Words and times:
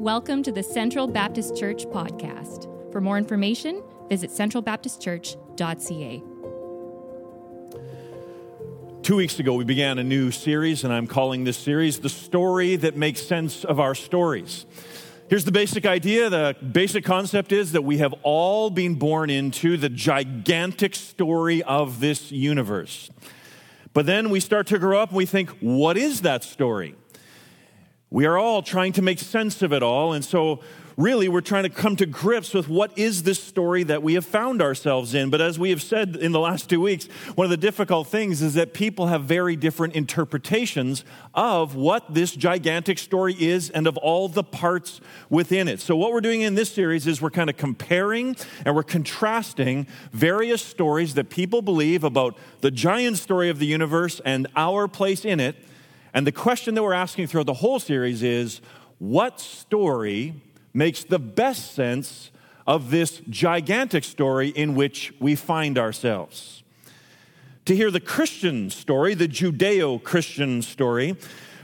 Welcome 0.00 0.44
to 0.44 0.52
the 0.52 0.62
Central 0.62 1.08
Baptist 1.08 1.56
Church 1.56 1.84
podcast. 1.86 2.70
For 2.92 3.00
more 3.00 3.18
information, 3.18 3.82
visit 4.08 4.30
centralbaptistchurch.ca. 4.30 6.22
Two 9.02 9.16
weeks 9.16 9.40
ago, 9.40 9.54
we 9.54 9.64
began 9.64 9.98
a 9.98 10.04
new 10.04 10.30
series, 10.30 10.84
and 10.84 10.92
I'm 10.92 11.08
calling 11.08 11.42
this 11.42 11.56
series 11.56 11.98
The 11.98 12.08
Story 12.08 12.76
That 12.76 12.96
Makes 12.96 13.22
Sense 13.22 13.64
of 13.64 13.80
Our 13.80 13.96
Stories. 13.96 14.66
Here's 15.28 15.44
the 15.44 15.50
basic 15.50 15.84
idea 15.84 16.30
the 16.30 16.54
basic 16.62 17.04
concept 17.04 17.50
is 17.50 17.72
that 17.72 17.82
we 17.82 17.98
have 17.98 18.14
all 18.22 18.70
been 18.70 18.94
born 18.94 19.30
into 19.30 19.76
the 19.76 19.88
gigantic 19.88 20.94
story 20.94 21.64
of 21.64 21.98
this 21.98 22.30
universe. 22.30 23.10
But 23.94 24.06
then 24.06 24.30
we 24.30 24.38
start 24.38 24.68
to 24.68 24.78
grow 24.78 25.00
up 25.00 25.08
and 25.08 25.16
we 25.16 25.26
think, 25.26 25.50
what 25.58 25.96
is 25.96 26.20
that 26.20 26.44
story? 26.44 26.94
We 28.10 28.24
are 28.24 28.38
all 28.38 28.62
trying 28.62 28.92
to 28.94 29.02
make 29.02 29.18
sense 29.18 29.60
of 29.60 29.72
it 29.72 29.82
all. 29.82 30.14
And 30.14 30.24
so, 30.24 30.60
really, 30.96 31.28
we're 31.28 31.42
trying 31.42 31.64
to 31.64 31.68
come 31.68 31.94
to 31.96 32.06
grips 32.06 32.54
with 32.54 32.66
what 32.66 32.96
is 32.98 33.22
this 33.22 33.38
story 33.38 33.82
that 33.82 34.02
we 34.02 34.14
have 34.14 34.24
found 34.24 34.62
ourselves 34.62 35.12
in. 35.12 35.28
But 35.28 35.42
as 35.42 35.58
we 35.58 35.68
have 35.68 35.82
said 35.82 36.16
in 36.16 36.32
the 36.32 36.40
last 36.40 36.70
two 36.70 36.80
weeks, 36.80 37.04
one 37.34 37.44
of 37.44 37.50
the 37.50 37.58
difficult 37.58 38.08
things 38.08 38.40
is 38.40 38.54
that 38.54 38.72
people 38.72 39.08
have 39.08 39.24
very 39.24 39.56
different 39.56 39.94
interpretations 39.94 41.04
of 41.34 41.74
what 41.74 42.14
this 42.14 42.34
gigantic 42.34 42.98
story 42.98 43.34
is 43.38 43.68
and 43.68 43.86
of 43.86 43.98
all 43.98 44.26
the 44.26 44.42
parts 44.42 45.02
within 45.28 45.68
it. 45.68 45.78
So, 45.78 45.94
what 45.94 46.10
we're 46.10 46.22
doing 46.22 46.40
in 46.40 46.54
this 46.54 46.72
series 46.72 47.06
is 47.06 47.20
we're 47.20 47.28
kind 47.28 47.50
of 47.50 47.58
comparing 47.58 48.36
and 48.64 48.74
we're 48.74 48.84
contrasting 48.84 49.86
various 50.12 50.62
stories 50.62 51.12
that 51.12 51.28
people 51.28 51.60
believe 51.60 52.04
about 52.04 52.38
the 52.62 52.70
giant 52.70 53.18
story 53.18 53.50
of 53.50 53.58
the 53.58 53.66
universe 53.66 54.18
and 54.24 54.46
our 54.56 54.88
place 54.88 55.26
in 55.26 55.40
it 55.40 55.56
and 56.18 56.26
the 56.26 56.32
question 56.32 56.74
that 56.74 56.82
we're 56.82 56.94
asking 56.94 57.28
throughout 57.28 57.46
the 57.46 57.54
whole 57.54 57.78
series 57.78 58.24
is 58.24 58.60
what 58.98 59.38
story 59.38 60.34
makes 60.74 61.04
the 61.04 61.20
best 61.20 61.76
sense 61.76 62.32
of 62.66 62.90
this 62.90 63.22
gigantic 63.30 64.02
story 64.02 64.48
in 64.48 64.74
which 64.74 65.14
we 65.20 65.36
find 65.36 65.78
ourselves? 65.78 66.64
To 67.66 67.76
hear 67.76 67.92
the 67.92 68.00
Christian 68.00 68.68
story, 68.68 69.14
the 69.14 69.28
Judeo 69.28 70.02
Christian 70.02 70.60
story, 70.60 71.16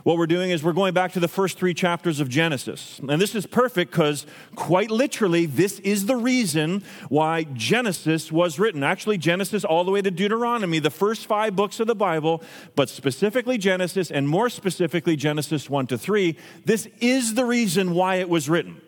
what 0.05 0.19
we're 0.19 0.27
doing 0.27 0.51
is 0.51 0.63
we're 0.63 0.73
going 0.73 0.95
back 0.95 1.13
to 1.13 1.21
the 1.21 1.29
first 1.29 1.59
three 1.59 1.75
chapters 1.75 2.21
of 2.21 2.29
Genesis. 2.29 3.01
And 3.09 3.21
this 3.21 3.35
is 3.35 3.47
perfect 3.47 3.91
because, 3.91 4.27
quite 4.55 4.91
literally, 4.91 5.47
this 5.47 5.81
is 5.81 6.07
the 6.07 6.17
reason 6.17 6.85
why 7.09 7.45
Genesis 7.55 8.31
was 8.31 8.59
written. 8.59 8.85
Actually, 8.85 9.19
Genesis 9.19 9.65
all 9.65 9.83
the 9.83 9.91
way 9.91 10.03
to 10.03 10.11
Deuteronomy, 10.11 10.79
the 10.79 10.91
first 10.91 11.27
five 11.27 11.57
books 11.57 11.81
of 11.81 11.87
the 11.87 11.95
Bible, 11.95 12.43
but 12.77 12.91
specifically 12.91 13.57
Genesis, 13.57 14.11
and 14.11 14.29
more 14.29 14.51
specifically 14.51 15.17
Genesis 15.17 15.71
1 15.71 15.87
to 15.89 15.99
3, 15.99 16.37
this 16.67 16.87
is 17.01 17.35
the 17.35 17.47
reason 17.47 17.95
why 17.95 18.17
it 18.17 18.29
was 18.29 18.49
written. 18.49 18.81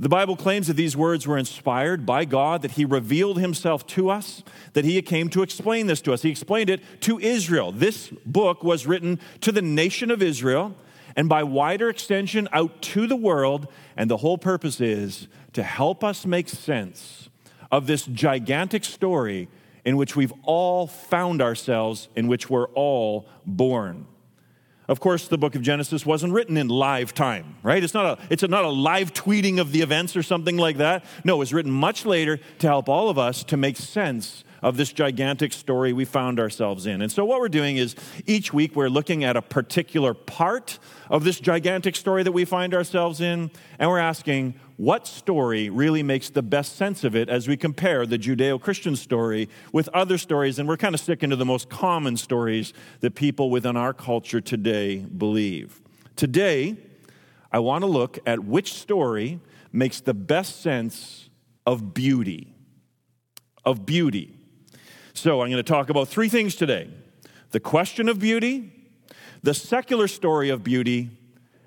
The 0.00 0.08
Bible 0.08 0.36
claims 0.36 0.68
that 0.68 0.74
these 0.74 0.96
words 0.96 1.26
were 1.26 1.36
inspired 1.36 2.06
by 2.06 2.24
God, 2.24 2.62
that 2.62 2.72
He 2.72 2.84
revealed 2.84 3.40
Himself 3.40 3.84
to 3.88 4.10
us, 4.10 4.44
that 4.74 4.84
He 4.84 5.02
came 5.02 5.28
to 5.30 5.42
explain 5.42 5.88
this 5.88 6.00
to 6.02 6.12
us. 6.12 6.22
He 6.22 6.30
explained 6.30 6.70
it 6.70 6.80
to 7.00 7.18
Israel. 7.18 7.72
This 7.72 8.10
book 8.24 8.62
was 8.62 8.86
written 8.86 9.18
to 9.40 9.50
the 9.50 9.62
nation 9.62 10.12
of 10.12 10.22
Israel 10.22 10.76
and 11.16 11.28
by 11.28 11.42
wider 11.42 11.88
extension 11.88 12.48
out 12.52 12.80
to 12.80 13.08
the 13.08 13.16
world. 13.16 13.66
And 13.96 14.08
the 14.08 14.18
whole 14.18 14.38
purpose 14.38 14.80
is 14.80 15.26
to 15.54 15.64
help 15.64 16.04
us 16.04 16.24
make 16.24 16.48
sense 16.48 17.28
of 17.72 17.88
this 17.88 18.04
gigantic 18.04 18.84
story 18.84 19.48
in 19.84 19.96
which 19.96 20.14
we've 20.14 20.32
all 20.44 20.86
found 20.86 21.42
ourselves, 21.42 22.08
in 22.14 22.28
which 22.28 22.48
we're 22.48 22.68
all 22.68 23.26
born. 23.44 24.06
Of 24.88 25.00
course, 25.00 25.28
the 25.28 25.36
book 25.36 25.54
of 25.54 25.60
Genesis 25.60 26.06
wasn't 26.06 26.32
written 26.32 26.56
in 26.56 26.68
live 26.68 27.12
time, 27.12 27.56
right? 27.62 27.84
It's 27.84 27.92
not 27.92 28.18
a, 28.18 28.22
it's 28.30 28.42
a, 28.42 28.48
not 28.48 28.64
a 28.64 28.70
live 28.70 29.12
tweeting 29.12 29.60
of 29.60 29.70
the 29.70 29.82
events 29.82 30.16
or 30.16 30.22
something 30.22 30.56
like 30.56 30.78
that. 30.78 31.04
No, 31.24 31.36
it 31.36 31.38
was 31.38 31.52
written 31.52 31.70
much 31.70 32.06
later 32.06 32.38
to 32.60 32.66
help 32.66 32.88
all 32.88 33.10
of 33.10 33.18
us 33.18 33.44
to 33.44 33.58
make 33.58 33.76
sense 33.76 34.44
of 34.62 34.76
this 34.76 34.92
gigantic 34.92 35.52
story 35.52 35.92
we 35.92 36.04
found 36.04 36.40
ourselves 36.40 36.86
in. 36.86 37.02
And 37.02 37.10
so, 37.10 37.24
what 37.24 37.40
we're 37.40 37.48
doing 37.48 37.76
is 37.76 37.94
each 38.26 38.52
week 38.52 38.74
we're 38.74 38.88
looking 38.88 39.24
at 39.24 39.36
a 39.36 39.42
particular 39.42 40.14
part 40.14 40.78
of 41.10 41.24
this 41.24 41.40
gigantic 41.40 41.96
story 41.96 42.22
that 42.22 42.32
we 42.32 42.44
find 42.44 42.74
ourselves 42.74 43.20
in, 43.20 43.50
and 43.78 43.90
we're 43.90 43.98
asking, 43.98 44.54
what 44.78 45.08
story 45.08 45.68
really 45.68 46.04
makes 46.04 46.30
the 46.30 46.42
best 46.42 46.76
sense 46.76 47.02
of 47.02 47.16
it 47.16 47.28
as 47.28 47.48
we 47.48 47.56
compare 47.56 48.06
the 48.06 48.16
Judeo 48.16 48.60
Christian 48.60 48.94
story 48.94 49.48
with 49.72 49.88
other 49.88 50.16
stories? 50.16 50.60
And 50.60 50.68
we're 50.68 50.76
kind 50.76 50.94
of 50.94 51.00
sticking 51.00 51.30
to 51.30 51.36
the 51.36 51.44
most 51.44 51.68
common 51.68 52.16
stories 52.16 52.72
that 53.00 53.16
people 53.16 53.50
within 53.50 53.76
our 53.76 53.92
culture 53.92 54.40
today 54.40 54.98
believe. 54.98 55.82
Today, 56.14 56.76
I 57.50 57.58
want 57.58 57.82
to 57.82 57.86
look 57.86 58.20
at 58.24 58.44
which 58.44 58.74
story 58.74 59.40
makes 59.72 60.00
the 60.00 60.14
best 60.14 60.62
sense 60.62 61.28
of 61.66 61.92
beauty. 61.92 62.54
Of 63.64 63.84
beauty. 63.84 64.37
So, 65.18 65.42
I'm 65.42 65.50
going 65.50 65.56
to 65.56 65.68
talk 65.68 65.90
about 65.90 66.06
three 66.06 66.28
things 66.28 66.54
today 66.54 66.88
the 67.50 67.58
question 67.58 68.08
of 68.08 68.20
beauty, 68.20 68.70
the 69.42 69.52
secular 69.52 70.06
story 70.06 70.48
of 70.48 70.62
beauty, 70.62 71.10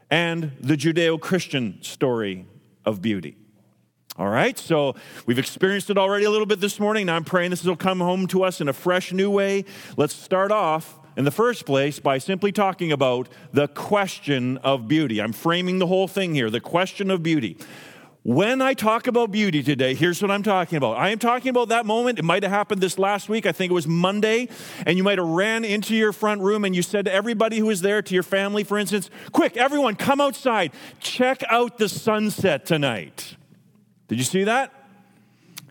and 0.09 0.53
the 0.62 0.78
Judeo 0.78 1.19
Christian 1.19 1.78
story 1.81 2.45
of 2.85 3.01
beauty. 3.01 3.35
All 4.17 4.29
right, 4.29 4.57
so 4.57 4.95
we've 5.25 5.38
experienced 5.38 5.90
it 5.90 5.97
already 5.97 6.23
a 6.23 6.29
little 6.29 6.45
bit 6.45 6.61
this 6.61 6.79
morning. 6.79 7.07
Now 7.07 7.17
I'm 7.17 7.25
praying 7.25 7.50
this 7.50 7.66
will 7.66 7.75
come 7.75 8.00
home 8.00 8.25
to 8.28 8.44
us 8.44 8.61
in 8.61 8.69
a 8.69 8.73
fresh 8.73 9.11
new 9.11 9.29
way. 9.29 9.66
Let's 9.97 10.16
start 10.16 10.53
off 10.53 10.97
in 11.17 11.25
the 11.25 11.31
first 11.31 11.66
place 11.66 12.00
by 12.00 12.19
simply 12.19 12.53
talking 12.53 12.94
about 12.94 13.28
the 13.51 13.67
question 13.67 14.59
of 14.59 14.88
beauty. 14.88 15.22
I'm 15.22 15.34
framing 15.34 15.79
the 15.79 15.88
whole 15.88 16.07
thing 16.07 16.34
here 16.34 16.50
the 16.50 16.61
question 16.61 17.11
of 17.11 17.22
beauty. 17.22 17.57
When 18.24 18.62
I 18.62 18.76
talk 18.76 19.08
about 19.08 19.32
beauty 19.32 19.64
today, 19.64 19.96
here's 19.96 20.22
what 20.22 20.30
I'm 20.30 20.44
talking 20.44 20.78
about. 20.78 20.96
I 20.98 21.09
am 21.09 21.18
talking 21.18 21.50
about 21.50 21.70
that 21.70 21.88
moment. 21.88 22.20
It 22.20 22.26
might 22.26 22.44
have 22.44 22.52
happened 22.52 22.80
this 22.80 23.00
last 23.00 23.30
week. 23.30 23.48
I 23.48 23.52
think 23.52 23.72
it 23.72 23.74
was 23.74 23.88
Monday. 23.88 24.48
And 24.86 24.96
you 24.96 25.04
might 25.04 25.18
have 25.18 25.28
ran 25.28 25.66
into 25.66 25.96
your 25.96 26.14
front 26.14 26.42
room 26.42 26.64
and 26.64 26.76
you 26.76 26.84
said 26.84 27.06
to 27.06 27.14
everybody 27.14 27.58
who 27.58 27.66
was 27.66 27.82
there, 27.82 28.00
to 28.04 28.14
your 28.14 28.22
family, 28.22 28.64
for 28.64 28.78
instance, 28.78 29.09
quick, 29.32 29.58
everyone, 29.58 29.96
come 29.96 30.22
outside. 30.22 30.72
Check 31.00 31.44
out 31.50 31.80
the 31.80 31.90
sunset 31.90 32.64
tonight. 32.64 33.38
Did 34.08 34.20
you 34.20 34.24
see 34.24 34.44
that? 34.44 34.72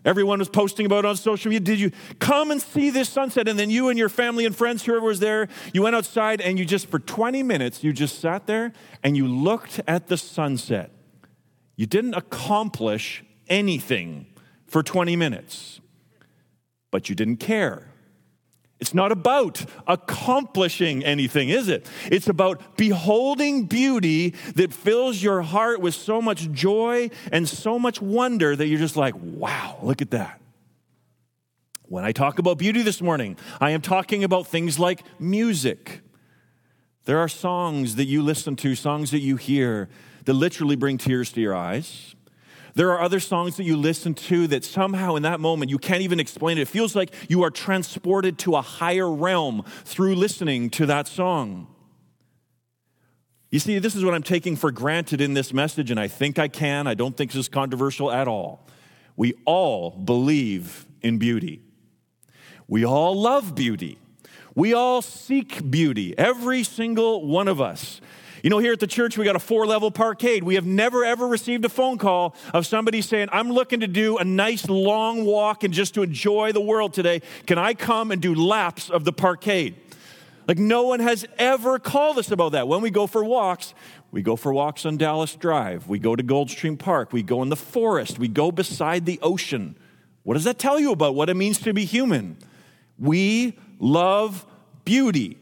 Everyone 0.03 0.39
was 0.39 0.49
posting 0.49 0.85
about 0.85 1.05
it 1.05 1.07
on 1.07 1.15
social 1.15 1.49
media. 1.49 1.61
Did 1.61 1.79
you 1.79 1.91
come 2.19 2.51
and 2.51 2.61
see 2.61 2.89
this 2.89 3.07
sunset? 3.07 3.47
And 3.47 3.57
then 3.57 3.69
you 3.69 3.87
and 3.87 3.97
your 3.97 4.09
family 4.09 4.45
and 4.45 4.53
friends, 4.53 4.83
whoever 4.83 5.05
was 5.05 5.21
there, 5.21 5.47
you 5.73 5.83
went 5.83 5.95
outside 5.95 6.41
and 6.41 6.59
you 6.59 6.65
just, 6.65 6.87
for 6.87 6.99
20 6.99 7.43
minutes, 7.43 7.81
you 7.81 7.93
just 7.93 8.19
sat 8.19 8.45
there 8.45 8.73
and 9.03 9.15
you 9.15 9.25
looked 9.25 9.79
at 9.87 10.07
the 10.07 10.17
sunset. 10.17 10.91
You 11.75 11.85
didn't 11.85 12.13
accomplish 12.13 13.23
anything 13.47 14.27
for 14.67 14.83
20 14.83 15.15
minutes, 15.15 15.81
but 16.91 17.09
you 17.09 17.15
didn't 17.15 17.37
care. 17.37 17.91
It's 18.79 18.95
not 18.95 19.11
about 19.11 19.63
accomplishing 19.85 21.05
anything, 21.05 21.49
is 21.49 21.69
it? 21.69 21.87
It's 22.05 22.27
about 22.27 22.77
beholding 22.77 23.65
beauty 23.65 24.31
that 24.55 24.73
fills 24.73 25.21
your 25.21 25.43
heart 25.43 25.81
with 25.81 25.93
so 25.93 26.19
much 26.19 26.51
joy 26.51 27.11
and 27.31 27.47
so 27.47 27.77
much 27.77 28.01
wonder 28.01 28.55
that 28.55 28.65
you're 28.65 28.79
just 28.79 28.97
like, 28.97 29.13
wow, 29.15 29.77
look 29.83 30.01
at 30.01 30.09
that. 30.11 30.41
When 31.83 32.03
I 32.03 32.11
talk 32.11 32.39
about 32.39 32.57
beauty 32.57 32.81
this 32.81 33.01
morning, 33.01 33.37
I 33.59 33.69
am 33.71 33.81
talking 33.81 34.23
about 34.23 34.47
things 34.47 34.79
like 34.79 35.03
music. 35.19 36.01
There 37.05 37.19
are 37.19 37.27
songs 37.27 37.97
that 37.97 38.05
you 38.05 38.23
listen 38.23 38.55
to, 38.57 38.73
songs 38.73 39.11
that 39.11 39.19
you 39.19 39.35
hear 39.35 39.89
that 40.25 40.33
literally 40.33 40.75
bring 40.75 40.97
tears 40.97 41.31
to 41.33 41.41
your 41.41 41.55
eyes. 41.55 42.15
There 42.73 42.91
are 42.91 43.01
other 43.01 43.19
songs 43.19 43.57
that 43.57 43.63
you 43.63 43.75
listen 43.75 44.13
to 44.13 44.47
that 44.47 44.63
somehow 44.63 45.15
in 45.15 45.23
that 45.23 45.39
moment 45.39 45.71
you 45.71 45.77
can't 45.77 46.01
even 46.01 46.19
explain 46.19 46.57
it. 46.57 46.61
It 46.61 46.67
feels 46.67 46.95
like 46.95 47.13
you 47.27 47.43
are 47.43 47.51
transported 47.51 48.37
to 48.39 48.55
a 48.55 48.61
higher 48.61 49.11
realm 49.11 49.63
through 49.83 50.15
listening 50.15 50.69
to 50.71 50.85
that 50.85 51.07
song. 51.07 51.67
You 53.49 53.59
see, 53.59 53.79
this 53.79 53.95
is 53.95 54.05
what 54.05 54.13
I'm 54.13 54.23
taking 54.23 54.55
for 54.55 54.71
granted 54.71 55.19
in 55.19 55.33
this 55.33 55.53
message, 55.53 55.91
and 55.91 55.99
I 55.99 56.07
think 56.07 56.39
I 56.39 56.47
can. 56.47 56.87
I 56.87 56.93
don't 56.93 57.17
think 57.17 57.31
this 57.31 57.39
is 57.39 57.49
controversial 57.49 58.09
at 58.09 58.27
all. 58.29 58.65
We 59.17 59.33
all 59.43 59.91
believe 59.91 60.85
in 61.01 61.17
beauty. 61.17 61.61
We 62.69 62.85
all 62.85 63.19
love 63.19 63.53
beauty. 63.53 63.97
We 64.55 64.73
all 64.73 65.01
seek 65.01 65.69
beauty, 65.69 66.17
every 66.17 66.63
single 66.63 67.27
one 67.27 67.49
of 67.49 67.59
us. 67.59 67.99
You 68.43 68.49
know, 68.49 68.57
here 68.57 68.73
at 68.73 68.79
the 68.79 68.87
church, 68.87 69.17
we 69.17 69.25
got 69.25 69.35
a 69.35 69.39
four 69.39 69.67
level 69.67 69.91
parkade. 69.91 70.43
We 70.43 70.55
have 70.55 70.65
never, 70.65 71.05
ever 71.05 71.27
received 71.27 71.63
a 71.65 71.69
phone 71.69 71.97
call 71.97 72.35
of 72.53 72.65
somebody 72.65 73.01
saying, 73.01 73.29
I'm 73.31 73.51
looking 73.51 73.81
to 73.81 73.87
do 73.87 74.17
a 74.17 74.23
nice 74.23 74.67
long 74.67 75.25
walk 75.25 75.63
and 75.63 75.73
just 75.73 75.93
to 75.93 76.01
enjoy 76.01 76.51
the 76.51 76.61
world 76.61 76.93
today. 76.93 77.21
Can 77.45 77.59
I 77.59 77.75
come 77.75 78.11
and 78.11 78.21
do 78.21 78.33
laps 78.33 78.89
of 78.89 79.03
the 79.05 79.13
parkade? 79.13 79.75
Like, 80.47 80.57
no 80.57 80.83
one 80.83 80.99
has 81.01 81.25
ever 81.37 81.77
called 81.77 82.17
us 82.17 82.31
about 82.31 82.53
that. 82.53 82.67
When 82.67 82.81
we 82.81 82.89
go 82.89 83.05
for 83.05 83.23
walks, 83.23 83.75
we 84.09 84.23
go 84.23 84.35
for 84.35 84.51
walks 84.51 84.85
on 84.85 84.97
Dallas 84.97 85.35
Drive. 85.35 85.87
We 85.87 85.99
go 85.99 86.15
to 86.15 86.23
Goldstream 86.23 86.79
Park. 86.79 87.13
We 87.13 87.21
go 87.21 87.43
in 87.43 87.49
the 87.49 87.55
forest. 87.55 88.17
We 88.17 88.27
go 88.27 88.51
beside 88.51 89.05
the 89.05 89.19
ocean. 89.21 89.77
What 90.23 90.33
does 90.33 90.43
that 90.45 90.57
tell 90.57 90.79
you 90.79 90.91
about 90.91 91.13
what 91.13 91.29
it 91.29 91.35
means 91.35 91.59
to 91.59 91.73
be 91.73 91.85
human? 91.85 92.37
We 92.97 93.57
love 93.79 94.45
beauty. 94.83 95.37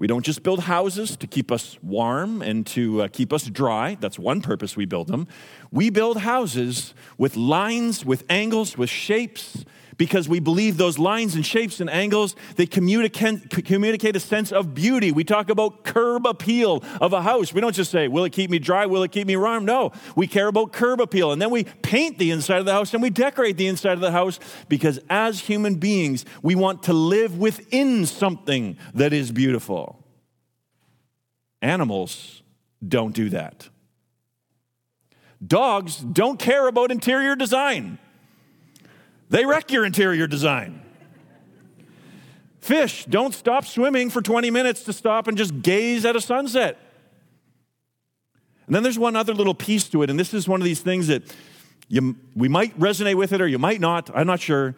We 0.00 0.06
don't 0.06 0.24
just 0.24 0.42
build 0.42 0.60
houses 0.60 1.14
to 1.18 1.26
keep 1.26 1.52
us 1.52 1.78
warm 1.82 2.40
and 2.40 2.66
to 2.68 3.02
uh, 3.02 3.08
keep 3.08 3.34
us 3.34 3.44
dry. 3.44 3.98
That's 4.00 4.18
one 4.18 4.40
purpose 4.40 4.74
we 4.74 4.86
build 4.86 5.08
them. 5.08 5.28
We 5.70 5.90
build 5.90 6.16
houses 6.16 6.94
with 7.18 7.36
lines, 7.36 8.02
with 8.02 8.24
angles, 8.30 8.78
with 8.78 8.88
shapes, 8.88 9.66
because 10.00 10.30
we 10.30 10.40
believe 10.40 10.78
those 10.78 10.98
lines 10.98 11.34
and 11.34 11.44
shapes 11.44 11.78
and 11.78 11.90
angles, 11.90 12.34
they 12.56 12.64
communicate, 12.64 13.50
communicate 13.66 14.16
a 14.16 14.20
sense 14.20 14.50
of 14.50 14.74
beauty. 14.74 15.12
We 15.12 15.24
talk 15.24 15.50
about 15.50 15.84
curb 15.84 16.24
appeal 16.24 16.82
of 17.02 17.12
a 17.12 17.20
house. 17.20 17.52
We 17.52 17.60
don't 17.60 17.74
just 17.74 17.90
say, 17.90 18.08
will 18.08 18.24
it 18.24 18.32
keep 18.32 18.48
me 18.48 18.58
dry? 18.58 18.86
Will 18.86 19.02
it 19.02 19.12
keep 19.12 19.26
me 19.26 19.36
warm? 19.36 19.66
No, 19.66 19.92
we 20.16 20.26
care 20.26 20.48
about 20.48 20.72
curb 20.72 21.02
appeal. 21.02 21.32
And 21.32 21.42
then 21.42 21.50
we 21.50 21.64
paint 21.64 22.16
the 22.16 22.30
inside 22.30 22.60
of 22.60 22.64
the 22.64 22.72
house 22.72 22.94
and 22.94 23.02
we 23.02 23.10
decorate 23.10 23.58
the 23.58 23.66
inside 23.66 23.92
of 23.92 24.00
the 24.00 24.10
house 24.10 24.40
because 24.70 24.98
as 25.10 25.40
human 25.40 25.74
beings, 25.74 26.24
we 26.42 26.54
want 26.54 26.84
to 26.84 26.94
live 26.94 27.38
within 27.38 28.06
something 28.06 28.78
that 28.94 29.12
is 29.12 29.30
beautiful. 29.30 30.02
Animals 31.60 32.42
don't 32.88 33.14
do 33.14 33.28
that. 33.28 33.68
Dogs 35.46 35.96
don't 35.96 36.38
care 36.38 36.68
about 36.68 36.90
interior 36.90 37.36
design. 37.36 37.98
They 39.30 39.46
wreck 39.46 39.70
your 39.70 39.84
interior 39.84 40.26
design. 40.26 40.82
Fish 42.60 43.06
don't 43.06 43.32
stop 43.32 43.64
swimming 43.64 44.10
for 44.10 44.20
20 44.20 44.50
minutes 44.50 44.82
to 44.84 44.92
stop 44.92 45.28
and 45.28 45.38
just 45.38 45.62
gaze 45.62 46.04
at 46.04 46.14
a 46.14 46.20
sunset. 46.20 46.78
And 48.66 48.74
then 48.74 48.82
there's 48.82 48.98
one 48.98 49.16
other 49.16 49.32
little 49.32 49.54
piece 49.54 49.88
to 49.88 50.02
it, 50.02 50.10
and 50.10 50.18
this 50.20 50.34
is 50.34 50.46
one 50.46 50.60
of 50.60 50.64
these 50.64 50.80
things 50.80 51.06
that 51.06 51.22
you, 51.88 52.16
we 52.36 52.48
might 52.48 52.78
resonate 52.78 53.16
with 53.16 53.32
it 53.32 53.40
or 53.40 53.48
you 53.48 53.58
might 53.58 53.80
not. 53.80 54.10
I'm 54.14 54.26
not 54.26 54.40
sure. 54.40 54.76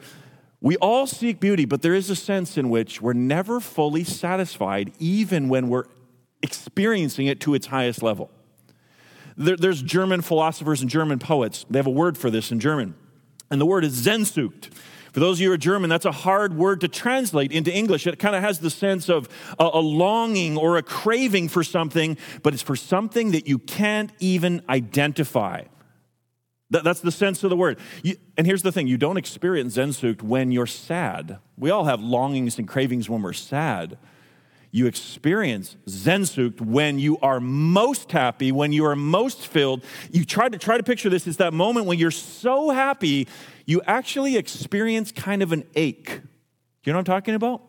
We 0.61 0.77
all 0.77 1.07
seek 1.07 1.41
beauty, 1.41 1.65
but 1.65 1.83
there 1.83 1.95
is 1.95 2.09
a 2.09 2.17
sense 2.17 2.57
in 2.57 2.71
which 2.71 3.03
we're 3.03 3.13
never 3.13 3.59
fully 3.59 4.05
satisfied, 4.05 4.93
even 4.99 5.49
when 5.49 5.69
we're 5.69 5.85
experiencing 6.43 7.27
it 7.27 7.41
to 7.41 7.55
its 7.55 7.67
highest 7.67 8.03
level. 8.03 8.31
There, 9.37 9.57
there's 9.57 9.83
German 9.83 10.23
philosophers 10.23 10.81
and 10.81 10.89
German 10.89 11.19
poets, 11.19 11.67
they 11.69 11.79
have 11.79 11.87
a 11.87 11.91
word 11.91 12.17
for 12.17 12.31
this 12.31 12.53
in 12.53 12.61
German. 12.61 12.95
And 13.53 13.61
the 13.61 13.67
word 13.67 13.85
is 13.85 14.07
Sehnsucht. 14.07 14.73
For 15.13 15.21
those 15.21 15.37
of 15.37 15.43
you 15.43 15.49
who 15.49 15.55
are 15.55 15.59
German, 15.59 15.91
that's 15.91 16.07
a 16.07 16.11
hard 16.11 16.57
word 16.57 16.81
to 16.81 16.89
translate 16.89 17.53
into 17.53 17.71
English. 17.71 18.07
It 18.07 18.19
kind 18.19 18.35
of 18.35 18.43
has 18.43 18.61
the 18.61 18.71
sense 18.71 19.11
of 19.11 19.29
a, 19.59 19.69
a, 19.75 19.79
longing 19.79 20.57
or 20.57 20.79
a 20.79 20.83
craving 20.83 21.51
for 21.51 21.63
something, 21.63 22.17
but 22.43 22.55
it's 22.55 22.63
for 22.63 22.77
something 22.77 23.33
that 23.33 23.47
you 23.47 23.59
can't 23.59 24.11
even 24.21 24.63
identify. 24.71 25.65
That, 26.71 26.83
that's 26.83 27.01
the 27.01 27.13
sense 27.13 27.45
of 27.45 27.51
the 27.51 27.57
word. 27.57 27.79
You, 28.03 28.17
and 28.39 28.47
here's 28.47 28.63
the 28.63 28.73
thing 28.73 28.87
you 28.87 28.97
don't 28.97 29.19
experience 29.19 29.77
Sehnsucht 29.77 30.23
when 30.23 30.51
you're 30.51 30.67
sad. 30.67 31.39
We 31.59 31.69
all 31.69 31.85
have 31.85 32.01
longings 32.01 32.59
and 32.59 32.67
cravings 32.67 33.11
when 33.11 33.21
we're 33.21 33.35
sad 33.35 33.99
you 34.73 34.87
experience 34.87 35.77
Sehnsucht 35.87 36.61
when 36.61 36.99
you 36.99 37.19
are 37.19 37.41
most 37.41 38.11
happy, 38.11 38.51
when 38.51 38.73
you 38.73 38.87
are 38.87 38.97
most 38.97 39.47
filled. 39.47 39.85
You 40.11 40.25
try 40.25 40.49
to 40.49 40.57
try 40.57 40.79
to 40.79 40.83
picture 40.83 41.11
this. 41.11 41.27
It's 41.27 41.37
that 41.37 41.53
moment 41.53 41.87
when 41.87 41.99
you're 41.99 42.11
so 42.11 42.71
happy, 42.71 43.29
you 43.67 43.83
actually 43.87 44.37
experience 44.37 45.13
kind 45.13 45.43
of 45.43 45.53
an 45.53 45.65
ache. 45.75 46.23
You 46.85 46.93
know 46.93 46.99
what 46.99 47.09
I'm 47.09 47.15
talking 47.15 47.35
about? 47.35 47.63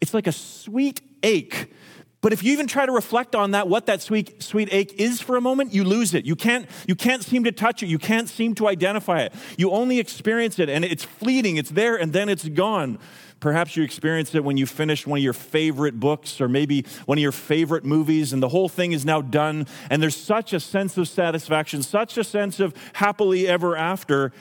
It's 0.00 0.14
like 0.14 0.28
a 0.28 0.32
sweet 0.32 1.00
ache. 1.24 1.74
But 2.22 2.32
if 2.32 2.42
you 2.44 2.52
even 2.52 2.66
try 2.66 2.84
to 2.84 2.92
reflect 2.92 3.34
on 3.34 3.52
that, 3.52 3.66
what 3.66 3.86
that 3.86 4.02
sweet, 4.02 4.42
sweet 4.42 4.68
ache 4.70 4.94
is 4.98 5.20
for 5.20 5.36
a 5.36 5.40
moment, 5.40 5.72
you 5.72 5.84
lose 5.84 6.12
it. 6.12 6.26
You 6.26 6.36
can't, 6.36 6.66
you 6.86 6.94
can't 6.94 7.24
seem 7.24 7.44
to 7.44 7.52
touch 7.52 7.82
it. 7.82 7.86
You 7.86 7.98
can't 7.98 8.28
seem 8.28 8.54
to 8.56 8.68
identify 8.68 9.22
it. 9.22 9.32
You 9.56 9.70
only 9.70 9.98
experience 9.98 10.58
it, 10.58 10.68
and 10.68 10.84
it's 10.84 11.02
fleeting. 11.02 11.56
It's 11.56 11.70
there, 11.70 11.96
and 11.96 12.12
then 12.12 12.28
it's 12.28 12.46
gone. 12.48 12.98
Perhaps 13.40 13.74
you 13.74 13.82
experienced 13.82 14.34
it 14.34 14.44
when 14.44 14.58
you 14.58 14.66
finished 14.66 15.06
one 15.06 15.18
of 15.18 15.24
your 15.24 15.32
favorite 15.32 15.98
books 15.98 16.40
or 16.40 16.48
maybe 16.48 16.84
one 17.06 17.16
of 17.16 17.22
your 17.22 17.32
favorite 17.32 17.84
movies, 17.84 18.32
and 18.32 18.42
the 18.42 18.50
whole 18.50 18.68
thing 18.68 18.92
is 18.92 19.04
now 19.04 19.22
done. 19.22 19.66
And 19.88 20.02
there's 20.02 20.16
such 20.16 20.52
a 20.52 20.60
sense 20.60 20.98
of 20.98 21.08
satisfaction, 21.08 21.82
such 21.82 22.18
a 22.18 22.24
sense 22.24 22.60
of 22.60 22.74
happily 22.94 23.48
ever 23.48 23.76
after. 23.76 24.32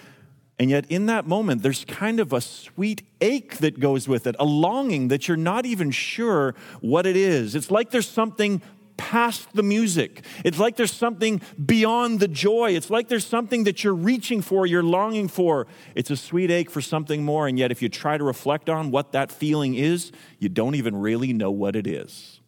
And 0.60 0.70
yet, 0.70 0.86
in 0.90 1.06
that 1.06 1.26
moment, 1.26 1.64
there's 1.64 1.86
kind 1.86 2.20
of 2.20 2.34
a 2.34 2.42
sweet 2.42 3.04
ache 3.22 3.58
that 3.60 3.80
goes 3.80 4.10
with 4.10 4.28
it, 4.28 4.36
a 4.38 4.46
longing 4.46 5.08
that 5.08 5.30
you're 5.30 5.38
not 5.38 5.66
even 5.66 5.90
sure 5.90 6.54
what 6.82 7.06
it 7.06 7.16
is. 7.16 7.56
It's 7.56 7.72
like 7.72 7.92
there's 7.92 8.10
something 8.10 8.62
past 9.00 9.48
the 9.54 9.64
music. 9.64 10.26
It's 10.44 10.60
like 10.60 10.76
there's 10.76 10.92
something 10.92 11.42
beyond 11.66 12.20
the 12.20 12.28
joy. 12.28 12.72
It's 12.76 12.90
like 12.90 13.08
there's 13.08 13.26
something 13.26 13.64
that 13.64 13.82
you're 13.82 13.96
reaching 13.96 14.42
for, 14.42 14.66
you're 14.68 14.84
longing 14.84 15.30
for. 15.30 15.68
It's 15.96 16.12
a 16.12 16.18
sweet 16.18 16.52
ache 16.52 16.70
for 16.70 16.82
something 16.82 17.24
more. 17.24 17.48
And 17.48 17.58
yet, 17.58 17.72
if 17.72 17.82
you 17.82 17.88
try 17.88 18.18
to 18.18 18.24
reflect 18.24 18.70
on 18.70 18.92
what 18.92 19.14
that 19.14 19.32
feeling 19.32 19.74
is, 19.76 20.12
you 20.38 20.50
don't 20.50 20.76
even 20.76 20.98
really 20.98 21.32
know 21.32 21.50
what 21.50 21.78
it 21.78 21.88
is. 21.88 22.42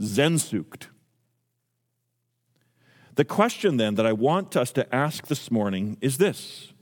Sehnsucht. 0.00 0.88
The 3.14 3.24
question 3.24 3.76
then 3.76 3.94
that 3.94 4.06
I 4.06 4.12
want 4.12 4.56
us 4.56 4.72
to 4.72 4.94
ask 4.94 5.28
this 5.28 5.50
morning 5.50 5.96
is 6.00 6.18
this 6.18 6.72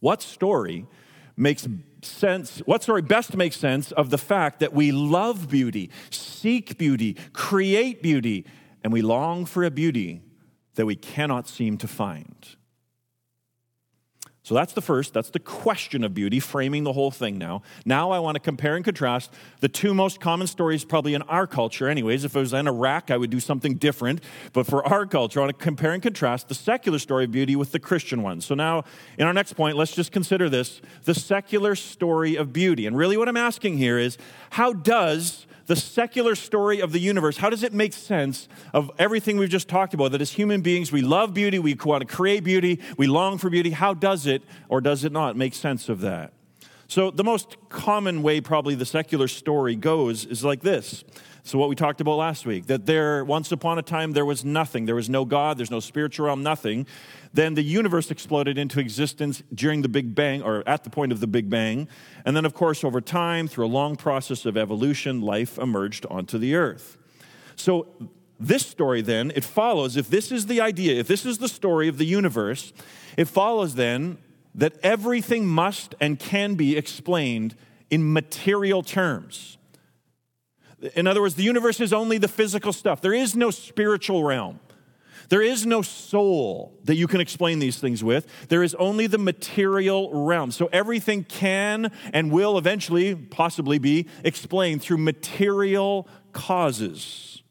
What 0.00 0.22
story 0.22 0.86
makes 1.36 1.66
sense, 2.02 2.58
what 2.60 2.82
story 2.82 3.02
best 3.02 3.36
makes 3.36 3.56
sense 3.56 3.92
of 3.92 4.10
the 4.10 4.18
fact 4.18 4.60
that 4.60 4.72
we 4.72 4.92
love 4.92 5.48
beauty, 5.48 5.90
seek 6.10 6.78
beauty, 6.78 7.16
create 7.32 8.02
beauty, 8.02 8.46
and 8.82 8.92
we 8.92 9.02
long 9.02 9.44
for 9.44 9.64
a 9.64 9.70
beauty 9.70 10.22
that 10.74 10.86
we 10.86 10.96
cannot 10.96 11.48
seem 11.48 11.76
to 11.78 11.88
find? 11.88 12.56
So 14.46 14.54
that's 14.54 14.74
the 14.74 14.80
first, 14.80 15.12
that's 15.12 15.30
the 15.30 15.40
question 15.40 16.04
of 16.04 16.14
beauty, 16.14 16.38
framing 16.38 16.84
the 16.84 16.92
whole 16.92 17.10
thing 17.10 17.36
now. 17.36 17.62
Now 17.84 18.12
I 18.12 18.20
want 18.20 18.36
to 18.36 18.40
compare 18.40 18.76
and 18.76 18.84
contrast 18.84 19.32
the 19.58 19.68
two 19.68 19.92
most 19.92 20.20
common 20.20 20.46
stories, 20.46 20.84
probably 20.84 21.14
in 21.14 21.22
our 21.22 21.48
culture, 21.48 21.88
anyways. 21.88 22.22
If 22.22 22.36
it 22.36 22.38
was 22.38 22.52
in 22.52 22.68
Iraq, 22.68 23.10
I 23.10 23.16
would 23.16 23.30
do 23.30 23.40
something 23.40 23.74
different. 23.74 24.22
But 24.52 24.68
for 24.68 24.86
our 24.86 25.04
culture, 25.04 25.40
I 25.40 25.46
want 25.46 25.58
to 25.58 25.64
compare 25.64 25.90
and 25.90 26.00
contrast 26.00 26.46
the 26.46 26.54
secular 26.54 27.00
story 27.00 27.24
of 27.24 27.32
beauty 27.32 27.56
with 27.56 27.72
the 27.72 27.80
Christian 27.80 28.22
one. 28.22 28.40
So 28.40 28.54
now, 28.54 28.84
in 29.18 29.26
our 29.26 29.32
next 29.32 29.54
point, 29.54 29.76
let's 29.76 29.96
just 29.96 30.12
consider 30.12 30.48
this 30.48 30.80
the 31.02 31.14
secular 31.14 31.74
story 31.74 32.36
of 32.36 32.52
beauty. 32.52 32.86
And 32.86 32.96
really, 32.96 33.16
what 33.16 33.28
I'm 33.28 33.36
asking 33.36 33.78
here 33.78 33.98
is 33.98 34.16
how 34.50 34.72
does 34.72 35.45
the 35.66 35.76
secular 35.76 36.34
story 36.34 36.80
of 36.80 36.92
the 36.92 36.98
universe, 36.98 37.36
how 37.36 37.50
does 37.50 37.62
it 37.62 37.72
make 37.72 37.92
sense 37.92 38.48
of 38.72 38.90
everything 38.98 39.36
we've 39.36 39.48
just 39.48 39.68
talked 39.68 39.94
about? 39.94 40.12
That 40.12 40.20
as 40.20 40.32
human 40.32 40.60
beings, 40.60 40.92
we 40.92 41.02
love 41.02 41.34
beauty, 41.34 41.58
we 41.58 41.74
want 41.84 42.06
to 42.08 42.14
create 42.14 42.44
beauty, 42.44 42.80
we 42.96 43.06
long 43.06 43.38
for 43.38 43.50
beauty. 43.50 43.70
How 43.70 43.94
does 43.94 44.26
it, 44.26 44.42
or 44.68 44.80
does 44.80 45.04
it 45.04 45.12
not, 45.12 45.36
make 45.36 45.54
sense 45.54 45.88
of 45.88 46.00
that? 46.00 46.32
So, 46.88 47.10
the 47.10 47.24
most 47.24 47.56
common 47.68 48.22
way, 48.22 48.40
probably, 48.40 48.76
the 48.76 48.86
secular 48.86 49.26
story 49.26 49.74
goes 49.74 50.24
is 50.24 50.44
like 50.44 50.60
this. 50.60 51.02
So, 51.46 51.60
what 51.60 51.68
we 51.68 51.76
talked 51.76 52.00
about 52.00 52.16
last 52.16 52.44
week 52.44 52.66
that 52.66 52.86
there, 52.86 53.24
once 53.24 53.52
upon 53.52 53.78
a 53.78 53.82
time, 53.82 54.14
there 54.14 54.24
was 54.24 54.44
nothing. 54.44 54.86
There 54.86 54.96
was 54.96 55.08
no 55.08 55.24
God, 55.24 55.56
there's 55.56 55.70
no 55.70 55.78
spiritual 55.78 56.26
realm, 56.26 56.42
nothing. 56.42 56.88
Then 57.32 57.54
the 57.54 57.62
universe 57.62 58.10
exploded 58.10 58.58
into 58.58 58.80
existence 58.80 59.44
during 59.54 59.82
the 59.82 59.88
Big 59.88 60.12
Bang, 60.12 60.42
or 60.42 60.64
at 60.66 60.82
the 60.82 60.90
point 60.90 61.12
of 61.12 61.20
the 61.20 61.28
Big 61.28 61.48
Bang. 61.48 61.86
And 62.24 62.36
then, 62.36 62.44
of 62.44 62.52
course, 62.52 62.82
over 62.82 63.00
time, 63.00 63.46
through 63.46 63.66
a 63.66 63.68
long 63.68 63.94
process 63.94 64.44
of 64.44 64.56
evolution, 64.56 65.20
life 65.20 65.56
emerged 65.56 66.04
onto 66.06 66.36
the 66.36 66.56
earth. 66.56 66.98
So, 67.54 67.86
this 68.40 68.66
story 68.66 69.00
then, 69.00 69.30
it 69.36 69.44
follows, 69.44 69.96
if 69.96 70.10
this 70.10 70.32
is 70.32 70.46
the 70.46 70.60
idea, 70.60 70.98
if 70.98 71.06
this 71.06 71.24
is 71.24 71.38
the 71.38 71.48
story 71.48 71.86
of 71.86 71.96
the 71.96 72.06
universe, 72.06 72.72
it 73.16 73.28
follows 73.28 73.76
then 73.76 74.18
that 74.52 74.76
everything 74.82 75.46
must 75.46 75.94
and 76.00 76.18
can 76.18 76.56
be 76.56 76.76
explained 76.76 77.54
in 77.88 78.12
material 78.12 78.82
terms. 78.82 79.58
In 80.94 81.06
other 81.06 81.20
words, 81.20 81.34
the 81.34 81.42
universe 81.42 81.80
is 81.80 81.92
only 81.92 82.18
the 82.18 82.28
physical 82.28 82.72
stuff, 82.72 83.00
there 83.00 83.14
is 83.14 83.34
no 83.34 83.50
spiritual 83.50 84.24
realm. 84.24 84.60
There 85.28 85.42
is 85.42 85.66
no 85.66 85.82
soul 85.82 86.78
that 86.84 86.94
you 86.94 87.08
can 87.08 87.20
explain 87.20 87.58
these 87.58 87.78
things 87.78 88.04
with. 88.04 88.48
There 88.48 88.62
is 88.62 88.76
only 88.76 89.06
the 89.06 89.18
material 89.18 90.10
realm. 90.12 90.52
So 90.52 90.68
everything 90.72 91.24
can 91.24 91.90
and 92.12 92.30
will 92.30 92.58
eventually, 92.58 93.14
possibly, 93.14 93.78
be 93.78 94.06
explained 94.22 94.82
through 94.82 94.98
material 94.98 96.06
causes. 96.32 97.42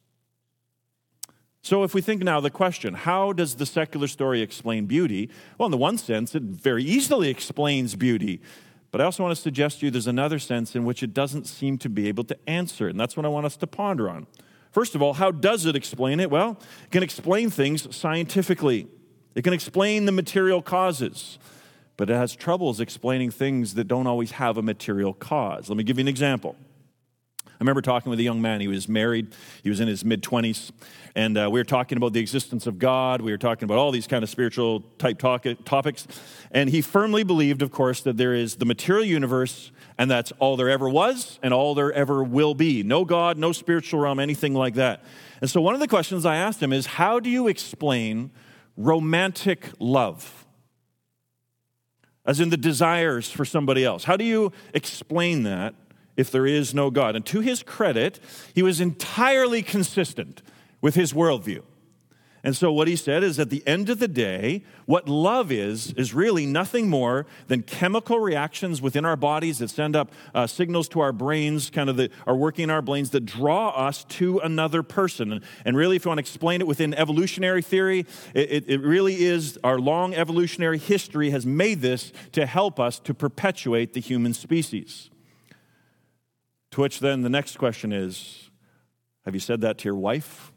So, 1.62 1.84
if 1.84 1.96
we 1.96 2.02
think 2.02 2.22
now 2.22 2.40
the 2.40 2.52
question, 2.52 2.94
how 2.94 3.34
does 3.34 3.56
the 3.56 3.66
secular 3.66 4.08
story 4.08 4.42
explain 4.42 4.86
beauty? 4.86 5.32
Well, 5.58 5.66
in 5.66 5.72
the 5.72 5.78
one 5.78 5.98
sense, 5.98 6.36
it 6.36 6.44
very 6.44 6.84
easily 6.84 7.28
explains 7.30 7.96
beauty. 7.96 8.40
But 8.96 9.02
I 9.02 9.04
also 9.04 9.24
want 9.24 9.36
to 9.36 9.42
suggest 9.42 9.82
to 9.82 9.88
you 9.88 9.92
there's 9.92 10.08
another 10.08 10.40
sense 10.40 10.74
in 10.74 10.86
which 10.86 11.04
it 11.04 11.14
doesn't 11.14 11.48
seem 11.48 11.78
to 11.80 11.90
be 11.90 12.08
able 12.08 12.24
to 12.24 12.38
answer. 12.48 12.88
it, 12.88 12.92
And 12.92 13.00
that's 13.02 13.18
what 13.18 13.26
I 13.26 13.28
want 13.28 13.46
us 13.46 13.58
to 13.58 13.68
ponder 13.68 14.10
on. 14.10 14.26
First 14.72 14.96
of 14.96 15.02
all, 15.02 15.16
how 15.16 15.32
does 15.32 15.66
it 15.66 15.76
explain 15.76 16.22
it? 16.22 16.32
Well, 16.32 16.58
it 16.86 16.92
can 16.92 17.04
explain 17.04 17.50
things 17.50 17.94
scientifically, 17.94 18.88
it 19.36 19.42
can 19.42 19.52
explain 19.52 20.06
the 20.06 20.14
material 20.14 20.62
causes, 20.62 21.40
but 21.98 22.10
it 22.10 22.14
has 22.14 22.38
troubles 22.38 22.80
explaining 22.80 23.32
things 23.32 23.74
that 23.74 23.90
don't 23.90 24.08
always 24.08 24.32
have 24.32 24.56
a 24.56 24.62
material 24.62 25.14
cause. 25.14 25.68
Let 25.68 25.76
me 25.76 25.84
give 25.84 25.98
you 25.98 26.04
an 26.04 26.08
example. 26.08 26.56
I 27.46 27.52
remember 27.60 27.82
talking 27.82 28.10
with 28.10 28.20
a 28.20 28.24
young 28.24 28.42
man. 28.42 28.62
He 28.62 28.70
was 28.70 28.88
married, 28.88 29.36
he 29.62 29.70
was 29.70 29.82
in 29.82 29.90
his 29.90 30.06
mid 30.06 30.24
20s, 30.24 30.72
and 31.16 31.38
uh, 31.38 31.50
we 31.50 31.62
were 31.62 31.66
talking 31.66 31.98
about 31.98 32.12
the 32.12 32.20
existence 32.20 32.68
of 32.68 32.78
God. 32.78 33.22
We 33.22 33.32
were 33.32 33.38
talking 33.38 33.64
about 33.64 33.78
all 33.78 33.92
these 33.92 34.06
kind 34.06 34.22
of 34.22 34.30
spiritual 34.30 34.82
type 34.98 35.18
talk- 35.18 35.46
topics. 35.64 36.08
And 36.52 36.70
he 36.70 36.82
firmly 36.82 37.24
believed, 37.24 37.62
of 37.62 37.72
course, 37.72 38.02
that 38.02 38.18
there 38.18 38.34
is 38.34 38.56
the 38.56 38.66
material 38.66 39.06
universe 39.06 39.72
And 39.98 40.12
that's 40.12 40.34
all 40.40 40.58
there 40.58 40.70
ever 40.70 40.90
was 40.90 41.40
and 41.42 41.54
all 41.54 41.74
there 41.74 41.94
ever 41.94 42.22
will 42.22 42.54
be. 42.54 42.84
No 42.84 43.06
God, 43.06 43.38
no 43.38 43.54
spiritual 43.54 44.02
realm, 44.02 44.20
anything 44.20 44.54
like 44.54 44.74
that. 44.74 45.06
And 45.40 45.50
so, 45.50 45.62
one 45.62 45.74
of 45.74 45.80
the 45.80 45.88
questions 45.88 46.26
I 46.26 46.36
asked 46.36 46.62
him 46.62 46.74
is 46.74 46.86
how 46.86 47.22
do 47.22 47.30
you 47.30 47.48
explain 47.48 48.32
romantic 48.76 49.70
love? 49.80 50.46
As 52.26 52.42
in 52.42 52.50
the 52.50 52.58
desires 52.58 53.32
for 53.32 53.46
somebody 53.46 53.86
else. 53.86 54.04
How 54.04 54.18
do 54.18 54.26
you 54.26 54.52
explain 54.74 55.44
that 55.44 55.76
if 56.18 56.30
there 56.30 56.46
is 56.46 56.74
no 56.74 56.90
God? 56.90 57.16
And 57.16 57.26
to 57.28 57.40
his 57.40 57.64
credit, 57.64 58.20
he 58.54 58.64
was 58.64 58.82
entirely 58.82 59.62
consistent 59.62 60.42
with 60.86 60.94
his 60.94 61.14
worldview. 61.14 61.64
And 62.44 62.56
so, 62.56 62.72
what 62.72 62.88
he 62.88 62.96
said 62.96 63.24
is 63.24 63.40
at 63.40 63.50
the 63.50 63.64
end 63.66 63.90
of 63.90 63.98
the 63.98 64.08
day, 64.08 64.64
what 64.86 65.10
love 65.10 65.52
is, 65.52 65.94
is 65.94 66.14
really 66.14 66.46
nothing 66.46 66.88
more 66.88 67.26
than 67.48 67.64
chemical 67.64 68.20
reactions 68.20 68.84
within 68.84 69.04
our 69.04 69.16
bodies 69.16 69.58
that 69.58 69.72
send 69.72 69.96
up 69.96 70.12
uh, 70.36 70.46
signals 70.46 70.88
to 70.90 71.00
our 71.00 71.12
brains, 71.12 71.72
kind 71.72 71.90
of 71.90 71.98
that 71.98 72.12
are 72.28 72.36
working 72.36 72.66
in 72.66 72.70
our 72.70 72.84
brains 72.84 73.10
that 73.10 73.26
draw 73.26 73.70
us 73.70 74.04
to 74.04 74.38
another 74.42 74.84
person. 74.84 75.32
And, 75.32 75.44
and 75.66 75.76
really, 75.76 75.96
if 75.96 76.06
you 76.06 76.10
want 76.10 76.20
to 76.20 76.22
explain 76.22 76.62
it 76.62 76.68
within 76.68 76.94
evolutionary 76.94 77.64
theory, 77.64 78.06
it, 78.36 78.52
it, 78.52 78.70
it 78.70 78.82
really 78.82 79.24
is 79.24 79.58
our 79.64 79.80
long 79.80 80.14
evolutionary 80.14 80.78
history 80.78 81.32
has 81.32 81.48
made 81.48 81.82
this 81.82 82.14
to 82.34 82.46
help 82.46 82.80
us 82.80 83.00
to 83.00 83.16
perpetuate 83.16 83.94
the 83.94 84.02
human 84.02 84.36
species. 84.36 85.10
To 86.74 86.82
which 86.82 87.00
then 87.00 87.24
the 87.24 87.30
next 87.30 87.58
question 87.58 87.92
is 87.92 88.52
Have 89.26 89.34
you 89.34 89.40
said 89.40 89.62
that 89.62 89.80
to 89.80 89.86
your 89.86 89.96
wife? 89.96 90.52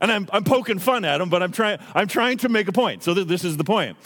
And 0.00 0.10
I'm, 0.12 0.28
I'm 0.32 0.44
poking 0.44 0.78
fun 0.78 1.04
at 1.04 1.20
him, 1.20 1.28
but 1.28 1.42
I'm 1.42 1.52
trying, 1.52 1.78
I'm 1.94 2.08
trying 2.08 2.38
to 2.38 2.48
make 2.48 2.68
a 2.68 2.72
point. 2.72 3.02
So 3.02 3.14
th- 3.14 3.26
this 3.26 3.44
is 3.44 3.56
the 3.56 3.64
point. 3.64 3.96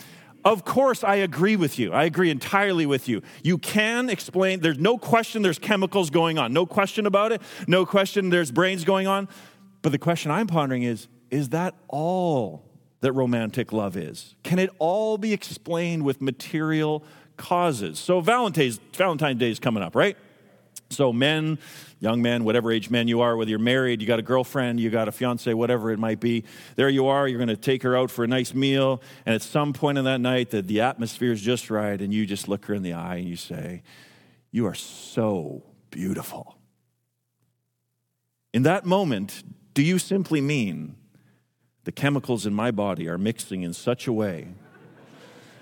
Of 0.44 0.64
course, 0.64 1.04
I 1.04 1.16
agree 1.16 1.56
with 1.56 1.78
you. 1.78 1.92
I 1.92 2.04
agree 2.04 2.30
entirely 2.30 2.86
with 2.86 3.08
you. 3.08 3.22
You 3.42 3.58
can 3.58 4.08
explain, 4.08 4.60
there's 4.60 4.78
no 4.78 4.96
question 4.96 5.42
there's 5.42 5.58
chemicals 5.58 6.08
going 6.08 6.38
on. 6.38 6.52
No 6.52 6.64
question 6.64 7.04
about 7.06 7.32
it. 7.32 7.42
No 7.66 7.84
question 7.84 8.30
there's 8.30 8.50
brains 8.50 8.84
going 8.84 9.06
on. 9.06 9.28
But 9.82 9.92
the 9.92 9.98
question 9.98 10.30
I'm 10.30 10.46
pondering 10.46 10.82
is 10.82 11.08
is 11.30 11.50
that 11.50 11.74
all 11.88 12.64
that 13.00 13.12
romantic 13.12 13.72
love 13.72 13.96
is? 13.96 14.34
Can 14.42 14.58
it 14.58 14.70
all 14.78 15.16
be 15.16 15.32
explained 15.32 16.04
with 16.04 16.20
material 16.20 17.04
causes? 17.36 17.98
So 17.98 18.20
Valentine's, 18.20 18.80
Valentine's 18.94 19.38
Day 19.38 19.50
is 19.50 19.60
coming 19.60 19.82
up, 19.82 19.94
right? 19.94 20.16
So, 20.92 21.12
men, 21.12 21.58
young 22.00 22.20
men, 22.20 22.42
whatever 22.42 22.72
age 22.72 22.90
men 22.90 23.06
you 23.06 23.20
are, 23.20 23.36
whether 23.36 23.48
you're 23.48 23.60
married, 23.60 24.00
you 24.00 24.08
got 24.08 24.18
a 24.18 24.22
girlfriend, 24.22 24.80
you 24.80 24.90
got 24.90 25.06
a 25.06 25.12
fiance, 25.12 25.54
whatever 25.54 25.92
it 25.92 26.00
might 26.00 26.18
be, 26.18 26.42
there 26.74 26.88
you 26.88 27.06
are, 27.06 27.28
you're 27.28 27.38
going 27.38 27.48
to 27.48 27.56
take 27.56 27.84
her 27.84 27.96
out 27.96 28.10
for 28.10 28.24
a 28.24 28.26
nice 28.26 28.54
meal, 28.54 29.00
and 29.24 29.32
at 29.32 29.42
some 29.42 29.72
point 29.72 29.98
in 29.98 30.04
that 30.04 30.20
night, 30.20 30.50
the, 30.50 30.62
the 30.62 30.80
atmosphere 30.80 31.30
is 31.30 31.40
just 31.40 31.70
right, 31.70 32.00
and 32.00 32.12
you 32.12 32.26
just 32.26 32.48
look 32.48 32.64
her 32.64 32.74
in 32.74 32.82
the 32.82 32.92
eye 32.92 33.16
and 33.16 33.28
you 33.28 33.36
say, 33.36 33.84
You 34.50 34.66
are 34.66 34.74
so 34.74 35.62
beautiful. 35.90 36.58
In 38.52 38.64
that 38.64 38.84
moment, 38.84 39.44
do 39.74 39.82
you 39.82 40.00
simply 40.00 40.40
mean 40.40 40.96
the 41.84 41.92
chemicals 41.92 42.46
in 42.46 42.52
my 42.52 42.72
body 42.72 43.08
are 43.08 43.16
mixing 43.16 43.62
in 43.62 43.72
such 43.72 44.08
a 44.08 44.12
way 44.12 44.48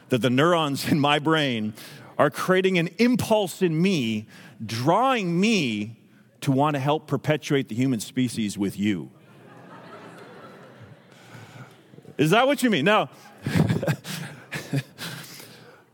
that 0.09 0.23
the 0.23 0.31
neurons 0.31 0.89
in 0.89 0.99
my 0.99 1.19
brain 1.19 1.75
are 2.19 2.31
creating 2.31 2.79
an 2.79 2.89
impulse 2.99 3.63
in 3.63 3.81
me 3.81 4.27
drawing 4.65 5.41
me 5.41 5.97
to 6.41 6.53
want 6.53 6.75
to 6.75 6.81
help 6.81 7.07
perpetuate 7.07 7.69
the 7.69 7.75
human 7.75 8.01
species 8.01 8.59
with 8.59 8.79
you. 8.79 9.11
Is 12.17 12.31
that 12.31 12.47
what 12.49 12.63
you 12.65 12.71
mean? 12.71 12.85
Now, 12.85 13.11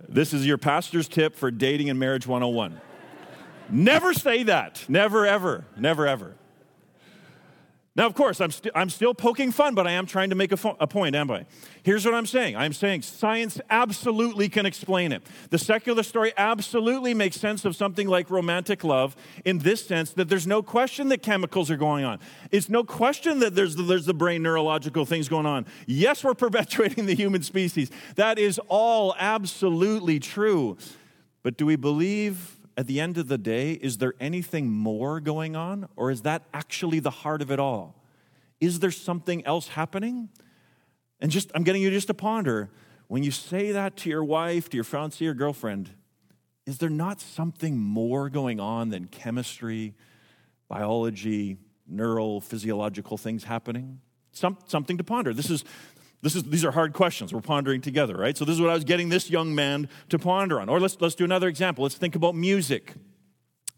this 0.09 0.33
is 0.33 0.47
your 0.47 0.57
pastor's 0.57 1.07
tip 1.07 1.37
for 1.37 1.51
dating 1.51 1.91
and 1.91 2.01
marriage 2.01 2.27
101. 2.27 2.81
Never 3.69 4.15
say 4.15 4.45
that. 4.45 4.85
Never, 4.89 5.27
ever. 5.27 5.67
Never, 5.77 6.07
ever. 6.07 6.35
Now, 7.97 8.07
of 8.07 8.15
course, 8.15 8.41
I'm, 8.41 8.51
i 8.75 8.81
I'm 8.81 8.91
still 8.91 9.15
poking 9.15 9.53
fun, 9.53 9.77
but 9.77 9.87
I 9.87 9.93
am 9.93 10.05
trying 10.07 10.31
to 10.31 10.35
make 10.35 10.51
a, 10.51 10.57
fo- 10.57 10.77
a 10.81 10.87
point, 10.87 11.15
am 11.15 11.31
I? 11.31 11.47
Here's 11.85 12.05
what 12.05 12.15
I'm 12.15 12.27
saying 12.27 12.57
I'm 12.57 12.73
saying 12.73 13.03
science 13.03 13.61
absolutely 13.71 14.49
can 14.49 14.67
explain 14.67 15.13
it. 15.13 15.23
The 15.51 15.59
secular 15.59 16.03
story 16.03 16.33
absolutely 16.37 17.15
makes 17.15 17.37
sense 17.37 17.65
of 17.65 17.77
something 17.77 18.09
like 18.09 18.31
romantic 18.31 18.83
love 18.83 19.15
in 19.45 19.59
this 19.59 19.87
sense 19.87 20.11
that 20.13 20.29
there's 20.29 20.47
no 20.47 20.61
question 20.61 21.09
that 21.09 21.23
chemicals 21.23 21.71
are 21.71 21.77
going 21.77 22.05
on. 22.05 22.19
It's 22.51 22.69
no 22.69 22.83
question 22.83 23.39
that 23.41 23.55
there's 23.55 23.77
the, 23.77 23.85
there's 23.85 24.07
the 24.07 24.15
brain 24.15 24.43
neurological 24.43 25.07
things 25.07 25.29
going 25.29 25.47
on. 25.47 25.65
Yes, 25.87 26.25
we're 26.25 26.35
perpetuating 26.45 27.07
the 27.07 27.15
human 27.15 27.43
species. 27.43 27.93
That 28.17 28.41
is 28.41 28.59
all 28.67 29.15
absolutely 29.19 30.19
true. 30.19 30.79
But 31.45 31.57
do 31.57 31.67
we 31.67 31.77
believe 31.77 32.54
at 32.77 32.87
the 32.87 33.01
end 33.01 33.19
of 33.19 33.29
the 33.29 33.39
day, 33.39 33.73
is 33.73 33.99
there 33.99 34.15
anything 34.19 34.71
more 34.71 35.21
going 35.21 35.55
on? 35.57 35.89
Or 35.97 36.11
is 36.11 36.23
that 36.23 36.43
actually 36.53 37.01
the 37.01 37.11
heart 37.11 37.43
of 37.43 37.51
it 37.51 37.61
all? 37.61 38.03
Is 38.61 38.81
there 38.81 38.91
something 38.91 39.45
else 39.47 39.69
happening? 39.69 40.29
And 41.21 41.31
just, 41.31 41.51
I'm 41.55 41.63
getting 41.63 41.83
you 41.83 41.91
just 41.91 42.09
to 42.09 42.15
ponder 42.15 42.71
when 43.09 43.23
you 43.23 43.31
say 43.31 43.73
that 43.73 43.97
to 43.99 44.11
your 44.11 44.25
wife, 44.25 44.69
to 44.71 44.77
your 44.77 44.85
fiancé 44.85 45.27
or 45.29 45.35
girlfriend, 45.35 45.91
is 46.67 46.79
there 46.79 46.91
not 46.91 47.21
something 47.21 47.79
more 47.79 48.31
going 48.31 48.59
on 48.59 48.89
than 48.89 49.07
chemistry, 49.07 49.95
biology, 50.69 51.59
neural, 51.87 52.41
physiological 52.41 53.19
things 53.19 53.45
happening? 53.45 54.01
Some, 54.33 54.59
something 54.67 54.99
to 54.99 55.05
ponder. 55.05 55.33
This 55.33 55.51
is 55.51 55.65
this 56.25 56.35
is, 56.35 56.43
these 56.45 56.65
are 56.65 56.71
hard 56.71 56.95
questions 56.95 57.35
we're 57.35 57.43
pondering 57.43 57.83
together, 57.83 58.17
right? 58.17 58.35
So, 58.35 58.47
this 58.47 58.55
is 58.55 58.61
what 58.61 58.71
I 58.71 58.75
was 58.75 58.85
getting 58.85 59.11
this 59.11 59.29
young 59.29 59.55
man 59.55 59.91
to 60.09 60.19
ponder 60.19 60.59
on. 60.59 60.71
Or 60.71 60.81
let's, 60.81 60.99
let's 60.99 61.15
do 61.15 61.25
another 61.25 61.49
example. 61.49 61.83
Let's 61.83 61.97
think 61.97 62.17
about 62.17 62.35
music. 62.35 62.95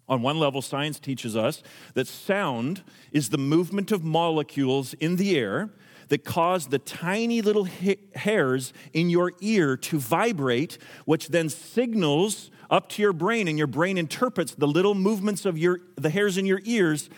On 0.09 0.23
one 0.23 0.39
level, 0.39 0.63
science 0.63 1.01
teaches 1.01 1.35
us 1.35 1.65
that 1.95 2.07
sound 2.07 2.85
is 3.11 3.31
the 3.31 3.39
movement 3.39 3.91
of 3.91 4.05
molecules 4.05 4.95
in 4.95 5.17
the 5.17 5.37
air 5.37 5.71
that 6.07 6.25
cause 6.25 6.69
the 6.69 6.79
tiny 6.79 7.43
little 7.43 7.65
ha- 7.65 7.99
hairs 8.15 8.73
in 8.93 9.11
your 9.11 9.33
ear 9.41 9.77
to 9.77 9.99
vibrate, 9.99 10.79
which 11.05 11.29
then 11.29 11.49
signals 11.49 12.53
up 12.71 12.89
to 12.91 13.03
your 13.03 13.13
brain, 13.13 13.49
and 13.49 13.59
your 13.59 13.67
brain 13.67 13.99
interprets 13.99 14.55
the 14.55 14.69
little 14.69 14.95
movements 14.95 15.45
of 15.45 15.59
your, 15.59 15.81
the 15.97 16.11
hairs 16.11 16.39
in 16.39 16.47
your 16.47 16.61
ears 16.65 17.11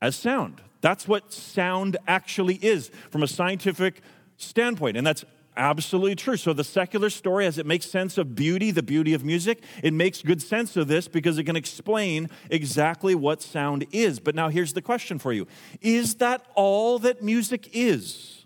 as 0.00 0.16
sound. 0.16 0.62
That's 0.80 1.06
what 1.06 1.34
sound 1.34 1.98
actually 2.08 2.54
is 2.56 2.90
from 3.10 3.22
a 3.22 3.28
scientific 3.28 4.00
standpoint. 4.42 4.96
And 4.96 5.06
that's 5.06 5.24
absolutely 5.56 6.16
true. 6.16 6.36
So 6.36 6.52
the 6.52 6.64
secular 6.64 7.10
story, 7.10 7.46
as 7.46 7.58
it 7.58 7.66
makes 7.66 7.86
sense 7.86 8.18
of 8.18 8.34
beauty, 8.34 8.70
the 8.70 8.82
beauty 8.82 9.14
of 9.14 9.24
music, 9.24 9.62
it 9.82 9.92
makes 9.92 10.22
good 10.22 10.40
sense 10.40 10.76
of 10.76 10.88
this 10.88 11.08
because 11.08 11.38
it 11.38 11.44
can 11.44 11.56
explain 11.56 12.28
exactly 12.50 13.14
what 13.14 13.42
sound 13.42 13.86
is. 13.92 14.20
But 14.20 14.34
now 14.34 14.48
here's 14.48 14.72
the 14.72 14.82
question 14.82 15.18
for 15.18 15.32
you 15.32 15.46
Is 15.80 16.16
that 16.16 16.44
all 16.54 16.98
that 17.00 17.22
music 17.22 17.70
is? 17.72 18.44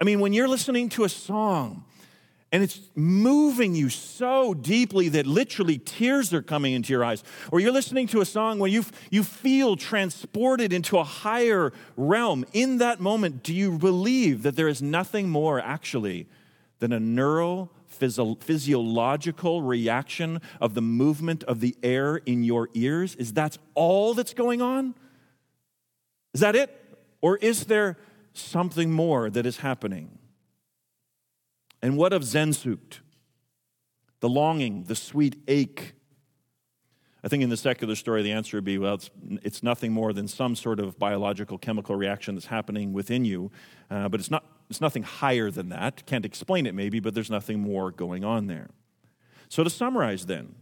I 0.00 0.04
mean, 0.04 0.20
when 0.20 0.32
you're 0.32 0.48
listening 0.48 0.88
to 0.90 1.04
a 1.04 1.08
song, 1.08 1.84
and 2.50 2.62
it's 2.62 2.80
moving 2.94 3.74
you 3.74 3.90
so 3.90 4.54
deeply 4.54 5.10
that 5.10 5.26
literally 5.26 5.76
tears 5.76 6.32
are 6.32 6.42
coming 6.42 6.72
into 6.72 6.92
your 6.92 7.04
eyes. 7.04 7.22
Or 7.52 7.60
you're 7.60 7.72
listening 7.72 8.06
to 8.08 8.22
a 8.22 8.24
song 8.24 8.58
where 8.58 8.70
you, 8.70 8.84
you 9.10 9.22
feel 9.22 9.76
transported 9.76 10.72
into 10.72 10.98
a 10.98 11.04
higher 11.04 11.72
realm. 11.96 12.46
In 12.54 12.78
that 12.78 13.00
moment, 13.00 13.42
do 13.42 13.54
you 13.54 13.76
believe 13.76 14.42
that 14.44 14.56
there 14.56 14.68
is 14.68 14.80
nothing 14.80 15.28
more 15.28 15.60
actually 15.60 16.26
than 16.78 16.92
a 16.92 17.00
neural 17.00 17.70
physiological 17.88 19.62
reaction 19.62 20.40
of 20.60 20.74
the 20.74 20.82
movement 20.82 21.44
of 21.44 21.60
the 21.60 21.76
air 21.82 22.16
in 22.16 22.44
your 22.44 22.70
ears? 22.72 23.14
Is 23.16 23.34
that 23.34 23.58
all 23.74 24.14
that's 24.14 24.32
going 24.32 24.62
on? 24.62 24.94
Is 26.32 26.40
that 26.40 26.56
it? 26.56 26.74
Or 27.20 27.36
is 27.36 27.66
there 27.66 27.98
something 28.32 28.90
more 28.90 29.28
that 29.28 29.44
is 29.44 29.58
happening? 29.58 30.17
And 31.82 31.96
what 31.96 32.12
of 32.12 32.22
Sehnsucht? 32.22 33.00
The 34.20 34.28
longing, 34.28 34.84
the 34.84 34.96
sweet 34.96 35.40
ache. 35.46 35.94
I 37.22 37.28
think 37.28 37.42
in 37.42 37.50
the 37.50 37.56
secular 37.56 37.94
story, 37.94 38.22
the 38.22 38.32
answer 38.32 38.56
would 38.56 38.64
be 38.64 38.78
well, 38.78 38.94
it's, 38.94 39.10
it's 39.42 39.62
nothing 39.62 39.92
more 39.92 40.12
than 40.12 40.28
some 40.28 40.56
sort 40.56 40.80
of 40.80 40.98
biological 40.98 41.58
chemical 41.58 41.96
reaction 41.96 42.34
that's 42.34 42.46
happening 42.46 42.92
within 42.92 43.24
you, 43.24 43.50
uh, 43.90 44.08
but 44.08 44.20
it's, 44.20 44.30
not, 44.30 44.44
it's 44.70 44.80
nothing 44.80 45.02
higher 45.02 45.50
than 45.50 45.68
that. 45.68 46.06
Can't 46.06 46.24
explain 46.24 46.66
it 46.66 46.74
maybe, 46.74 47.00
but 47.00 47.14
there's 47.14 47.30
nothing 47.30 47.60
more 47.60 47.90
going 47.90 48.24
on 48.24 48.46
there. 48.46 48.70
So 49.48 49.64
to 49.64 49.70
summarize 49.70 50.26
then, 50.26 50.54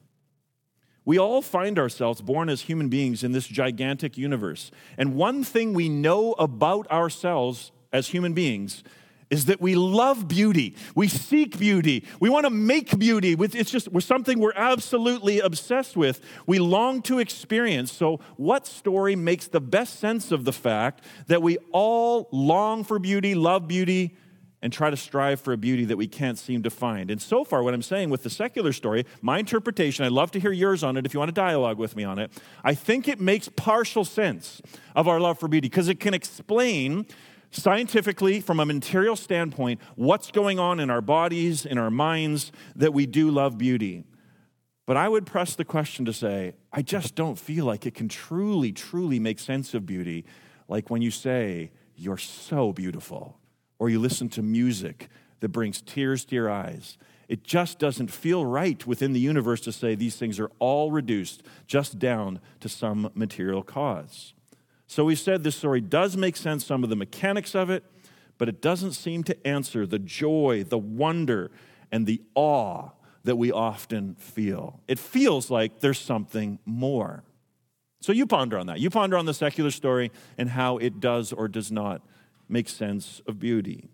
we 1.04 1.18
all 1.18 1.40
find 1.40 1.78
ourselves 1.78 2.20
born 2.20 2.48
as 2.48 2.62
human 2.62 2.88
beings 2.88 3.22
in 3.22 3.32
this 3.32 3.46
gigantic 3.46 4.18
universe. 4.18 4.70
And 4.98 5.14
one 5.14 5.44
thing 5.44 5.72
we 5.72 5.88
know 5.88 6.32
about 6.32 6.90
ourselves 6.90 7.70
as 7.92 8.08
human 8.08 8.32
beings 8.32 8.82
is 9.30 9.46
that 9.46 9.60
we 9.60 9.74
love 9.74 10.28
beauty. 10.28 10.76
We 10.94 11.08
seek 11.08 11.58
beauty. 11.58 12.04
We 12.20 12.30
want 12.30 12.44
to 12.44 12.50
make 12.50 12.98
beauty. 12.98 13.36
It's 13.38 13.70
just 13.70 13.88
we're 13.92 14.00
something 14.00 14.38
we're 14.38 14.52
absolutely 14.54 15.40
obsessed 15.40 15.96
with. 15.96 16.20
We 16.46 16.58
long 16.58 17.02
to 17.02 17.18
experience. 17.18 17.90
So, 17.90 18.20
what 18.36 18.66
story 18.66 19.16
makes 19.16 19.48
the 19.48 19.60
best 19.60 19.98
sense 19.98 20.30
of 20.30 20.44
the 20.44 20.52
fact 20.52 21.02
that 21.26 21.42
we 21.42 21.58
all 21.72 22.28
long 22.30 22.84
for 22.84 22.98
beauty, 22.98 23.34
love 23.34 23.66
beauty, 23.66 24.16
and 24.62 24.72
try 24.72 24.90
to 24.90 24.96
strive 24.96 25.40
for 25.40 25.52
a 25.52 25.56
beauty 25.56 25.84
that 25.84 25.96
we 25.96 26.08
can't 26.08 26.38
seem 26.38 26.62
to 26.62 26.70
find. 26.70 27.10
And 27.10 27.20
so 27.20 27.44
far, 27.44 27.62
what 27.62 27.74
I'm 27.74 27.82
saying 27.82 28.10
with 28.10 28.22
the 28.22 28.30
secular 28.30 28.72
story, 28.72 29.04
my 29.20 29.38
interpretation, 29.38 30.04
I'd 30.04 30.12
love 30.12 30.30
to 30.32 30.40
hear 30.40 30.50
yours 30.50 30.82
on 30.82 30.96
it 30.96 31.04
if 31.04 31.14
you 31.14 31.20
want 31.20 31.28
to 31.28 31.34
dialogue 31.34 31.78
with 31.78 31.94
me 31.94 32.04
on 32.04 32.18
it. 32.18 32.32
I 32.64 32.74
think 32.74 33.06
it 33.06 33.20
makes 33.20 33.48
partial 33.48 34.04
sense 34.04 34.62
of 34.94 35.06
our 35.08 35.20
love 35.20 35.38
for 35.38 35.46
beauty 35.46 35.68
because 35.68 35.88
it 35.88 36.00
can 36.00 36.14
explain 36.14 37.06
scientifically, 37.56 38.40
from 38.40 38.60
a 38.60 38.66
material 38.66 39.16
standpoint, 39.16 39.80
what's 39.94 40.30
going 40.30 40.58
on 40.58 40.78
in 40.78 40.90
our 40.90 41.00
bodies, 41.00 41.66
in 41.66 41.78
our 41.78 41.90
minds, 41.90 42.52
that 42.74 42.92
we 42.92 43.06
do 43.06 43.30
love 43.30 43.58
beauty. 43.58 44.04
But 44.86 44.96
I 44.96 45.08
would 45.08 45.26
press 45.26 45.56
the 45.56 45.64
question 45.64 46.04
to 46.04 46.12
say, 46.12 46.54
I 46.72 46.82
just 46.82 47.14
don't 47.14 47.38
feel 47.38 47.64
like 47.64 47.86
it 47.86 47.94
can 47.94 48.08
truly, 48.08 48.72
truly 48.72 49.18
make 49.18 49.40
sense 49.40 49.74
of 49.74 49.84
beauty, 49.84 50.24
like 50.68 50.90
when 50.90 51.02
you 51.02 51.10
say, 51.10 51.72
You're 51.96 52.18
so 52.18 52.72
beautiful 52.72 53.38
or 53.78 53.90
you 53.90 53.98
listen 53.98 54.28
to 54.30 54.42
music 54.42 55.08
that 55.40 55.48
brings 55.48 55.82
tears 55.82 56.24
to 56.26 56.34
your 56.34 56.50
eyes. 56.50 56.98
It 57.28 57.42
just 57.42 57.78
doesn't 57.78 58.10
feel 58.10 58.46
right 58.46 58.86
within 58.86 59.12
the 59.12 59.20
universe 59.20 59.60
to 59.62 59.72
say 59.72 59.94
these 59.94 60.16
things 60.16 60.38
are 60.38 60.50
all 60.58 60.92
reduced 60.92 61.42
just 61.66 61.98
down 61.98 62.40
to 62.60 62.68
some 62.68 63.10
material 63.14 63.62
cause. 63.62 64.32
So 64.86 65.04
we 65.04 65.14
said 65.14 65.42
this 65.42 65.56
story 65.56 65.80
does 65.80 66.16
make 66.16 66.36
sense, 66.36 66.64
some 66.64 66.84
of 66.84 66.90
the 66.90 66.96
mechanics 66.96 67.54
of 67.54 67.70
it, 67.70 67.84
but 68.38 68.48
it 68.48 68.60
doesn't 68.60 68.92
seem 68.92 69.24
to 69.24 69.46
answer 69.46 69.86
the 69.86 69.98
joy, 69.98 70.64
the 70.66 70.78
wonder, 70.78 71.50
and 71.90 72.06
the 72.06 72.22
awe 72.34 72.90
that 73.24 73.36
we 73.36 73.50
often 73.50 74.14
feel. 74.16 74.80
It 74.86 74.98
feels 74.98 75.50
like 75.50 75.80
there's 75.80 75.98
something 75.98 76.58
more. 76.64 77.24
So 78.00 78.12
you 78.12 78.26
ponder 78.26 78.58
on 78.58 78.66
that. 78.66 78.78
You 78.78 78.90
ponder 78.90 79.16
on 79.16 79.26
the 79.26 79.34
secular 79.34 79.70
story 79.70 80.12
and 80.38 80.50
how 80.50 80.78
it 80.78 81.00
does 81.00 81.32
or 81.32 81.48
does 81.48 81.72
not 81.72 82.02
make 82.48 82.68
sense 82.68 83.20
of 83.26 83.40
beauty. 83.40 83.88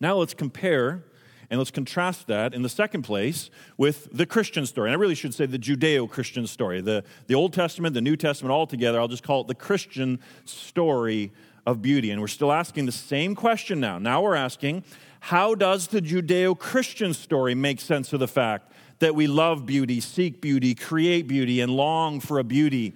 Now 0.00 0.16
let's 0.16 0.34
compare 0.34 1.04
and 1.50 1.58
let's 1.58 1.70
contrast 1.70 2.26
that 2.26 2.54
in 2.54 2.62
the 2.62 2.68
second 2.68 3.02
place 3.02 3.50
with 3.76 4.08
the 4.12 4.26
Christian 4.26 4.66
story. 4.66 4.90
And 4.90 4.96
I 4.96 5.00
really 5.00 5.14
should 5.14 5.34
say 5.34 5.46
the 5.46 5.58
Judeo 5.58 6.08
Christian 6.08 6.46
story. 6.46 6.80
The, 6.80 7.04
the 7.26 7.34
Old 7.34 7.52
Testament, 7.52 7.94
the 7.94 8.00
New 8.00 8.16
Testament 8.16 8.52
all 8.52 8.66
together. 8.66 9.00
I'll 9.00 9.08
just 9.08 9.22
call 9.22 9.42
it 9.42 9.46
the 9.46 9.54
Christian 9.54 10.20
story 10.44 11.32
of 11.66 11.82
beauty. 11.82 12.10
And 12.10 12.20
we're 12.20 12.26
still 12.28 12.52
asking 12.52 12.86
the 12.86 12.92
same 12.92 13.34
question 13.34 13.80
now. 13.80 13.98
Now 13.98 14.22
we're 14.22 14.34
asking, 14.34 14.84
how 15.20 15.54
does 15.54 15.88
the 15.88 16.00
Judeo 16.00 16.58
Christian 16.58 17.14
story 17.14 17.54
make 17.54 17.80
sense 17.80 18.12
of 18.12 18.20
the 18.20 18.28
fact 18.28 18.72
that 18.98 19.14
we 19.14 19.26
love 19.26 19.66
beauty, 19.66 20.00
seek 20.00 20.40
beauty, 20.40 20.74
create 20.74 21.26
beauty, 21.26 21.60
and 21.60 21.72
long 21.72 22.20
for 22.20 22.38
a 22.38 22.44
beauty 22.44 22.94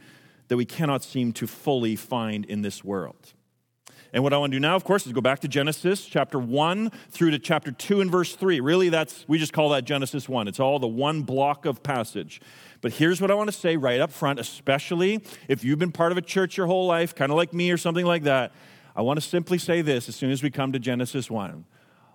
that 0.49 0.57
we 0.57 0.65
cannot 0.65 1.05
seem 1.05 1.33
to 1.35 1.47
fully 1.47 1.97
find 1.97 2.45
in 2.47 2.63
this 2.63 2.83
world? 2.83 3.35
And 4.13 4.23
what 4.23 4.33
I 4.33 4.39
want 4.39 4.53
to 4.53 4.57
do 4.57 4.61
now, 4.61 4.75
of 4.77 4.85
course, 4.85 5.07
is 5.07 5.13
go 5.13 5.21
back 5.21 5.41
to 5.41 5.49
Genesis 5.49 6.05
chapter 6.05 6.39
1 6.39 6.91
through 7.11 7.31
to 7.31 7.39
chapter 7.39 7.71
2 7.71 8.01
and 8.01 8.11
verse 8.11 8.35
3. 8.35 8.61
Really, 8.61 8.89
that's, 8.89 9.25
we 9.29 9.39
just 9.39 9.53
call 9.53 9.69
that 9.71 9.85
Genesis 9.85 10.29
1. 10.29 10.49
It's 10.49 10.59
all 10.59 10.79
the 10.79 10.89
one 10.89 11.23
block 11.23 11.65
of 11.65 11.83
passage. 11.83 12.41
But 12.81 12.93
here's 12.93 13.21
what 13.21 13.31
I 13.31 13.35
want 13.35 13.49
to 13.51 13.57
say 13.57 13.77
right 13.77 14.01
up 14.01 14.11
front, 14.11 14.41
especially 14.41 15.23
if 15.49 15.63
you've 15.63 15.79
been 15.79 15.93
part 15.93 16.13
of 16.13 16.19
a 16.19 16.23
church 16.23 16.57
your 16.57 16.67
whole 16.67 16.87
life, 16.87 17.15
kind 17.15 17.31
of 17.31 17.37
like 17.37 17.53
me 17.53 17.71
or 17.71 17.77
something 17.77 18.07
like 18.07 18.25
that. 18.25 18.53
I 18.97 19.03
want 19.03 19.21
to 19.21 19.27
simply 19.27 19.59
say 19.59 19.83
this 19.83 20.09
as 20.09 20.17
soon 20.17 20.31
as 20.31 20.43
we 20.43 20.51
come 20.51 20.73
to 20.73 20.79
Genesis 20.79 21.31
1. 21.31 21.65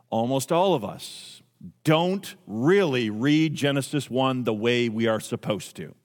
Almost 0.09 0.51
all 0.51 0.73
of 0.73 0.83
us 0.83 1.41
don't 1.83 2.35
really 2.45 3.09
read 3.09 3.55
Genesis 3.55 4.09
1 4.09 4.43
the 4.43 4.53
way 4.53 4.89
we 4.89 5.07
are 5.07 5.19
supposed 5.19 5.75
to. 5.77 5.95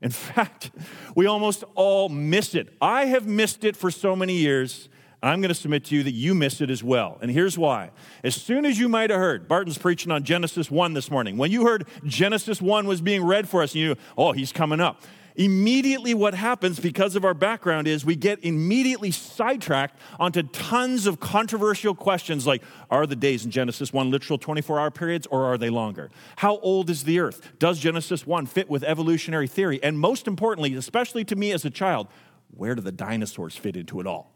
In 0.00 0.10
fact, 0.10 0.70
we 1.14 1.26
almost 1.26 1.64
all 1.74 2.08
miss 2.08 2.54
it. 2.54 2.74
I 2.80 3.06
have 3.06 3.26
missed 3.26 3.64
it 3.64 3.76
for 3.76 3.90
so 3.90 4.16
many 4.16 4.34
years. 4.34 4.88
I'm 5.24 5.40
going 5.40 5.48
to 5.48 5.54
submit 5.54 5.84
to 5.86 5.96
you 5.96 6.02
that 6.02 6.12
you 6.12 6.34
miss 6.34 6.60
it 6.60 6.70
as 6.70 6.84
well. 6.84 7.18
And 7.22 7.30
here's 7.30 7.56
why. 7.56 7.90
As 8.22 8.34
soon 8.34 8.66
as 8.66 8.78
you 8.78 8.88
might 8.88 9.10
have 9.10 9.18
heard, 9.18 9.48
Barton's 9.48 9.78
preaching 9.78 10.12
on 10.12 10.22
Genesis 10.22 10.70
1 10.70 10.92
this 10.92 11.10
morning. 11.10 11.38
When 11.38 11.50
you 11.50 11.64
heard 11.64 11.86
Genesis 12.04 12.60
1 12.60 12.86
was 12.86 13.00
being 13.00 13.24
read 13.24 13.48
for 13.48 13.62
us, 13.62 13.74
you 13.74 13.88
knew, 13.88 13.94
oh, 14.18 14.32
he's 14.32 14.52
coming 14.52 14.80
up. 14.80 15.00
Immediately, 15.36 16.14
what 16.14 16.34
happens 16.34 16.78
because 16.78 17.16
of 17.16 17.24
our 17.24 17.34
background 17.34 17.88
is 17.88 18.04
we 18.04 18.14
get 18.14 18.44
immediately 18.44 19.10
sidetracked 19.10 19.98
onto 20.20 20.44
tons 20.44 21.06
of 21.06 21.18
controversial 21.18 21.94
questions 21.94 22.46
like 22.46 22.62
Are 22.88 23.04
the 23.06 23.16
days 23.16 23.44
in 23.44 23.50
Genesis 23.50 23.92
1 23.92 24.10
literal 24.10 24.38
24 24.38 24.78
hour 24.78 24.90
periods 24.92 25.26
or 25.28 25.44
are 25.46 25.58
they 25.58 25.70
longer? 25.70 26.10
How 26.36 26.58
old 26.58 26.88
is 26.88 27.02
the 27.02 27.18
earth? 27.18 27.58
Does 27.58 27.80
Genesis 27.80 28.26
1 28.26 28.46
fit 28.46 28.70
with 28.70 28.84
evolutionary 28.84 29.48
theory? 29.48 29.82
And 29.82 29.98
most 29.98 30.28
importantly, 30.28 30.74
especially 30.74 31.24
to 31.24 31.34
me 31.34 31.50
as 31.50 31.64
a 31.64 31.70
child, 31.70 32.06
where 32.50 32.76
do 32.76 32.82
the 32.82 32.92
dinosaurs 32.92 33.56
fit 33.56 33.74
into 33.74 33.98
it 34.00 34.06
all? 34.06 34.33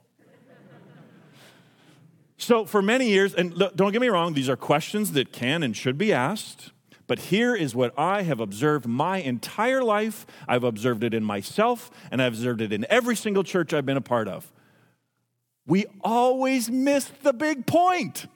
So, 2.40 2.64
for 2.64 2.81
many 2.81 3.09
years, 3.09 3.35
and 3.35 3.53
don't 3.74 3.90
get 3.92 4.01
me 4.01 4.09
wrong, 4.09 4.33
these 4.33 4.48
are 4.48 4.57
questions 4.57 5.12
that 5.12 5.33
can 5.33 5.64
and 5.64 5.77
should 5.77 5.98
be 5.98 6.12
asked. 6.12 6.70
But 7.09 7.18
here 7.18 7.57
is 7.57 7.74
what 7.74 7.92
I 7.98 8.22
have 8.22 8.38
observed 8.38 8.87
my 8.87 9.18
entire 9.18 9.83
life. 9.83 10.24
I've 10.46 10.62
observed 10.62 11.03
it 11.03 11.14
in 11.14 11.24
myself, 11.24 11.90
and 12.12 12.22
I've 12.22 12.35
observed 12.35 12.61
it 12.61 12.72
in 12.72 12.87
every 12.88 13.16
single 13.16 13.42
church 13.42 13.74
I've 13.74 13.87
been 13.87 13.96
a 13.96 14.03
part 14.03 14.29
of. 14.29 14.53
We 15.66 15.87
always 16.03 16.70
miss 16.70 17.07
the 17.22 17.33
big 17.33 17.66
point. 17.66 18.27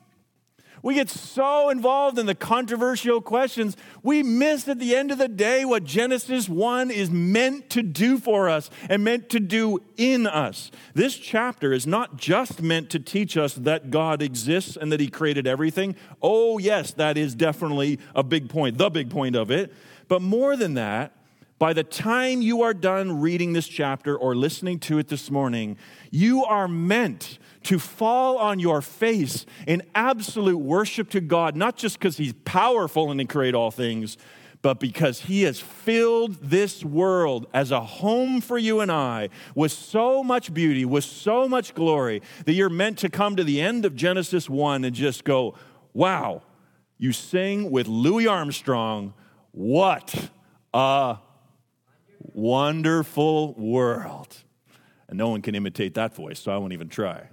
We 0.82 0.94
get 0.94 1.08
so 1.08 1.70
involved 1.70 2.18
in 2.18 2.26
the 2.26 2.34
controversial 2.34 3.20
questions, 3.20 3.76
we 4.02 4.24
miss 4.24 4.66
at 4.66 4.80
the 4.80 4.96
end 4.96 5.12
of 5.12 5.18
the 5.18 5.28
day 5.28 5.64
what 5.64 5.84
Genesis 5.84 6.48
1 6.48 6.90
is 6.90 7.08
meant 7.08 7.70
to 7.70 7.82
do 7.82 8.18
for 8.18 8.48
us 8.48 8.68
and 8.90 9.04
meant 9.04 9.28
to 9.30 9.38
do 9.38 9.80
in 9.96 10.26
us. 10.26 10.72
This 10.92 11.16
chapter 11.16 11.72
is 11.72 11.86
not 11.86 12.16
just 12.16 12.60
meant 12.60 12.90
to 12.90 12.98
teach 12.98 13.36
us 13.36 13.54
that 13.54 13.90
God 13.90 14.22
exists 14.22 14.76
and 14.76 14.90
that 14.90 14.98
He 14.98 15.06
created 15.06 15.46
everything. 15.46 15.94
Oh, 16.20 16.58
yes, 16.58 16.92
that 16.94 17.16
is 17.16 17.36
definitely 17.36 18.00
a 18.16 18.24
big 18.24 18.48
point, 18.48 18.76
the 18.76 18.90
big 18.90 19.08
point 19.08 19.36
of 19.36 19.52
it. 19.52 19.72
But 20.08 20.20
more 20.20 20.56
than 20.56 20.74
that, 20.74 21.12
by 21.62 21.72
the 21.72 21.84
time 21.84 22.42
you 22.42 22.62
are 22.62 22.74
done 22.74 23.20
reading 23.20 23.52
this 23.52 23.68
chapter 23.68 24.16
or 24.16 24.34
listening 24.34 24.80
to 24.80 24.98
it 24.98 25.06
this 25.06 25.30
morning, 25.30 25.76
you 26.12 26.44
are 26.44 26.68
meant 26.68 27.38
to 27.64 27.78
fall 27.78 28.36
on 28.36 28.60
your 28.60 28.82
face 28.82 29.46
in 29.66 29.82
absolute 29.94 30.58
worship 30.58 31.08
to 31.10 31.20
God, 31.20 31.56
not 31.56 31.76
just 31.76 31.98
because 31.98 32.18
He's 32.18 32.34
powerful 32.44 33.10
and 33.10 33.18
He 33.18 33.26
created 33.26 33.56
all 33.56 33.70
things, 33.70 34.18
but 34.60 34.78
because 34.78 35.20
He 35.20 35.42
has 35.42 35.58
filled 35.58 36.34
this 36.34 36.84
world 36.84 37.46
as 37.54 37.70
a 37.70 37.80
home 37.80 38.42
for 38.42 38.58
you 38.58 38.80
and 38.80 38.92
I 38.92 39.30
with 39.54 39.72
so 39.72 40.22
much 40.22 40.52
beauty, 40.52 40.84
with 40.84 41.04
so 41.04 41.48
much 41.48 41.74
glory, 41.74 42.20
that 42.44 42.52
you're 42.52 42.68
meant 42.68 42.98
to 42.98 43.08
come 43.08 43.34
to 43.36 43.42
the 43.42 43.60
end 43.60 43.86
of 43.86 43.96
Genesis 43.96 44.50
1 44.50 44.84
and 44.84 44.94
just 44.94 45.24
go, 45.24 45.54
wow, 45.94 46.42
you 46.98 47.12
sing 47.12 47.70
with 47.70 47.88
Louis 47.88 48.26
Armstrong, 48.26 49.14
what 49.52 50.30
a 50.74 51.16
wonderful 52.18 53.54
world. 53.54 54.36
And 55.12 55.18
no 55.18 55.28
one 55.28 55.42
can 55.42 55.54
imitate 55.54 55.92
that 55.96 56.14
voice, 56.14 56.40
so 56.40 56.50
I 56.50 56.56
won't 56.56 56.72
even 56.72 56.88
try. 56.88 57.28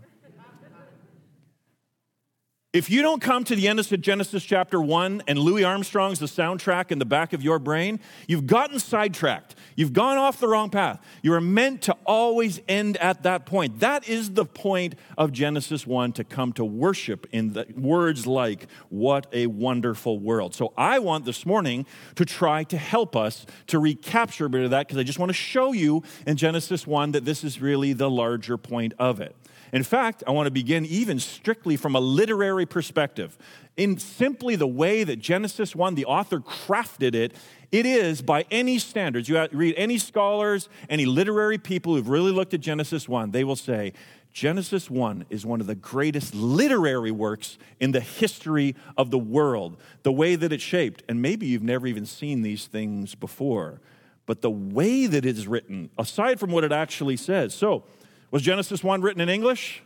If 2.71 2.91
you 2.91 3.01
don't 3.01 3.19
come 3.19 3.43
to 3.45 3.55
the 3.55 3.67
end 3.67 3.79
of 3.79 3.87
Genesis 3.99 4.43
chapter 4.43 4.79
1 4.79 5.23
and 5.27 5.39
Louis 5.39 5.63
Armstrong's 5.63 6.19
the 6.19 6.27
soundtrack 6.27 6.91
in 6.91 6.99
the 6.99 7.05
back 7.05 7.33
of 7.33 7.41
your 7.41 7.57
brain, 7.57 7.99
you've 8.27 8.45
gotten 8.45 8.77
sidetracked. 8.77 9.55
You've 9.75 9.91
gone 9.91 10.19
off 10.19 10.39
the 10.39 10.47
wrong 10.47 10.69
path. 10.69 11.03
You 11.23 11.33
are 11.33 11.41
meant 11.41 11.81
to 11.83 11.97
always 12.05 12.61
end 12.67 12.97
at 12.97 13.23
that 13.23 13.47
point. 13.47 13.79
That 13.79 14.07
is 14.07 14.33
the 14.33 14.45
point 14.45 14.93
of 15.17 15.31
Genesis 15.31 15.87
1 15.87 16.13
to 16.13 16.23
come 16.23 16.53
to 16.53 16.63
worship 16.63 17.25
in 17.31 17.53
the 17.53 17.65
words 17.75 18.27
like, 18.27 18.67
What 18.89 19.25
a 19.33 19.47
wonderful 19.47 20.19
world. 20.19 20.53
So 20.53 20.71
I 20.77 20.99
want 20.99 21.25
this 21.25 21.47
morning 21.47 21.87
to 22.13 22.23
try 22.23 22.65
to 22.65 22.77
help 22.77 23.15
us 23.15 23.47
to 23.65 23.79
recapture 23.79 24.45
a 24.45 24.49
bit 24.51 24.63
of 24.63 24.69
that 24.69 24.85
because 24.85 24.99
I 24.99 25.03
just 25.03 25.17
want 25.17 25.31
to 25.31 25.33
show 25.33 25.73
you 25.73 26.03
in 26.27 26.37
Genesis 26.37 26.85
1 26.85 27.13
that 27.13 27.25
this 27.25 27.43
is 27.43 27.59
really 27.59 27.93
the 27.93 28.11
larger 28.11 28.59
point 28.59 28.93
of 28.99 29.19
it. 29.19 29.35
In 29.71 29.83
fact, 29.83 30.23
I 30.27 30.31
want 30.31 30.47
to 30.47 30.51
begin 30.51 30.85
even 30.85 31.19
strictly 31.19 31.77
from 31.77 31.95
a 31.95 31.99
literary 31.99 32.65
perspective. 32.65 33.37
In 33.77 33.97
simply 33.97 34.55
the 34.55 34.67
way 34.67 35.03
that 35.03 35.17
Genesis 35.17 35.75
1, 35.75 35.95
the 35.95 36.05
author 36.05 36.39
crafted 36.39 37.15
it, 37.15 37.33
it 37.71 37.85
is 37.85 38.21
by 38.21 38.45
any 38.49 38.79
standards. 38.79 39.29
You 39.29 39.47
read 39.51 39.75
any 39.77 39.97
scholars, 39.97 40.69
any 40.89 41.05
literary 41.05 41.57
people 41.57 41.95
who've 41.95 42.09
really 42.09 42.31
looked 42.31 42.53
at 42.53 42.61
Genesis 42.61 43.07
1, 43.07 43.31
they 43.31 43.43
will 43.43 43.55
say 43.55 43.93
Genesis 44.31 44.89
1 44.89 45.25
is 45.29 45.45
one 45.45 45.59
of 45.59 45.67
the 45.67 45.75
greatest 45.75 46.35
literary 46.35 47.11
works 47.11 47.57
in 47.79 47.91
the 47.91 47.99
history 47.99 48.75
of 48.97 49.11
the 49.11 49.19
world. 49.19 49.77
The 50.03 50.11
way 50.11 50.35
that 50.35 50.53
it's 50.53 50.63
shaped, 50.63 51.03
and 51.09 51.21
maybe 51.21 51.47
you've 51.47 51.63
never 51.63 51.87
even 51.87 52.05
seen 52.05 52.41
these 52.41 52.67
things 52.67 53.15
before, 53.15 53.81
but 54.25 54.41
the 54.41 54.51
way 54.51 55.07
that 55.07 55.25
it 55.25 55.37
is 55.37 55.47
written, 55.47 55.89
aside 55.97 56.39
from 56.39 56.51
what 56.51 56.63
it 56.63 56.71
actually 56.71 57.17
says. 57.17 57.53
So, 57.53 57.83
was 58.31 58.41
Genesis 58.41 58.83
1 58.83 59.01
written 59.01 59.21
in 59.21 59.29
English? 59.29 59.81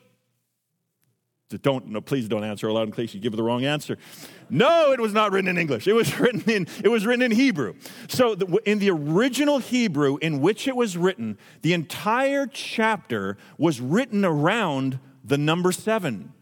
Don't, 1.62 1.88
no, 1.88 2.02
please 2.02 2.28
don't 2.28 2.44
answer 2.44 2.68
aloud 2.68 2.88
in 2.88 2.94
case 2.94 3.14
you 3.14 3.20
give 3.20 3.36
the 3.36 3.44
wrong 3.44 3.64
answer. 3.64 3.98
No, 4.50 4.92
it 4.92 5.00
was 5.00 5.14
not 5.14 5.32
written 5.32 5.48
in 5.48 5.58
English. 5.58 5.88
It 5.88 5.94
was 5.94 6.20
written 6.20 6.42
in, 6.50 6.68
it 6.84 6.88
was 6.90 7.06
written 7.06 7.22
in 7.22 7.32
Hebrew. 7.32 7.76
So, 8.08 8.34
the, 8.36 8.48
in 8.66 8.80
the 8.80 8.90
original 8.90 9.60
Hebrew 9.60 10.18
in 10.18 10.42
which 10.42 10.68
it 10.68 10.76
was 10.76 10.98
written, 10.98 11.38
the 11.62 11.74
entire 11.74 12.48
chapter 12.48 13.38
was 13.58 13.80
written 13.80 14.26
around 14.26 15.00
the 15.24 15.38
number 15.38 15.72
seven. 15.72 16.34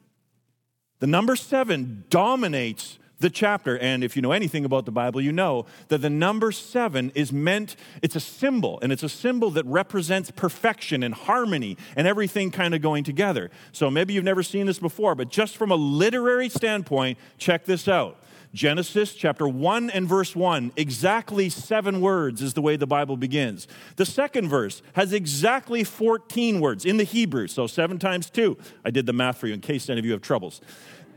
The 0.99 1.07
number 1.07 1.35
seven 1.35 2.05
dominates 2.09 2.99
the 3.21 3.29
chapter. 3.29 3.77
And 3.77 4.03
if 4.03 4.15
you 4.15 4.21
know 4.21 4.31
anything 4.31 4.65
about 4.65 4.85
the 4.85 4.91
Bible, 4.91 5.21
you 5.21 5.31
know 5.31 5.65
that 5.87 5.99
the 5.99 6.09
number 6.09 6.51
seven 6.51 7.11
is 7.15 7.31
meant, 7.31 7.75
it's 8.01 8.15
a 8.15 8.19
symbol, 8.19 8.79
and 8.81 8.91
it's 8.91 9.03
a 9.03 9.09
symbol 9.09 9.51
that 9.51 9.65
represents 9.65 10.31
perfection 10.31 11.03
and 11.03 11.13
harmony 11.13 11.77
and 11.95 12.07
everything 12.07 12.51
kind 12.51 12.75
of 12.75 12.81
going 12.81 13.03
together. 13.03 13.49
So 13.71 13.89
maybe 13.89 14.13
you've 14.13 14.23
never 14.23 14.43
seen 14.43 14.65
this 14.65 14.79
before, 14.79 15.15
but 15.15 15.29
just 15.29 15.55
from 15.55 15.71
a 15.71 15.75
literary 15.75 16.49
standpoint, 16.49 17.17
check 17.37 17.65
this 17.65 17.87
out. 17.87 18.17
Genesis 18.53 19.13
chapter 19.13 19.47
1 19.47 19.89
and 19.91 20.09
verse 20.09 20.35
1, 20.35 20.73
exactly 20.75 21.47
seven 21.47 22.01
words 22.01 22.41
is 22.41 22.53
the 22.53 22.61
way 22.61 22.75
the 22.75 22.87
Bible 22.87 23.15
begins. 23.15 23.65
The 23.95 24.05
second 24.05 24.49
verse 24.49 24.81
has 24.93 25.13
exactly 25.13 25.85
14 25.85 26.59
words 26.59 26.83
in 26.83 26.97
the 26.97 27.05
Hebrew, 27.05 27.47
so 27.47 27.65
seven 27.65 27.97
times 27.97 28.29
two. 28.29 28.57
I 28.83 28.91
did 28.91 29.05
the 29.05 29.13
math 29.13 29.37
for 29.37 29.47
you 29.47 29.53
in 29.53 29.61
case 29.61 29.89
any 29.89 29.99
of 29.99 30.05
you 30.05 30.11
have 30.11 30.21
troubles. 30.21 30.59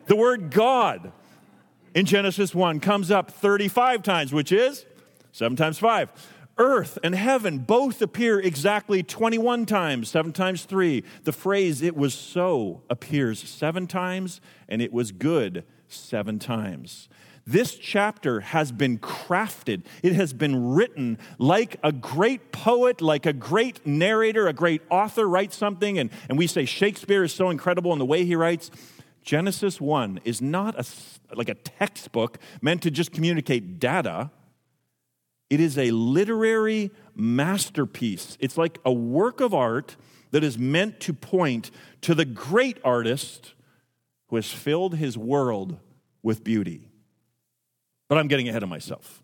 The 0.07 0.15
word 0.15 0.53
God 0.53 1.11
in 1.95 2.07
Genesis 2.07 2.55
1 2.55 2.81
comes 2.81 3.11
up 3.11 3.31
35 3.31 4.03
times, 4.03 4.33
which 4.33 4.53
is 4.53 4.85
7 5.33 5.57
times 5.57 5.79
5. 5.79 6.11
Earth 6.57 6.99
and 7.03 7.15
heaven 7.15 7.59
both 7.59 8.01
appear 8.01 8.39
exactly 8.39 9.03
21 9.03 9.67
times, 9.67 10.09
7 10.09 10.33
times 10.33 10.65
3. 10.65 11.03
The 11.25 11.33
phrase, 11.33 11.83
it 11.83 11.97
was 11.97 12.15
so, 12.15 12.83
appears 12.89 13.41
7 13.49 13.87
times, 13.87 14.41
and 14.69 14.81
it 14.81 14.93
was 14.93 15.11
good 15.11 15.65
7 15.89 16.39
times. 16.39 17.09
This 17.47 17.75
chapter 17.75 18.41
has 18.41 18.73
been 18.73 18.99
crafted. 18.99 19.83
It 20.03 20.15
has 20.15 20.33
been 20.33 20.75
written 20.75 21.19
like 21.39 21.77
a 21.83 21.93
great 21.93 22.53
poet, 22.53 23.03
like 23.03 23.27
a 23.27 23.35
great 23.35 23.87
narrator, 23.87 24.49
a 24.49 24.55
great 24.55 24.81
author 24.91 25.29
writes 25.29 25.57
something, 25.57 25.99
and, 25.99 26.11
and 26.29 26.39
we 26.39 26.47
say 26.47 26.65
Shakespeare 26.65 27.23
is 27.23 27.35
so 27.35 27.51
incredible 27.51 27.93
in 27.93 27.99
the 27.99 28.07
way 28.07 28.25
he 28.25 28.35
writes. 28.35 28.71
Genesis 29.25 29.81
1 29.81 30.21
is 30.25 30.43
not 30.43 30.79
a, 30.79 30.85
like 31.35 31.49
a 31.49 31.55
textbook 31.55 32.39
meant 32.61 32.83
to 32.83 32.91
just 32.91 33.11
communicate 33.11 33.81
data. 33.81 34.31
It 35.49 35.61
is 35.61 35.79
a 35.79 35.91
literary 35.91 36.91
masterpiece. 37.15 38.37
It's 38.39 38.59
like 38.59 38.79
a 38.85 38.93
work 38.93 39.41
of 39.41 39.55
art 39.55 39.97
that 40.31 40.45
is 40.45 40.59
meant 40.59 41.01
to 41.01 41.15
point 41.15 41.71
to 42.03 42.15
the 42.15 42.27
great 42.27 42.79
artist 42.85 43.55
who 44.29 44.37
has 44.37 44.53
filled 44.53 44.97
his 44.97 45.17
world 45.17 45.79
with 46.23 46.45
beauty. 46.45 46.91
But 48.09 48.19
I'm 48.19 48.29
getting 48.29 48.49
ahead 48.49 48.63
of 48.63 48.69
myself. 48.69 49.23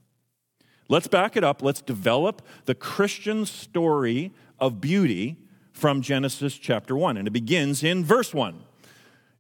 Let's 0.89 1.09
back 1.09 1.37
it 1.37 1.45
up. 1.45 1.63
Let's 1.63 1.83
develop 1.83 2.43
the 2.65 2.75
Christian 2.75 3.45
story 3.45 4.33
of 4.59 4.81
beauty 4.81 5.37
from 5.73 6.01
Genesis 6.01 6.57
chapter 6.57 6.97
1. 6.97 7.17
And 7.17 7.29
it 7.29 7.33
begins 7.33 7.85
in 7.85 8.05
verse 8.05 8.33
1. 8.33 8.65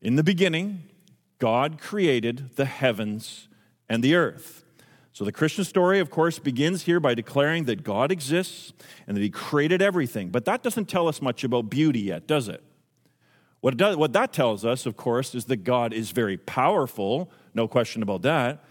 In 0.02 0.16
the 0.16 0.24
beginning, 0.24 0.84
God 1.38 1.78
created 1.78 2.56
the 2.56 2.64
heavens 2.64 3.48
and 3.88 4.02
the 4.02 4.14
earth. 4.14 4.64
So 5.12 5.24
the 5.24 5.32
Christian 5.32 5.64
story, 5.64 5.98
of 5.98 6.10
course, 6.10 6.38
begins 6.38 6.82
here 6.82 7.00
by 7.00 7.14
declaring 7.14 7.64
that 7.64 7.82
God 7.82 8.10
exists 8.10 8.72
and 9.06 9.16
that 9.16 9.20
He 9.20 9.28
created 9.28 9.82
everything. 9.82 10.30
But 10.30 10.44
that 10.46 10.62
doesn't 10.62 10.86
tell 10.86 11.08
us 11.08 11.20
much 11.20 11.44
about 11.44 11.68
beauty 11.68 12.00
yet, 12.00 12.26
does 12.26 12.48
it? 12.48 12.62
What, 13.60 13.76
does, 13.76 13.96
what 13.96 14.12
that 14.14 14.32
tells 14.32 14.64
us, 14.64 14.86
of 14.86 14.96
course, 14.96 15.34
is 15.34 15.46
that 15.46 15.64
God 15.64 15.92
is 15.92 16.12
very 16.12 16.38
powerful, 16.38 17.30
no 17.52 17.68
question 17.68 18.02
about 18.02 18.22
that. 18.22 18.64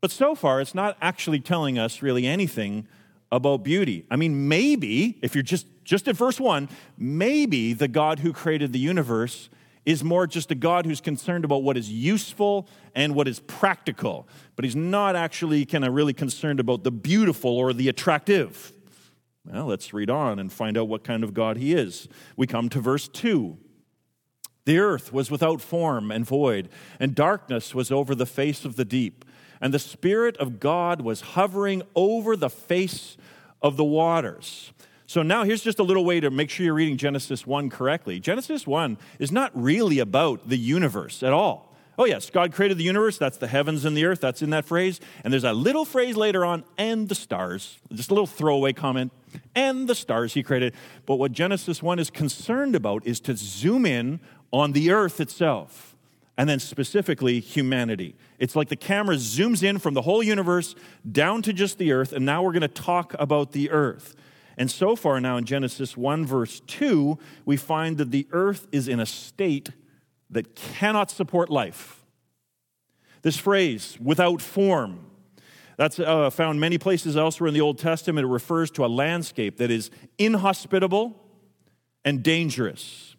But 0.00 0.10
so 0.10 0.34
far, 0.34 0.60
it's 0.60 0.74
not 0.74 0.96
actually 1.02 1.40
telling 1.40 1.78
us 1.78 2.00
really 2.00 2.26
anything 2.26 2.86
about 3.30 3.62
beauty. 3.62 4.06
I 4.10 4.16
mean, 4.16 4.48
maybe, 4.48 5.18
if 5.22 5.34
you're 5.34 5.42
just, 5.42 5.66
just 5.84 6.08
at 6.08 6.16
verse 6.16 6.40
1, 6.40 6.68
maybe 6.96 7.72
the 7.72 7.88
God 7.88 8.20
who 8.20 8.32
created 8.32 8.72
the 8.72 8.78
universe 8.78 9.50
is 9.84 10.04
more 10.04 10.26
just 10.26 10.50
a 10.50 10.54
God 10.54 10.86
who's 10.86 11.00
concerned 11.00 11.44
about 11.44 11.62
what 11.62 11.76
is 11.76 11.90
useful 11.90 12.68
and 12.94 13.14
what 13.14 13.26
is 13.26 13.40
practical, 13.40 14.28
but 14.54 14.64
he's 14.64 14.76
not 14.76 15.16
actually 15.16 15.64
kind 15.64 15.84
of 15.84 15.92
really 15.92 16.12
concerned 16.12 16.60
about 16.60 16.84
the 16.84 16.90
beautiful 16.90 17.56
or 17.56 17.72
the 17.72 17.88
attractive. 17.88 18.72
Well, 19.44 19.66
let's 19.66 19.92
read 19.92 20.08
on 20.08 20.38
and 20.38 20.52
find 20.52 20.78
out 20.78 20.88
what 20.88 21.02
kind 21.02 21.24
of 21.24 21.34
God 21.34 21.56
he 21.56 21.74
is. 21.74 22.08
We 22.36 22.46
come 22.46 22.68
to 22.68 22.80
verse 22.80 23.08
2. 23.08 23.58
The 24.64 24.78
earth 24.78 25.12
was 25.12 25.30
without 25.30 25.60
form 25.60 26.12
and 26.12 26.24
void, 26.24 26.68
and 27.00 27.14
darkness 27.14 27.74
was 27.74 27.90
over 27.90 28.14
the 28.14 28.26
face 28.26 28.64
of 28.64 28.76
the 28.76 28.84
deep, 28.84 29.24
and 29.60 29.74
the 29.74 29.80
Spirit 29.80 30.36
of 30.36 30.60
God 30.60 31.00
was 31.00 31.20
hovering 31.20 31.82
over 31.96 32.36
the 32.36 32.50
face 32.50 33.16
of 33.60 33.76
the 33.76 33.84
waters. 33.84 34.72
So 35.12 35.22
now 35.22 35.44
here's 35.44 35.60
just 35.60 35.78
a 35.78 35.82
little 35.82 36.06
way 36.06 36.20
to 36.20 36.30
make 36.30 36.48
sure 36.48 36.64
you're 36.64 36.72
reading 36.72 36.96
Genesis 36.96 37.46
1 37.46 37.68
correctly. 37.68 38.18
Genesis 38.18 38.66
1 38.66 38.96
is 39.18 39.30
not 39.30 39.50
really 39.54 39.98
about 39.98 40.48
the 40.48 40.56
universe 40.56 41.22
at 41.22 41.34
all. 41.34 41.76
Oh, 41.98 42.06
yes, 42.06 42.30
God 42.30 42.54
created 42.54 42.78
the 42.78 42.84
universe. 42.84 43.18
That's 43.18 43.36
the 43.36 43.46
heavens 43.46 43.84
and 43.84 43.94
the 43.94 44.06
earth. 44.06 44.22
That's 44.22 44.40
in 44.40 44.48
that 44.48 44.64
phrase. 44.64 45.00
And 45.22 45.30
there's 45.30 45.44
a 45.44 45.52
little 45.52 45.84
phrase 45.84 46.16
later 46.16 46.46
on, 46.46 46.64
and 46.78 47.10
the 47.10 47.14
stars. 47.14 47.78
Just 47.92 48.10
a 48.10 48.14
little 48.14 48.26
throwaway 48.26 48.72
comment, 48.72 49.12
and 49.54 49.86
the 49.86 49.94
stars 49.94 50.32
he 50.32 50.42
created. 50.42 50.72
But 51.04 51.16
what 51.16 51.32
Genesis 51.32 51.82
1 51.82 51.98
is 51.98 52.08
concerned 52.08 52.74
about 52.74 53.06
is 53.06 53.20
to 53.20 53.36
zoom 53.36 53.84
in 53.84 54.18
on 54.50 54.72
the 54.72 54.92
earth 54.92 55.20
itself, 55.20 55.94
and 56.38 56.48
then 56.48 56.58
specifically 56.58 57.38
humanity. 57.38 58.14
It's 58.38 58.56
like 58.56 58.70
the 58.70 58.76
camera 58.76 59.16
zooms 59.16 59.62
in 59.62 59.78
from 59.78 59.92
the 59.92 60.00
whole 60.00 60.22
universe 60.22 60.74
down 61.10 61.42
to 61.42 61.52
just 61.52 61.76
the 61.76 61.92
earth, 61.92 62.14
and 62.14 62.24
now 62.24 62.42
we're 62.42 62.52
going 62.52 62.62
to 62.62 62.68
talk 62.68 63.14
about 63.18 63.52
the 63.52 63.70
earth. 63.70 64.16
And 64.56 64.70
so 64.70 64.96
far 64.96 65.20
now 65.20 65.36
in 65.36 65.44
Genesis 65.44 65.96
1, 65.96 66.26
verse 66.26 66.60
2, 66.66 67.18
we 67.44 67.56
find 67.56 67.98
that 67.98 68.10
the 68.10 68.26
earth 68.32 68.66
is 68.72 68.88
in 68.88 69.00
a 69.00 69.06
state 69.06 69.70
that 70.30 70.54
cannot 70.54 71.10
support 71.10 71.50
life. 71.50 72.04
This 73.22 73.36
phrase, 73.36 73.98
without 74.00 74.42
form, 74.42 75.06
that's 75.76 75.98
uh, 75.98 76.30
found 76.30 76.60
many 76.60 76.78
places 76.78 77.16
elsewhere 77.16 77.48
in 77.48 77.54
the 77.54 77.60
Old 77.60 77.78
Testament. 77.78 78.24
It 78.26 78.28
refers 78.28 78.70
to 78.72 78.84
a 78.84 78.88
landscape 78.88 79.56
that 79.58 79.70
is 79.70 79.90
inhospitable 80.18 81.18
and 82.04 82.22
dangerous. 82.22 83.11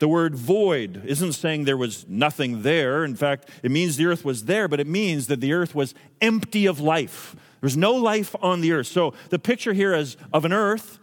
The 0.00 0.08
word 0.08 0.34
void 0.34 1.02
isn't 1.04 1.34
saying 1.34 1.64
there 1.64 1.76
was 1.76 2.06
nothing 2.08 2.62
there. 2.62 3.04
In 3.04 3.14
fact, 3.14 3.50
it 3.62 3.70
means 3.70 3.96
the 3.96 4.06
earth 4.06 4.24
was 4.24 4.46
there, 4.46 4.66
but 4.66 4.80
it 4.80 4.86
means 4.86 5.26
that 5.26 5.40
the 5.40 5.52
earth 5.52 5.74
was 5.74 5.94
empty 6.22 6.64
of 6.64 6.80
life. 6.80 7.36
There's 7.60 7.76
no 7.76 7.92
life 7.92 8.34
on 8.40 8.62
the 8.62 8.72
earth. 8.72 8.86
So 8.86 9.12
the 9.28 9.38
picture 9.38 9.74
here 9.74 9.94
is 9.94 10.16
of 10.32 10.46
an 10.46 10.54
earth 10.54 10.98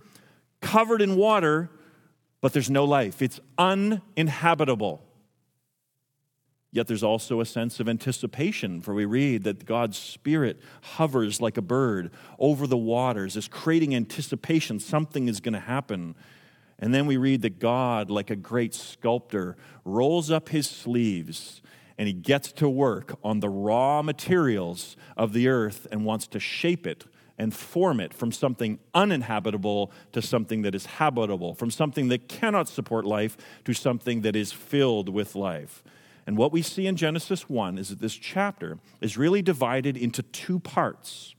covered 0.61 1.01
in 1.01 1.15
water, 1.15 1.69
but 2.41 2.53
there's 2.53 2.71
no 2.71 2.85
life. 2.85 3.21
It's 3.21 3.39
uninhabitable. 3.59 5.03
Yet 6.71 6.87
there's 6.87 7.03
also 7.03 7.39
a 7.39 7.45
sense 7.45 7.79
of 7.79 7.87
anticipation, 7.87 8.81
for 8.81 8.95
we 8.95 9.05
read 9.05 9.43
that 9.43 9.65
God's 9.65 9.97
Spirit 9.97 10.59
hovers 10.81 11.39
like 11.39 11.57
a 11.57 11.61
bird 11.61 12.11
over 12.39 12.65
the 12.65 12.77
waters, 12.77 13.37
is 13.37 13.47
creating 13.47 13.95
anticipation, 13.95 14.79
something 14.79 15.27
is 15.27 15.39
going 15.39 15.53
to 15.53 15.59
happen. 15.59 16.15
And 16.79 16.93
then 16.93 17.07
we 17.07 17.17
read 17.17 17.41
that 17.41 17.59
God, 17.59 18.09
like 18.09 18.29
a 18.29 18.35
great 18.35 18.73
sculptor, 18.73 19.57
rolls 19.83 20.29
up 20.29 20.49
his 20.49 20.69
sleeves 20.69 21.61
and 21.97 22.07
he 22.07 22.13
gets 22.13 22.51
to 22.53 22.69
work 22.69 23.17
on 23.23 23.39
the 23.39 23.49
raw 23.49 24.01
materials 24.01 24.95
of 25.15 25.33
the 25.33 25.47
earth 25.47 25.87
and 25.91 26.05
wants 26.05 26.27
to 26.27 26.39
shape 26.39 26.85
it 26.85 27.05
and 27.39 27.53
form 27.53 27.99
it 27.99 28.13
from 28.13 28.31
something 28.31 28.79
uninhabitable 28.93 29.91
to 30.11 30.21
something 30.21 30.63
that 30.63 30.75
is 30.75 30.85
habitable, 30.85 31.53
from 31.53 31.71
something 31.71 32.07
that 32.09 32.27
cannot 32.27 32.67
support 32.67 33.05
life 33.05 33.37
to 33.65 33.73
something 33.73 34.21
that 34.21 34.35
is 34.35 34.51
filled 34.51 35.09
with 35.09 35.35
life. 35.35 35.83
And 36.25 36.35
what 36.37 36.51
we 36.51 36.61
see 36.61 36.87
in 36.87 36.95
Genesis 36.95 37.49
1 37.49 37.77
is 37.77 37.89
that 37.89 37.99
this 37.99 38.15
chapter 38.15 38.79
is 39.01 39.17
really 39.17 39.41
divided 39.41 39.95
into 39.95 40.23
two 40.23 40.59
parts. 40.59 41.35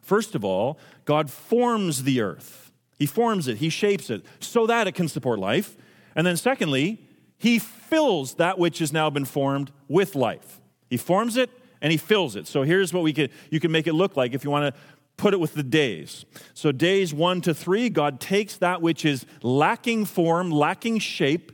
First 0.00 0.34
of 0.34 0.44
all, 0.44 0.78
God 1.04 1.30
forms 1.30 2.04
the 2.04 2.20
earth. 2.20 2.69
He 3.00 3.06
forms 3.06 3.48
it, 3.48 3.56
He 3.56 3.68
shapes 3.68 4.10
it 4.10 4.24
so 4.38 4.68
that 4.68 4.86
it 4.86 4.94
can 4.94 5.08
support 5.08 5.40
life. 5.40 5.76
And 6.14 6.24
then, 6.24 6.36
secondly, 6.36 7.00
he 7.40 7.58
fills 7.58 8.34
that 8.34 8.58
which 8.58 8.80
has 8.80 8.92
now 8.92 9.08
been 9.08 9.24
formed 9.24 9.72
with 9.88 10.14
life. 10.14 10.60
He 10.90 10.98
forms 10.98 11.38
it 11.38 11.48
and 11.80 11.90
he 11.90 11.96
fills 11.96 12.36
it. 12.36 12.46
So 12.46 12.64
here's 12.64 12.92
what 12.92 13.02
we 13.02 13.14
can, 13.14 13.30
you 13.50 13.58
can 13.58 13.72
make 13.72 13.86
it 13.86 13.94
look 13.94 14.14
like 14.14 14.34
if 14.34 14.44
you 14.44 14.50
want 14.50 14.74
to 14.74 14.80
put 15.16 15.32
it 15.32 15.40
with 15.40 15.54
the 15.54 15.62
days. 15.62 16.26
So 16.52 16.70
days 16.70 17.14
1 17.14 17.40
to 17.42 17.54
3, 17.54 17.88
God 17.88 18.20
takes 18.20 18.58
that 18.58 18.82
which 18.82 19.06
is 19.06 19.24
lacking 19.42 20.04
form, 20.04 20.50
lacking 20.50 20.98
shape, 20.98 21.52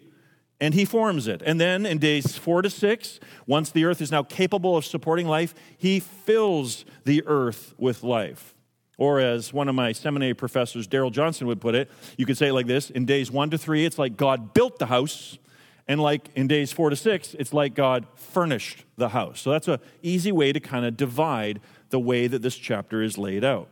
and 0.60 0.74
he 0.74 0.84
forms 0.84 1.28
it. 1.28 1.40
And 1.46 1.60
then 1.60 1.86
in 1.86 1.98
days 1.98 2.36
4 2.36 2.62
to 2.62 2.70
6, 2.70 3.20
once 3.46 3.70
the 3.70 3.84
earth 3.84 4.00
is 4.00 4.10
now 4.10 4.24
capable 4.24 4.76
of 4.76 4.84
supporting 4.84 5.28
life, 5.28 5.54
he 5.78 6.00
fills 6.00 6.84
the 7.04 7.22
earth 7.26 7.74
with 7.78 8.02
life. 8.02 8.55
Or, 8.98 9.20
as 9.20 9.52
one 9.52 9.68
of 9.68 9.74
my 9.74 9.92
seminary 9.92 10.32
professors, 10.32 10.86
Darrell 10.86 11.10
Johnson, 11.10 11.46
would 11.46 11.60
put 11.60 11.74
it, 11.74 11.90
you 12.16 12.24
could 12.24 12.38
say 12.38 12.48
it 12.48 12.52
like 12.54 12.66
this 12.66 12.90
In 12.90 13.04
days 13.04 13.30
one 13.30 13.50
to 13.50 13.58
three, 13.58 13.84
it's 13.84 13.98
like 13.98 14.16
God 14.16 14.54
built 14.54 14.78
the 14.78 14.86
house, 14.86 15.38
and 15.86 16.00
like 16.00 16.30
in 16.34 16.48
days 16.48 16.72
four 16.72 16.90
to 16.90 16.96
six, 16.96 17.34
it's 17.38 17.52
like 17.52 17.74
God 17.74 18.06
furnished 18.14 18.84
the 18.96 19.10
house. 19.10 19.40
So 19.40 19.50
that's 19.50 19.68
an 19.68 19.78
easy 20.02 20.32
way 20.32 20.52
to 20.52 20.60
kind 20.60 20.86
of 20.86 20.96
divide 20.96 21.60
the 21.90 22.00
way 22.00 22.26
that 22.26 22.42
this 22.42 22.56
chapter 22.56 23.02
is 23.02 23.18
laid 23.18 23.44
out. 23.44 23.68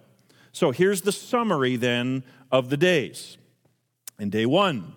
So 0.53 0.71
here's 0.71 1.03
the 1.03 1.13
summary 1.13 1.77
then 1.77 2.23
of 2.53 2.71
the 2.71 2.77
days. 2.77 3.39
In 4.21 4.31
day 4.31 4.47
one, 4.47 4.95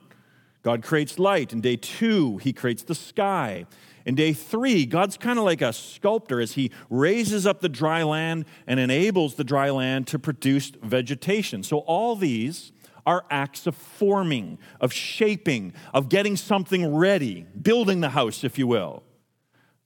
God 0.61 0.83
creates 0.83 1.17
light. 1.17 1.53
In 1.53 1.61
day 1.61 1.77
two, 1.77 2.37
he 2.37 2.53
creates 2.53 2.83
the 2.83 2.93
sky. 2.93 3.65
In 4.07 4.15
day 4.15 4.31
three, 4.31 4.85
God's 4.85 5.17
kind 5.17 5.37
of 5.37 5.43
like 5.43 5.61
a 5.61 5.73
sculptor 5.73 6.39
as 6.39 6.53
he 6.53 6.71
raises 6.89 7.45
up 7.45 7.59
the 7.59 7.67
dry 7.67 8.03
land 8.03 8.45
and 8.65 8.79
enables 8.79 9.35
the 9.35 9.43
dry 9.43 9.69
land 9.69 10.07
to 10.07 10.17
produce 10.17 10.71
vegetation. 10.81 11.61
So, 11.61 11.79
all 11.79 12.15
these 12.15 12.71
are 13.05 13.25
acts 13.29 13.67
of 13.67 13.75
forming, 13.75 14.59
of 14.79 14.93
shaping, 14.93 15.73
of 15.93 16.07
getting 16.07 16.37
something 16.37 16.95
ready, 16.95 17.47
building 17.61 17.99
the 17.99 18.11
house, 18.11 18.45
if 18.45 18.57
you 18.57 18.65
will. 18.65 19.03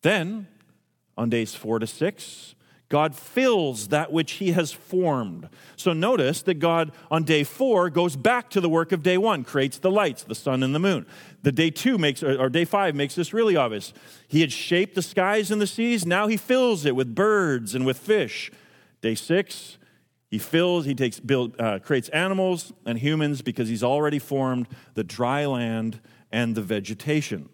Then, 0.03 0.47
on 1.17 1.31
days 1.31 1.55
four 1.55 1.79
to 1.79 1.87
six, 1.87 2.53
God 2.91 3.15
fills 3.15 3.87
that 3.87 4.11
which 4.11 4.33
he 4.33 4.51
has 4.51 4.73
formed. 4.73 5.47
So 5.77 5.93
notice 5.93 6.41
that 6.41 6.55
God 6.55 6.91
on 7.09 7.23
day 7.23 7.45
four 7.45 7.89
goes 7.89 8.17
back 8.17 8.49
to 8.49 8.59
the 8.59 8.67
work 8.67 8.91
of 8.91 9.01
day 9.01 9.17
one, 9.17 9.45
creates 9.45 9.79
the 9.79 9.89
lights, 9.89 10.23
the 10.23 10.35
sun 10.35 10.61
and 10.61 10.75
the 10.75 10.79
moon. 10.79 11.05
The 11.41 11.53
day 11.53 11.69
two 11.69 11.97
makes, 11.97 12.21
or 12.21 12.49
day 12.49 12.65
five 12.65 12.93
makes 12.93 13.15
this 13.15 13.31
really 13.31 13.55
obvious. 13.55 13.93
He 14.27 14.41
had 14.41 14.51
shaped 14.51 14.95
the 14.95 15.01
skies 15.01 15.51
and 15.51 15.61
the 15.61 15.67
seas, 15.67 16.05
now 16.05 16.27
he 16.27 16.35
fills 16.35 16.85
it 16.85 16.93
with 16.93 17.15
birds 17.15 17.73
and 17.73 17.85
with 17.85 17.97
fish. 17.97 18.51
Day 18.99 19.15
six, 19.15 19.77
he 20.29 20.37
fills, 20.37 20.83
he 20.83 20.93
takes, 20.93 21.21
build, 21.21 21.55
uh, 21.61 21.79
creates 21.79 22.09
animals 22.09 22.73
and 22.85 22.99
humans 22.99 23.41
because 23.41 23.69
he's 23.69 23.83
already 23.83 24.19
formed 24.19 24.67
the 24.95 25.03
dry 25.05 25.45
land 25.45 26.01
and 26.29 26.55
the 26.55 26.61
vegetation. 26.61 27.47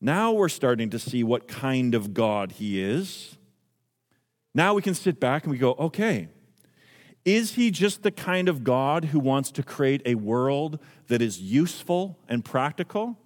Now 0.00 0.32
we're 0.32 0.48
starting 0.48 0.90
to 0.90 0.98
see 0.98 1.22
what 1.22 1.46
kind 1.46 1.94
of 1.94 2.12
God 2.12 2.52
he 2.52 2.82
is. 2.82 3.36
Now 4.54 4.74
we 4.74 4.82
can 4.82 4.94
sit 4.94 5.18
back 5.18 5.42
and 5.44 5.52
we 5.52 5.58
go, 5.58 5.72
okay, 5.74 6.28
is 7.24 7.54
he 7.54 7.70
just 7.70 8.02
the 8.02 8.10
kind 8.10 8.48
of 8.48 8.64
God 8.64 9.06
who 9.06 9.18
wants 9.18 9.50
to 9.52 9.62
create 9.62 10.02
a 10.04 10.14
world 10.14 10.78
that 11.08 11.22
is 11.22 11.40
useful 11.40 12.18
and 12.28 12.44
practical? 12.44 13.18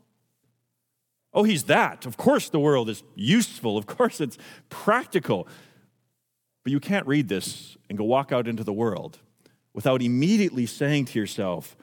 Oh, 1.35 1.43
he's 1.43 1.65
that. 1.65 2.07
Of 2.07 2.17
course, 2.17 2.49
the 2.49 2.61
world 2.61 2.89
is 2.89 3.03
useful. 3.15 3.77
Of 3.77 3.87
course, 3.87 4.21
it's 4.21 4.39
practical. 4.71 5.47
But 6.65 6.73
you 6.73 6.81
can't 6.81 7.07
read 7.07 7.29
this 7.29 7.77
and 7.89 7.99
go 7.99 8.05
walk 8.05 8.33
out 8.33 8.49
into 8.49 8.65
the 8.65 8.73
world 8.73 9.19
without 9.75 10.01
immediately 10.01 10.67
saying 10.67 11.07
to 11.07 11.19
yourself, 11.19 11.77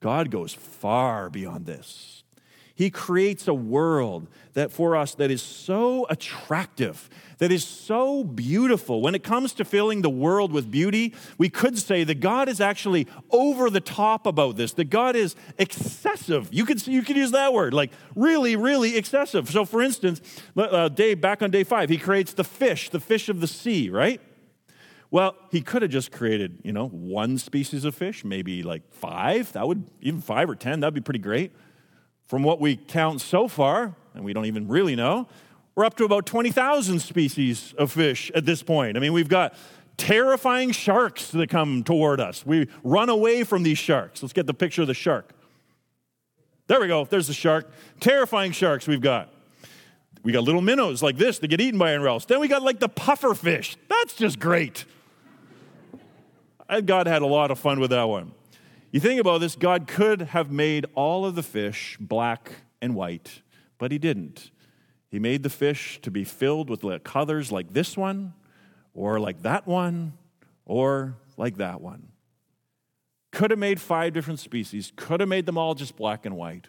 God 0.00 0.30
goes 0.30 0.52
far 0.52 1.30
beyond 1.30 1.66
this. 1.66 2.21
He 2.74 2.90
creates 2.90 3.48
a 3.48 3.54
world 3.54 4.28
that 4.54 4.70
for 4.70 4.96
us 4.96 5.14
that 5.16 5.30
is 5.30 5.42
so 5.42 6.06
attractive, 6.08 7.08
that 7.38 7.52
is 7.52 7.64
so 7.64 8.24
beautiful. 8.24 9.02
When 9.02 9.14
it 9.14 9.22
comes 9.22 9.52
to 9.54 9.64
filling 9.64 10.02
the 10.02 10.10
world 10.10 10.52
with 10.52 10.70
beauty, 10.70 11.14
we 11.38 11.48
could 11.48 11.78
say 11.78 12.04
that 12.04 12.20
God 12.20 12.48
is 12.48 12.60
actually 12.60 13.06
over 13.30 13.68
the 13.68 13.80
top 13.80 14.26
about 14.26 14.56
this, 14.56 14.72
that 14.74 14.90
God 14.90 15.16
is 15.16 15.36
excessive. 15.58 16.48
You 16.50 16.64
could, 16.64 16.86
you 16.86 17.02
could 17.02 17.16
use 17.16 17.32
that 17.32 17.52
word, 17.52 17.74
like 17.74 17.92
really, 18.16 18.56
really 18.56 18.96
excessive. 18.96 19.50
So, 19.50 19.64
for 19.64 19.82
instance, 19.82 20.20
uh, 20.56 20.88
day, 20.88 21.14
back 21.14 21.42
on 21.42 21.50
day 21.50 21.64
five, 21.64 21.90
he 21.90 21.98
creates 21.98 22.32
the 22.32 22.44
fish, 22.44 22.88
the 22.88 23.00
fish 23.00 23.28
of 23.28 23.40
the 23.40 23.48
sea, 23.48 23.90
right? 23.90 24.20
Well, 25.10 25.36
he 25.50 25.60
could 25.60 25.82
have 25.82 25.90
just 25.90 26.10
created, 26.10 26.60
you 26.62 26.72
know, 26.72 26.88
one 26.88 27.36
species 27.36 27.84
of 27.84 27.94
fish, 27.94 28.24
maybe 28.24 28.62
like 28.62 28.90
five. 28.94 29.52
That 29.52 29.68
would, 29.68 29.84
even 30.00 30.22
five 30.22 30.48
or 30.48 30.54
10, 30.54 30.80
that'd 30.80 30.94
be 30.94 31.02
pretty 31.02 31.18
great. 31.18 31.52
From 32.32 32.42
what 32.42 32.62
we 32.62 32.76
count 32.76 33.20
so 33.20 33.46
far, 33.46 33.94
and 34.14 34.24
we 34.24 34.32
don't 34.32 34.46
even 34.46 34.66
really 34.66 34.96
know, 34.96 35.28
we're 35.74 35.84
up 35.84 35.98
to 35.98 36.06
about 36.06 36.24
20,000 36.24 36.98
species 36.98 37.74
of 37.76 37.92
fish 37.92 38.30
at 38.34 38.46
this 38.46 38.62
point. 38.62 38.96
I 38.96 39.00
mean, 39.00 39.12
we've 39.12 39.28
got 39.28 39.54
terrifying 39.98 40.70
sharks 40.70 41.30
that 41.32 41.50
come 41.50 41.84
toward 41.84 42.20
us. 42.20 42.46
We 42.46 42.68
run 42.82 43.10
away 43.10 43.44
from 43.44 43.64
these 43.64 43.76
sharks. 43.76 44.22
Let's 44.22 44.32
get 44.32 44.46
the 44.46 44.54
picture 44.54 44.80
of 44.80 44.88
the 44.88 44.94
shark. 44.94 45.34
There 46.68 46.80
we 46.80 46.86
go. 46.86 47.04
There's 47.04 47.26
the 47.26 47.34
shark. 47.34 47.70
Terrifying 48.00 48.52
sharks 48.52 48.88
we've 48.88 49.02
got. 49.02 49.30
We 50.22 50.32
got 50.32 50.42
little 50.42 50.62
minnows 50.62 51.02
like 51.02 51.18
this 51.18 51.38
that 51.40 51.48
get 51.48 51.60
eaten 51.60 51.78
by 51.78 51.92
else. 51.92 52.24
Then 52.24 52.40
we 52.40 52.48
got 52.48 52.62
like 52.62 52.80
the 52.80 52.88
puffer 52.88 53.34
fish. 53.34 53.76
That's 53.90 54.14
just 54.14 54.38
great. 54.38 54.86
God 56.86 57.06
had 57.06 57.20
a 57.20 57.26
lot 57.26 57.50
of 57.50 57.58
fun 57.58 57.78
with 57.78 57.90
that 57.90 58.04
one. 58.04 58.32
You 58.92 59.00
think 59.00 59.18
about 59.18 59.40
this, 59.40 59.56
God 59.56 59.86
could 59.86 60.20
have 60.20 60.52
made 60.52 60.84
all 60.94 61.24
of 61.24 61.34
the 61.34 61.42
fish 61.42 61.96
black 61.98 62.52
and 62.82 62.94
white, 62.94 63.40
but 63.78 63.90
He 63.90 63.98
didn't. 63.98 64.50
He 65.08 65.18
made 65.18 65.42
the 65.42 65.50
fish 65.50 65.98
to 66.02 66.10
be 66.10 66.24
filled 66.24 66.68
with 66.68 67.02
colors 67.02 67.50
like 67.50 67.72
this 67.72 67.96
one, 67.96 68.34
or 68.92 69.18
like 69.18 69.40
that 69.42 69.66
one, 69.66 70.12
or 70.66 71.16
like 71.38 71.56
that 71.56 71.80
one. 71.80 72.08
Could 73.30 73.50
have 73.50 73.58
made 73.58 73.80
five 73.80 74.12
different 74.12 74.40
species, 74.40 74.92
could 74.94 75.20
have 75.20 75.28
made 75.28 75.46
them 75.46 75.56
all 75.56 75.74
just 75.74 75.96
black 75.96 76.26
and 76.26 76.36
white, 76.36 76.68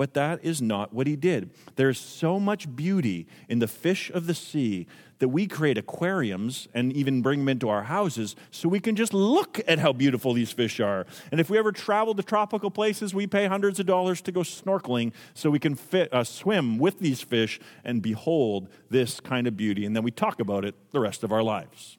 but 0.00 0.14
that 0.14 0.42
is 0.42 0.62
not 0.62 0.94
what 0.94 1.06
he 1.06 1.14
did. 1.14 1.50
There's 1.76 2.00
so 2.00 2.40
much 2.40 2.74
beauty 2.74 3.26
in 3.50 3.58
the 3.58 3.68
fish 3.68 4.08
of 4.08 4.26
the 4.26 4.32
sea 4.32 4.86
that 5.18 5.28
we 5.28 5.46
create 5.46 5.76
aquariums 5.76 6.68
and 6.72 6.90
even 6.94 7.20
bring 7.20 7.40
them 7.40 7.50
into 7.50 7.68
our 7.68 7.82
houses 7.82 8.34
so 8.50 8.66
we 8.66 8.80
can 8.80 8.96
just 8.96 9.12
look 9.12 9.60
at 9.68 9.78
how 9.78 9.92
beautiful 9.92 10.32
these 10.32 10.52
fish 10.52 10.80
are. 10.80 11.04
And 11.30 11.38
if 11.38 11.50
we 11.50 11.58
ever 11.58 11.70
travel 11.70 12.14
to 12.14 12.22
tropical 12.22 12.70
places, 12.70 13.12
we 13.12 13.26
pay 13.26 13.44
hundreds 13.44 13.78
of 13.78 13.84
dollars 13.84 14.22
to 14.22 14.32
go 14.32 14.40
snorkeling 14.40 15.12
so 15.34 15.50
we 15.50 15.58
can 15.58 15.74
fit, 15.74 16.10
uh, 16.14 16.24
swim 16.24 16.78
with 16.78 17.00
these 17.00 17.20
fish 17.20 17.60
and 17.84 18.00
behold 18.00 18.70
this 18.88 19.20
kind 19.20 19.46
of 19.46 19.54
beauty. 19.54 19.84
And 19.84 19.94
then 19.94 20.02
we 20.02 20.12
talk 20.12 20.40
about 20.40 20.64
it 20.64 20.74
the 20.92 21.00
rest 21.00 21.24
of 21.24 21.30
our 21.30 21.42
lives. 21.42 21.98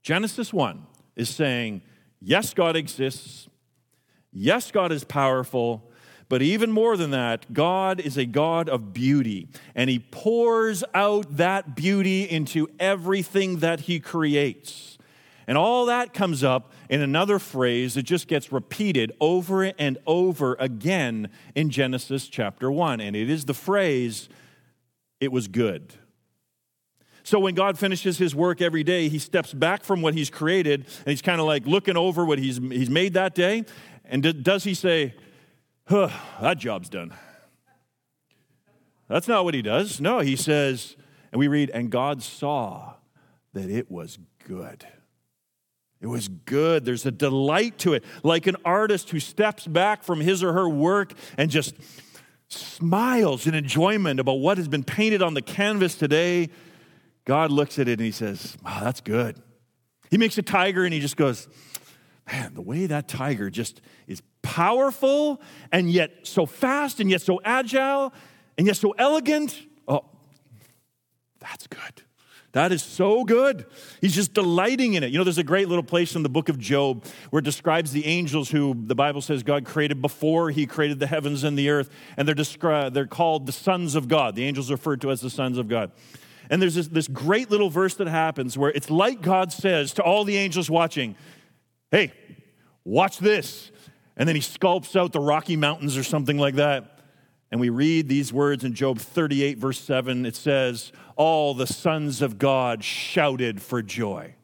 Genesis 0.00 0.52
1 0.52 0.86
is 1.16 1.28
saying, 1.28 1.82
yes, 2.20 2.54
God 2.54 2.76
exists. 2.76 3.48
Yes, 4.30 4.70
God 4.70 4.92
is 4.92 5.02
powerful. 5.02 5.90
But 6.28 6.42
even 6.42 6.72
more 6.72 6.96
than 6.96 7.10
that, 7.10 7.52
God 7.52 8.00
is 8.00 8.16
a 8.16 8.24
God 8.24 8.68
of 8.68 8.92
beauty, 8.92 9.48
and 9.74 9.90
He 9.90 9.98
pours 9.98 10.82
out 10.94 11.36
that 11.36 11.76
beauty 11.76 12.24
into 12.24 12.68
everything 12.78 13.58
that 13.58 13.80
He 13.80 14.00
creates. 14.00 14.98
And 15.46 15.58
all 15.58 15.86
that 15.86 16.14
comes 16.14 16.42
up 16.42 16.72
in 16.88 17.02
another 17.02 17.38
phrase 17.38 17.94
that 17.94 18.04
just 18.04 18.28
gets 18.28 18.50
repeated 18.50 19.12
over 19.20 19.64
and 19.64 19.98
over 20.06 20.56
again 20.58 21.28
in 21.54 21.70
Genesis 21.70 22.28
chapter 22.28 22.70
1. 22.70 23.00
And 23.00 23.14
it 23.14 23.28
is 23.28 23.44
the 23.44 23.54
phrase, 23.54 24.28
it 25.20 25.30
was 25.30 25.48
good. 25.48 25.92
So 27.22 27.38
when 27.38 27.54
God 27.54 27.78
finishes 27.78 28.18
his 28.18 28.34
work 28.34 28.60
every 28.60 28.84
day, 28.84 29.08
he 29.08 29.18
steps 29.18 29.54
back 29.54 29.82
from 29.82 30.02
what 30.02 30.14
he's 30.14 30.28
created 30.28 30.80
and 30.80 31.08
he's 31.08 31.22
kind 31.22 31.40
of 31.40 31.46
like 31.46 31.66
looking 31.66 31.96
over 31.96 32.24
what 32.24 32.38
he's, 32.38 32.58
he's 32.58 32.90
made 32.90 33.14
that 33.14 33.34
day. 33.34 33.64
And 34.04 34.42
does 34.42 34.64
he 34.64 34.74
say, 34.74 35.14
huh, 35.86 36.10
that 36.40 36.58
job's 36.58 36.88
done. 36.88 37.14
That's 39.08 39.28
not 39.28 39.44
what 39.44 39.54
he 39.54 39.62
does. 39.62 40.00
No, 40.00 40.20
he 40.20 40.36
says, 40.36 40.96
and 41.32 41.38
we 41.38 41.48
read, 41.48 41.70
and 41.70 41.90
God 41.90 42.22
saw 42.22 42.94
that 43.52 43.70
it 43.70 43.90
was 43.90 44.18
good. 44.46 44.86
It 46.00 46.06
was 46.06 46.28
good. 46.28 46.84
There's 46.84 47.06
a 47.06 47.10
delight 47.10 47.78
to 47.78 47.94
it, 47.94 48.04
like 48.22 48.46
an 48.46 48.56
artist 48.64 49.10
who 49.10 49.20
steps 49.20 49.66
back 49.66 50.02
from 50.02 50.20
his 50.20 50.42
or 50.42 50.52
her 50.52 50.68
work 50.68 51.12
and 51.38 51.50
just 51.50 51.74
smiles 52.48 53.46
in 53.46 53.54
enjoyment 53.54 54.20
about 54.20 54.34
what 54.34 54.58
has 54.58 54.68
been 54.68 54.84
painted 54.84 55.22
on 55.22 55.34
the 55.34 55.42
canvas 55.42 55.94
today. 55.94 56.50
God 57.24 57.50
looks 57.50 57.78
at 57.78 57.88
it 57.88 57.92
and 57.92 58.02
he 58.02 58.10
says, 58.10 58.56
Wow, 58.62 58.80
that's 58.82 59.00
good. 59.00 59.40
He 60.10 60.18
makes 60.18 60.36
a 60.36 60.42
tiger 60.42 60.84
and 60.84 60.92
he 60.92 61.00
just 61.00 61.16
goes, 61.16 61.48
Man, 62.30 62.54
the 62.54 62.60
way 62.60 62.86
that 62.86 63.08
tiger 63.08 63.48
just 63.48 63.80
is 64.06 64.22
powerful 64.54 65.40
and 65.72 65.90
yet 65.90 66.12
so 66.22 66.46
fast 66.46 67.00
and 67.00 67.10
yet 67.10 67.20
so 67.20 67.40
agile 67.44 68.12
and 68.56 68.68
yet 68.68 68.76
so 68.76 68.92
elegant. 68.92 69.60
Oh, 69.88 70.04
that's 71.40 71.66
good. 71.66 72.02
That 72.52 72.70
is 72.70 72.80
so 72.80 73.24
good. 73.24 73.66
He's 74.00 74.14
just 74.14 74.32
delighting 74.32 74.94
in 74.94 75.02
it. 75.02 75.10
You 75.10 75.18
know, 75.18 75.24
there's 75.24 75.38
a 75.38 75.42
great 75.42 75.68
little 75.68 75.82
place 75.82 76.14
in 76.14 76.22
the 76.22 76.28
book 76.28 76.48
of 76.48 76.56
Job 76.56 77.04
where 77.30 77.40
it 77.40 77.44
describes 77.44 77.90
the 77.90 78.06
angels 78.06 78.48
who 78.48 78.76
the 78.78 78.94
Bible 78.94 79.20
says 79.20 79.42
God 79.42 79.64
created 79.64 80.00
before 80.00 80.50
he 80.50 80.66
created 80.66 81.00
the 81.00 81.08
heavens 81.08 81.42
and 81.42 81.58
the 81.58 81.68
earth. 81.68 81.90
And 82.16 82.28
they're, 82.28 82.34
descri- 82.36 82.92
they're 82.92 83.08
called 83.08 83.46
the 83.46 83.52
sons 83.52 83.96
of 83.96 84.06
God. 84.06 84.36
The 84.36 84.44
angels 84.44 84.70
referred 84.70 85.00
to 85.00 85.10
as 85.10 85.20
the 85.20 85.30
sons 85.30 85.58
of 85.58 85.66
God. 85.66 85.90
And 86.48 86.62
there's 86.62 86.76
this, 86.76 86.86
this 86.86 87.08
great 87.08 87.50
little 87.50 87.70
verse 87.70 87.96
that 87.96 88.06
happens 88.06 88.56
where 88.56 88.70
it's 88.70 88.88
like 88.88 89.20
God 89.20 89.50
says 89.52 89.92
to 89.94 90.04
all 90.04 90.22
the 90.22 90.36
angels 90.36 90.70
watching, 90.70 91.16
Hey, 91.90 92.12
watch 92.84 93.18
this. 93.18 93.72
And 94.16 94.28
then 94.28 94.36
he 94.36 94.42
sculpts 94.42 94.98
out 94.98 95.12
the 95.12 95.20
Rocky 95.20 95.56
Mountains 95.56 95.96
or 95.96 96.04
something 96.04 96.38
like 96.38 96.54
that. 96.54 97.00
And 97.50 97.60
we 97.60 97.68
read 97.68 98.08
these 98.08 98.32
words 98.32 98.64
in 98.64 98.74
Job 98.74 98.98
38, 98.98 99.58
verse 99.58 99.78
7. 99.80 100.26
It 100.26 100.36
says, 100.36 100.92
All 101.16 101.54
the 101.54 101.66
sons 101.66 102.22
of 102.22 102.38
God 102.38 102.82
shouted 102.82 103.60
for 103.62 103.82
joy. 103.82 104.34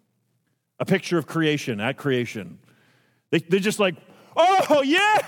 A 0.78 0.84
picture 0.84 1.18
of 1.18 1.26
creation 1.26 1.80
at 1.80 1.96
creation. 1.96 2.58
They, 3.30 3.38
they're 3.38 3.60
just 3.60 3.80
like, 3.80 3.96
Oh, 4.36 4.82
yeah, 4.84 5.18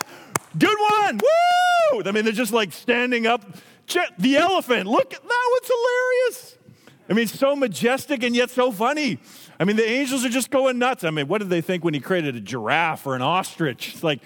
good 0.57 0.79
one. 0.79 1.19
Woo! 1.19 2.03
I 2.05 2.13
mean, 2.13 2.25
they're 2.25 2.33
just 2.33 2.53
like 2.53 2.73
standing 2.73 3.27
up. 3.27 3.45
The 4.19 4.37
elephant, 4.37 4.87
look, 4.87 5.13
at 5.13 5.23
that 5.23 5.51
one's 5.53 5.71
hilarious. 5.71 6.59
I 7.11 7.15
mean, 7.15 7.27
so 7.27 7.55
majestic 7.57 8.23
and 8.23 8.35
yet 8.35 8.51
so 8.51 8.73
funny. 8.73 9.19
I 9.63 9.65
mean, 9.65 9.77
the 9.77 9.89
angels 9.89 10.25
are 10.25 10.29
just 10.29 10.51
going 10.51 10.81
nuts. 10.81 11.05
I 11.05 11.11
mean, 11.11 11.29
what 11.29 11.39
did 11.39 11.49
they 11.49 11.61
think 11.61 11.85
when 11.85 11.95
he 11.95 12.01
created 12.01 12.35
a 12.35 12.41
giraffe 12.41 13.07
or 13.07 13.15
an 13.15 13.23
ostrich? 13.23 13.93
It's 13.95 14.03
like, 14.03 14.19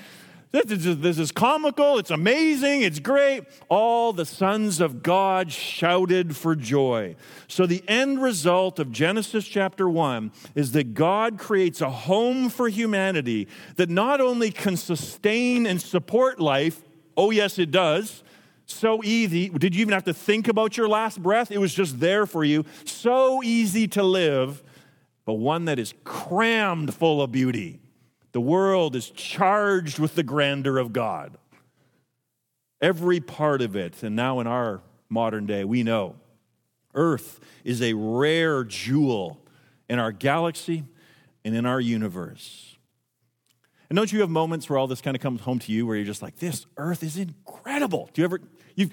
This 0.51 0.87
is, 0.87 0.97
this 1.01 1.19
is 1.19 1.31
comical, 1.31 1.99
it's 1.99 2.11
amazing, 2.11 2.81
it's 2.81 3.01
great. 3.01 3.45
All 3.69 4.15
the 4.15 4.25
sons 4.25 4.81
of 4.81 5.03
God 5.03 5.53
shouted 5.53 6.35
for 6.35 6.57
joy. 6.57 7.17
So, 7.49 7.67
the 7.67 7.85
end 7.87 8.23
result 8.23 8.79
of 8.79 8.91
Genesis 8.91 9.47
chapter 9.47 9.91
1 9.91 10.33
is 10.55 10.73
that 10.73 10.95
God 10.95 11.39
creates 11.39 11.83
a 11.83 11.91
home 11.91 12.49
for 12.49 12.67
humanity 12.71 13.47
that 13.75 13.91
not 13.91 14.23
only 14.23 14.51
can 14.51 14.79
sustain 14.79 15.67
and 15.67 15.83
support 15.83 16.41
life, 16.41 16.83
oh, 17.15 17.31
yes, 17.31 17.59
it 17.59 17.71
does. 17.71 18.23
So 18.65 19.05
easy. 19.05 19.51
Did 19.51 19.75
you 19.75 19.83
even 19.83 19.93
have 19.93 20.05
to 20.05 20.15
think 20.15 20.49
about 20.49 20.79
your 20.79 20.89
last 20.89 21.23
breath? 21.23 21.51
It 21.51 21.59
was 21.59 21.75
just 21.75 22.01
there 22.01 22.25
for 22.25 22.43
you. 22.43 22.65
So 22.87 23.43
easy 23.43 23.87
to 23.89 24.03
live, 24.03 24.63
but 25.27 25.35
one 25.35 25.67
that 25.67 25.79
is 25.79 25.93
crammed 26.05 26.95
full 26.95 27.21
of 27.21 27.31
beauty. 27.31 27.81
The 28.33 28.41
world 28.41 28.97
is 28.97 29.11
charged 29.11 29.99
with 29.99 30.15
the 30.15 30.23
grandeur 30.23 30.79
of 30.79 30.93
God. 30.93 31.37
Every 32.81 33.21
part 33.21 33.61
of 33.61 33.75
it, 33.75 34.03
and 34.03 34.15
now 34.17 34.41
in 34.41 34.47
our 34.47 34.83
modern 35.09 35.47
day, 35.47 35.65
we 35.65 35.83
know 35.83 36.17
Earth 36.95 37.41
is 37.65 37.83
a 37.83 37.93
rare 37.95 38.65
jewel 38.65 39.43
in 39.89 39.99
our 39.99 40.13
galaxy 40.13 40.85
and 41.45 41.55
in 41.55 41.67
our 41.67 41.81
universe. 41.81 42.77
And 43.89 43.97
don't 43.97 44.13
you 44.13 44.21
have 44.21 44.31
moments 44.31 44.69
where 44.69 44.79
all 44.79 44.87
this 44.87 45.01
kind 45.01 45.17
of 45.17 45.23
comes 45.23 45.41
home 45.43 45.59
to 45.61 45.73
you 45.73 45.87
where 45.87 45.97
you're 45.97 46.05
just 46.05 46.23
like, 46.23 46.37
this 46.37 46.67
Earth 46.77 47.03
is 47.03 47.17
incredible? 47.17 48.11
Do 48.13 48.21
you 48.21 48.25
ever, 48.25 48.41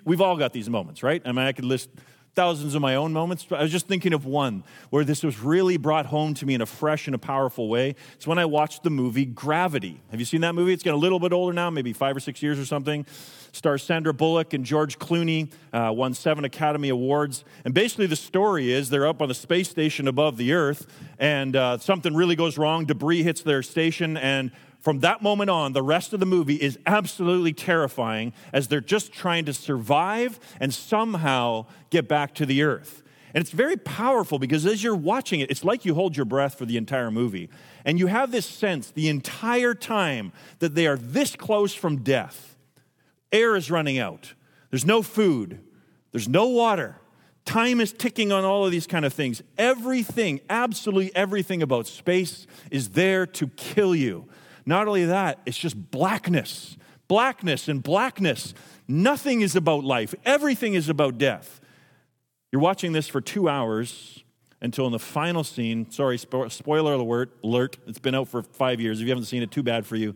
we've 0.05 0.21
all 0.21 0.37
got 0.37 0.53
these 0.53 0.69
moments, 0.69 1.03
right? 1.03 1.21
I 1.25 1.31
mean, 1.31 1.45
I 1.45 1.51
could 1.51 1.65
list 1.65 1.89
thousands 2.35 2.73
of 2.73 2.81
my 2.81 2.95
own 2.95 3.13
moments. 3.13 3.45
but 3.47 3.59
I 3.59 3.63
was 3.63 3.71
just 3.71 3.87
thinking 3.87 4.13
of 4.13 4.25
one 4.25 4.63
where 4.89 5.03
this 5.03 5.23
was 5.23 5.39
really 5.39 5.77
brought 5.77 6.07
home 6.07 6.33
to 6.35 6.45
me 6.45 6.53
in 6.53 6.61
a 6.61 6.65
fresh 6.65 7.07
and 7.07 7.15
a 7.15 7.19
powerful 7.19 7.69
way. 7.69 7.95
It's 8.15 8.25
when 8.25 8.39
I 8.39 8.45
watched 8.45 8.83
the 8.83 8.89
movie 8.89 9.25
Gravity. 9.25 10.01
Have 10.11 10.19
you 10.19 10.25
seen 10.25 10.41
that 10.41 10.55
movie? 10.55 10.73
It's 10.73 10.83
getting 10.83 10.97
a 10.97 11.01
little 11.01 11.19
bit 11.19 11.31
older 11.31 11.53
now, 11.53 11.69
maybe 11.69 11.93
five 11.93 12.15
or 12.15 12.19
six 12.19 12.41
years 12.41 12.59
or 12.59 12.65
something. 12.65 13.05
Stars 13.51 13.83
Sandra 13.83 14.13
Bullock 14.15 14.53
and 14.53 14.65
George 14.65 14.97
Clooney, 14.97 15.51
uh, 15.71 15.93
won 15.95 16.15
seven 16.15 16.43
Academy 16.43 16.89
Awards. 16.89 17.45
And 17.65 17.73
basically, 17.73 18.07
the 18.07 18.15
story 18.15 18.71
is 18.71 18.89
they're 18.89 19.07
up 19.07 19.21
on 19.21 19.27
the 19.27 19.35
space 19.35 19.69
station 19.69 20.07
above 20.07 20.37
the 20.37 20.53
Earth, 20.53 20.87
and 21.19 21.55
uh, 21.55 21.77
something 21.77 22.15
really 22.15 22.35
goes 22.35 22.57
wrong. 22.57 22.85
Debris 22.85 23.21
hits 23.21 23.41
their 23.41 23.61
station, 23.61 24.17
and 24.17 24.51
from 24.83 24.99
that 24.99 25.21
moment 25.21 25.49
on, 25.49 25.71
the 25.71 25.81
rest 25.81 26.11
of 26.11 26.19
the 26.19 26.25
movie 26.25 26.55
is 26.55 26.77
absolutely 26.85 27.53
terrifying 27.53 28.33
as 28.51 28.67
they're 28.67 28.81
just 28.81 29.13
trying 29.13 29.45
to 29.45 29.53
survive 29.53 30.41
and 30.59 30.73
somehow 30.73 31.67
get 31.89 32.09
back 32.09 32.35
to 32.35 32.45
the 32.45 32.63
earth. 32.63 33.01
And 33.33 33.41
it's 33.41 33.51
very 33.51 33.77
powerful 33.77 34.39
because 34.39 34.65
as 34.65 34.83
you're 34.83 34.93
watching 34.93 35.39
it, 35.39 35.49
it's 35.49 35.63
like 35.63 35.85
you 35.85 35.95
hold 35.95 36.17
your 36.17 36.25
breath 36.25 36.57
for 36.57 36.65
the 36.65 36.75
entire 36.75 37.11
movie. 37.11 37.49
And 37.85 37.97
you 37.97 38.07
have 38.07 38.31
this 38.31 38.45
sense 38.45 38.91
the 38.91 39.07
entire 39.07 39.73
time 39.73 40.33
that 40.59 40.75
they 40.75 40.85
are 40.85 40.97
this 40.97 41.33
close 41.37 41.73
from 41.73 42.03
death. 42.03 42.57
Air 43.31 43.55
is 43.55 43.71
running 43.71 43.99
out, 43.99 44.33
there's 44.69 44.85
no 44.85 45.01
food, 45.01 45.61
there's 46.11 46.27
no 46.27 46.47
water. 46.47 46.97
Time 47.45 47.79
is 47.79 47.93
ticking 47.93 48.33
on 48.33 48.43
all 48.43 48.65
of 48.65 48.71
these 48.71 48.87
kind 48.87 49.05
of 49.05 49.13
things. 49.13 49.41
Everything, 49.57 50.41
absolutely 50.49 51.15
everything 51.15 51.61
about 51.61 51.87
space 51.87 52.47
is 52.69 52.89
there 52.89 53.25
to 53.25 53.47
kill 53.47 53.95
you. 53.95 54.27
Not 54.65 54.87
only 54.87 55.05
that, 55.05 55.39
it's 55.45 55.57
just 55.57 55.91
blackness, 55.91 56.77
blackness 57.07 57.67
and 57.67 57.81
blackness. 57.83 58.53
Nothing 58.87 59.41
is 59.41 59.55
about 59.55 59.83
life, 59.83 60.13
everything 60.25 60.73
is 60.73 60.89
about 60.89 61.17
death. 61.17 61.61
You're 62.51 62.61
watching 62.61 62.91
this 62.91 63.07
for 63.07 63.19
two 63.19 63.49
hours 63.49 64.23
until 64.61 64.85
in 64.85 64.91
the 64.91 64.99
final 64.99 65.43
scene, 65.43 65.89
sorry, 65.91 66.17
spoiler 66.17 66.93
alert, 66.93 67.31
alert, 67.43 67.77
it's 67.85 67.99
been 67.99 68.15
out 68.15 68.29
for 68.29 68.41
five 68.41 68.79
years. 68.79 68.99
If 68.99 69.03
you 69.03 69.09
haven't 69.09 69.25
seen 69.25 69.43
it, 69.43 69.51
too 69.51 69.63
bad 69.63 69.85
for 69.85 69.97
you. 69.97 70.15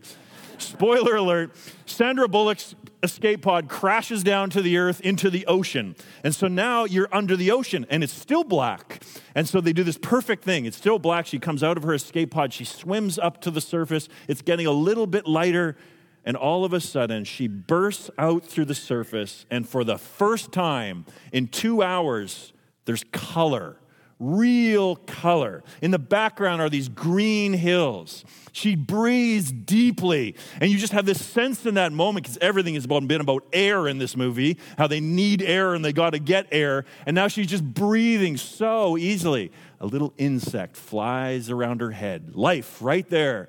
Spoiler 0.58 1.16
alert 1.16 1.54
Sandra 1.86 2.28
Bullock's 2.28 2.74
escape 3.02 3.42
pod 3.42 3.68
crashes 3.68 4.22
down 4.22 4.50
to 4.50 4.62
the 4.62 4.76
earth 4.76 5.00
into 5.00 5.30
the 5.30 5.46
ocean. 5.46 5.94
And 6.24 6.34
so 6.34 6.48
now 6.48 6.84
you're 6.84 7.08
under 7.12 7.36
the 7.36 7.50
ocean 7.50 7.86
and 7.90 8.02
it's 8.02 8.12
still 8.12 8.44
black. 8.44 9.02
And 9.34 9.48
so 9.48 9.60
they 9.60 9.72
do 9.72 9.84
this 9.84 9.98
perfect 9.98 10.44
thing. 10.44 10.64
It's 10.64 10.76
still 10.76 10.98
black. 10.98 11.26
She 11.26 11.38
comes 11.38 11.62
out 11.62 11.76
of 11.76 11.82
her 11.84 11.94
escape 11.94 12.30
pod. 12.30 12.52
She 12.52 12.64
swims 12.64 13.18
up 13.18 13.40
to 13.42 13.50
the 13.50 13.60
surface. 13.60 14.08
It's 14.26 14.42
getting 14.42 14.66
a 14.66 14.72
little 14.72 15.06
bit 15.06 15.26
lighter. 15.26 15.76
And 16.24 16.36
all 16.36 16.64
of 16.64 16.72
a 16.72 16.80
sudden, 16.80 17.24
she 17.24 17.46
bursts 17.46 18.10
out 18.18 18.44
through 18.44 18.66
the 18.66 18.74
surface. 18.74 19.46
And 19.50 19.66
for 19.66 19.84
the 19.84 19.96
first 19.96 20.52
time 20.52 21.06
in 21.32 21.46
two 21.46 21.82
hours, 21.82 22.52
there's 22.84 23.04
color 23.12 23.76
real 24.20 24.96
color. 24.96 25.62
In 25.80 25.90
the 25.90 25.98
background 25.98 26.60
are 26.60 26.68
these 26.68 26.88
green 26.88 27.52
hills. 27.52 28.24
She 28.52 28.74
breathes 28.74 29.52
deeply. 29.52 30.34
And 30.60 30.70
you 30.70 30.78
just 30.78 30.92
have 30.92 31.06
this 31.06 31.24
sense 31.24 31.64
in 31.66 31.74
that 31.74 31.92
moment 31.92 32.24
because 32.24 32.38
everything 32.40 32.74
has 32.74 32.86
been 32.86 33.20
about 33.20 33.44
air 33.52 33.86
in 33.86 33.98
this 33.98 34.16
movie, 34.16 34.58
how 34.76 34.86
they 34.86 35.00
need 35.00 35.42
air 35.42 35.74
and 35.74 35.84
they 35.84 35.92
got 35.92 36.10
to 36.10 36.18
get 36.18 36.46
air. 36.50 36.84
And 37.06 37.14
now 37.14 37.28
she's 37.28 37.46
just 37.46 37.64
breathing 37.64 38.36
so 38.36 38.96
easily. 38.98 39.52
A 39.80 39.86
little 39.86 40.12
insect 40.18 40.76
flies 40.76 41.50
around 41.50 41.80
her 41.80 41.92
head. 41.92 42.34
Life 42.34 42.78
right 42.82 43.08
there. 43.08 43.48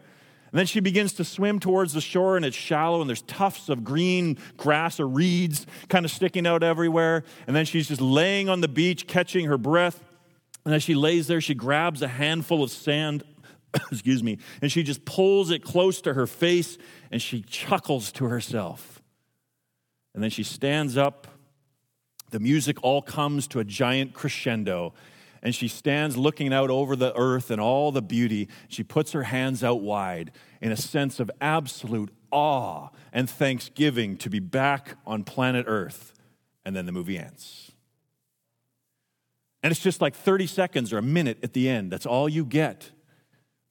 And 0.52 0.58
then 0.58 0.66
she 0.66 0.80
begins 0.80 1.14
to 1.14 1.24
swim 1.24 1.60
towards 1.60 1.94
the 1.94 2.02
shore, 2.02 2.36
and 2.36 2.44
it's 2.44 2.58
shallow, 2.58 3.02
and 3.02 3.10
there's 3.10 3.22
tufts 3.22 3.70
of 3.70 3.84
green 3.84 4.40
grass 4.58 5.00
or 5.00 5.08
reeds 5.08 5.68
kind 5.90 6.06
of 6.06 6.12
sticking 6.12 6.48
out 6.48 6.64
everywhere. 6.64 7.24
And 7.46 7.56
then 7.56 7.66
she's 7.66 7.88
just 7.88 8.02
laying 8.02 8.50
on 8.50 8.62
the 8.62 8.68
beach, 8.68 9.06
catching 9.06 9.46
her 9.46 9.60
breath. 9.60 10.09
And 10.66 10.74
as 10.74 10.84
she 10.84 10.96
lays 10.96 11.28
there, 11.28 11.42
she 11.42 11.56
grabs 11.56 12.02
a 12.02 12.08
handful 12.08 12.64
of 12.64 12.72
sand, 12.72 13.24
excuse 13.92 14.24
me, 14.24 14.38
and 14.62 14.72
she 14.72 14.84
just 14.84 15.06
pulls 15.06 15.52
it 15.52 15.64
close 15.64 16.02
to 16.02 16.14
her 16.14 16.28
face 16.28 16.78
and 17.12 17.22
she 17.22 17.42
chuckles 17.42 18.12
to 18.14 18.26
herself. 18.26 19.02
And 20.14 20.24
then 20.24 20.30
she 20.30 20.44
stands 20.44 20.98
up. 20.98 21.28
The 22.32 22.40
music 22.40 22.78
all 22.84 23.02
comes 23.02 23.48
to 23.50 23.60
a 23.60 23.64
giant 23.64 24.14
crescendo. 24.14 24.94
And 25.42 25.56
she 25.56 25.68
stands 25.70 26.18
looking 26.18 26.54
out 26.54 26.70
over 26.70 26.96
the 26.96 27.16
earth 27.16 27.50
and 27.50 27.62
all 27.62 27.92
the 27.92 28.02
beauty. 28.02 28.50
She 28.68 28.84
puts 28.84 29.14
her 29.14 29.24
hands 29.24 29.64
out 29.64 29.82
wide 29.82 30.32
in 30.62 30.72
a 30.72 30.78
sense 30.78 31.20
of 31.20 31.32
absolute 31.40 32.12
awe 32.32 32.90
and 33.14 33.30
thanksgiving 33.30 34.18
to 34.18 34.30
be 34.30 34.40
back 34.40 34.98
on 35.06 35.24
planet 35.24 35.66
Earth. 35.68 36.14
And 36.66 36.76
then 36.76 36.86
the 36.86 36.92
movie 36.92 37.18
ends. 37.18 37.69
And 39.62 39.72
it's 39.72 39.82
just 39.82 40.02
like 40.02 40.16
30 40.16 40.48
seconds 40.48 40.94
or 40.94 40.98
a 40.98 41.04
minute 41.04 41.40
at 41.44 41.54
the 41.54 41.70
end. 41.70 41.92
That's 41.92 42.06
all 42.06 42.30
you 42.30 42.46
get. 42.46 42.92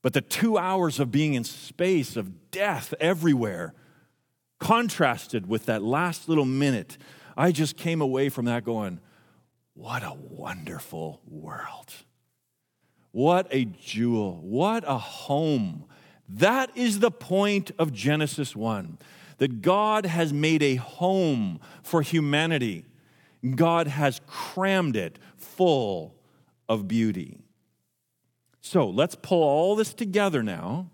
But 0.03 0.13
the 0.13 0.21
two 0.21 0.59
hours 0.59 1.01
of 1.01 1.11
being 1.11 1.35
in 1.35 1.45
space, 1.45 2.17
of 2.17 2.51
death 2.51 2.95
everywhere, 3.01 3.75
contrasted 4.59 5.49
with 5.49 5.67
that 5.67 5.83
last 5.83 6.29
little 6.29 6.45
minute, 6.45 6.99
I 7.37 7.53
just 7.53 7.77
came 7.77 8.01
away 8.01 8.29
from 8.29 8.45
that 8.47 8.65
going, 8.65 9.01
what 9.75 10.03
a 10.03 10.13
wonderful 10.13 11.21
world. 11.27 11.93
What 13.13 13.47
a 13.51 13.65
jewel. 13.65 14.41
What 14.43 14.85
a 14.87 14.99
home. 14.99 15.85
That 16.29 16.77
is 16.77 16.99
the 16.99 17.11
point 17.11 17.71
of 17.79 17.93
Genesis 17.93 18.55
1 18.55 18.99
that 19.39 19.63
God 19.63 20.05
has 20.05 20.33
made 20.33 20.63
a 20.63 20.75
home 20.75 21.61
for 21.83 22.03
humanity. 22.03 22.85
God 23.55 23.87
has 23.87 24.21
crammed 24.27 24.97
it 24.97 25.19
full 25.37 26.15
of 26.69 26.89
beauty. 26.89 27.41
So 28.61 28.89
let's 28.89 29.15
pull 29.15 29.43
all 29.43 29.77
this 29.77 29.95
together 29.95 30.43
now 30.43 30.91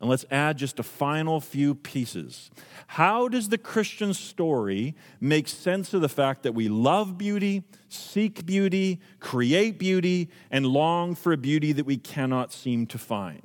and 0.00 0.08
let's 0.08 0.24
add 0.30 0.56
just 0.56 0.78
a 0.78 0.82
final 0.82 1.40
few 1.40 1.74
pieces. 1.74 2.50
How 2.86 3.28
does 3.28 3.50
the 3.50 3.58
Christian 3.58 4.14
story 4.14 4.94
make 5.20 5.46
sense 5.46 5.92
of 5.92 6.00
the 6.00 6.08
fact 6.08 6.42
that 6.42 6.54
we 6.54 6.68
love 6.68 7.18
beauty, 7.18 7.64
seek 7.88 8.46
beauty, 8.46 9.00
create 9.18 9.78
beauty, 9.78 10.30
and 10.50 10.66
long 10.66 11.14
for 11.14 11.32
a 11.32 11.36
beauty 11.36 11.72
that 11.72 11.84
we 11.84 11.98
cannot 11.98 12.52
seem 12.52 12.86
to 12.86 12.98
find? 12.98 13.42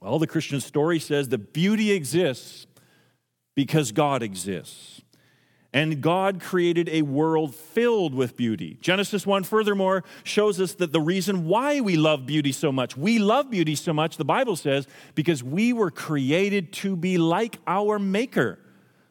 Well, 0.00 0.18
the 0.18 0.26
Christian 0.26 0.60
story 0.60 1.00
says 1.00 1.30
that 1.30 1.52
beauty 1.52 1.90
exists 1.90 2.66
because 3.56 3.90
God 3.90 4.22
exists. 4.22 5.00
And 5.74 6.00
God 6.00 6.40
created 6.40 6.88
a 6.88 7.02
world 7.02 7.52
filled 7.52 8.14
with 8.14 8.36
beauty. 8.36 8.78
Genesis 8.80 9.26
1, 9.26 9.42
furthermore, 9.42 10.04
shows 10.22 10.60
us 10.60 10.74
that 10.74 10.92
the 10.92 11.00
reason 11.00 11.46
why 11.46 11.80
we 11.80 11.96
love 11.96 12.26
beauty 12.26 12.52
so 12.52 12.70
much, 12.70 12.96
we 12.96 13.18
love 13.18 13.50
beauty 13.50 13.74
so 13.74 13.92
much, 13.92 14.16
the 14.16 14.24
Bible 14.24 14.54
says, 14.54 14.86
because 15.16 15.42
we 15.42 15.72
were 15.72 15.90
created 15.90 16.72
to 16.74 16.94
be 16.94 17.18
like 17.18 17.58
our 17.66 17.98
Maker. 17.98 18.60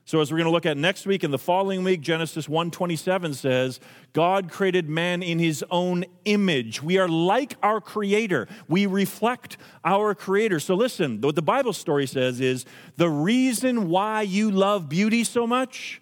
So 0.06 0.22
as 0.22 0.32
we're 0.32 0.38
going 0.38 0.48
to 0.48 0.52
look 0.52 0.66
at 0.66 0.78
next 0.78 1.06
week 1.06 1.24
and 1.24 1.34
the 1.34 1.38
following 1.38 1.84
week, 1.84 2.00
Genesis 2.00 2.48
1:27 2.48 3.36
says, 3.36 3.82
God 4.14 4.50
created 4.50 4.90
man 4.90 5.22
in 5.24 5.40
his 5.40 5.66
own 5.70 6.06
image. 6.24 6.82
We 6.82 6.98
are 6.98 7.08
like 7.08 7.56
our 7.62 7.82
creator. 7.82 8.48
We 8.70 8.86
reflect 8.86 9.58
our 9.84 10.16
creator. 10.16 10.60
So 10.60 10.76
listen, 10.76 11.20
what 11.20 11.36
the 11.36 11.42
Bible 11.42 11.74
story 11.74 12.06
says 12.06 12.42
is 12.42 12.66
the 12.96 13.10
reason 13.10 13.90
why 13.90 14.22
you 14.22 14.52
love 14.52 14.88
beauty 14.88 15.24
so 15.24 15.48
much 15.48 16.02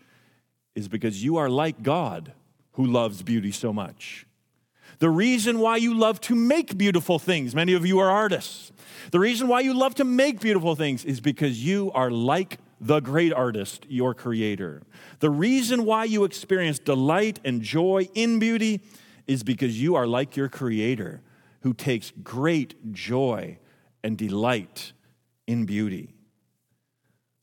is 0.75 0.87
because 0.87 1.23
you 1.23 1.37
are 1.37 1.49
like 1.49 1.83
God 1.83 2.33
who 2.73 2.85
loves 2.85 3.21
beauty 3.21 3.51
so 3.51 3.73
much. 3.73 4.25
The 4.99 5.09
reason 5.09 5.59
why 5.59 5.77
you 5.77 5.93
love 5.93 6.21
to 6.21 6.35
make 6.35 6.77
beautiful 6.77 7.17
things, 7.17 7.55
many 7.55 7.73
of 7.73 7.85
you 7.85 7.99
are 7.99 8.09
artists. 8.09 8.71
The 9.11 9.19
reason 9.19 9.47
why 9.47 9.61
you 9.61 9.73
love 9.73 9.95
to 9.95 10.03
make 10.03 10.39
beautiful 10.39 10.75
things 10.75 11.03
is 11.03 11.19
because 11.19 11.63
you 11.63 11.91
are 11.93 12.11
like 12.11 12.59
the 12.79 12.99
great 12.99 13.33
artist, 13.33 13.85
your 13.89 14.13
creator. 14.13 14.83
The 15.19 15.29
reason 15.29 15.85
why 15.85 16.05
you 16.05 16.23
experience 16.23 16.79
delight 16.79 17.39
and 17.43 17.61
joy 17.61 18.09
in 18.13 18.39
beauty 18.39 18.81
is 19.27 19.43
because 19.43 19.81
you 19.81 19.95
are 19.95 20.07
like 20.07 20.35
your 20.35 20.49
creator 20.49 21.21
who 21.61 21.73
takes 21.73 22.11
great 22.23 22.91
joy 22.91 23.57
and 24.03 24.17
delight 24.17 24.93
in 25.47 25.65
beauty. 25.65 26.15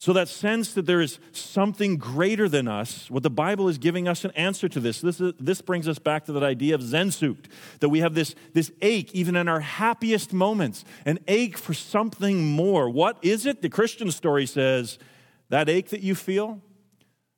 So, 0.00 0.12
that 0.12 0.28
sense 0.28 0.74
that 0.74 0.86
there 0.86 1.00
is 1.00 1.18
something 1.32 1.96
greater 1.96 2.48
than 2.48 2.68
us, 2.68 3.10
what 3.10 3.24
the 3.24 3.30
Bible 3.30 3.68
is 3.68 3.78
giving 3.78 4.06
us 4.06 4.24
an 4.24 4.30
answer 4.36 4.68
to 4.68 4.78
this. 4.78 5.00
This, 5.00 5.20
is, 5.20 5.32
this 5.40 5.60
brings 5.60 5.88
us 5.88 5.98
back 5.98 6.24
to 6.26 6.32
that 6.34 6.44
idea 6.44 6.76
of 6.76 6.82
Sehnsucht, 6.82 7.46
that 7.80 7.88
we 7.88 7.98
have 7.98 8.14
this, 8.14 8.36
this 8.54 8.70
ache, 8.80 9.12
even 9.12 9.34
in 9.34 9.48
our 9.48 9.58
happiest 9.58 10.32
moments, 10.32 10.84
an 11.04 11.18
ache 11.26 11.58
for 11.58 11.74
something 11.74 12.46
more. 12.46 12.88
What 12.88 13.18
is 13.22 13.44
it? 13.44 13.60
The 13.60 13.68
Christian 13.68 14.12
story 14.12 14.46
says 14.46 15.00
that 15.48 15.68
ache 15.68 15.88
that 15.88 16.00
you 16.00 16.14
feel, 16.14 16.60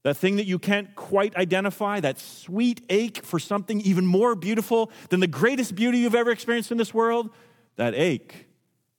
that 0.02 0.18
thing 0.18 0.36
that 0.36 0.46
you 0.46 0.58
can't 0.58 0.94
quite 0.94 1.34
identify, 1.36 2.00
that 2.00 2.18
sweet 2.18 2.82
ache 2.90 3.24
for 3.24 3.38
something 3.38 3.80
even 3.80 4.04
more 4.04 4.34
beautiful 4.34 4.90
than 5.08 5.20
the 5.20 5.26
greatest 5.26 5.74
beauty 5.74 5.96
you've 5.96 6.14
ever 6.14 6.30
experienced 6.30 6.70
in 6.70 6.76
this 6.76 6.92
world, 6.92 7.30
that 7.76 7.94
ache 7.94 8.48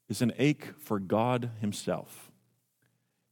is 0.10 0.24
an 0.24 0.34
ache 0.40 0.68
for 0.80 1.00
God 1.00 1.52
Himself. 1.60 2.31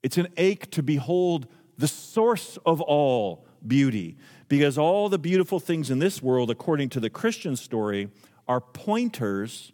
It's 0.04 0.18
an 0.18 0.28
ache 0.38 0.70
to 0.72 0.84
behold 0.84 1.48
the 1.78 1.88
source 1.88 2.58
of 2.66 2.82
all 2.82 3.46
beauty, 3.66 4.18
because 4.48 4.78
all 4.78 5.10
the 5.10 5.20
beautiful 5.20 5.60
things 5.60 5.90
in 5.92 6.00
this 6.00 6.22
world, 6.22 6.50
according 6.50 6.90
to 6.90 7.00
the 7.00 7.10
Christian 7.10 7.56
story, 7.56 8.10
are 8.48 8.62
pointers 8.62 9.72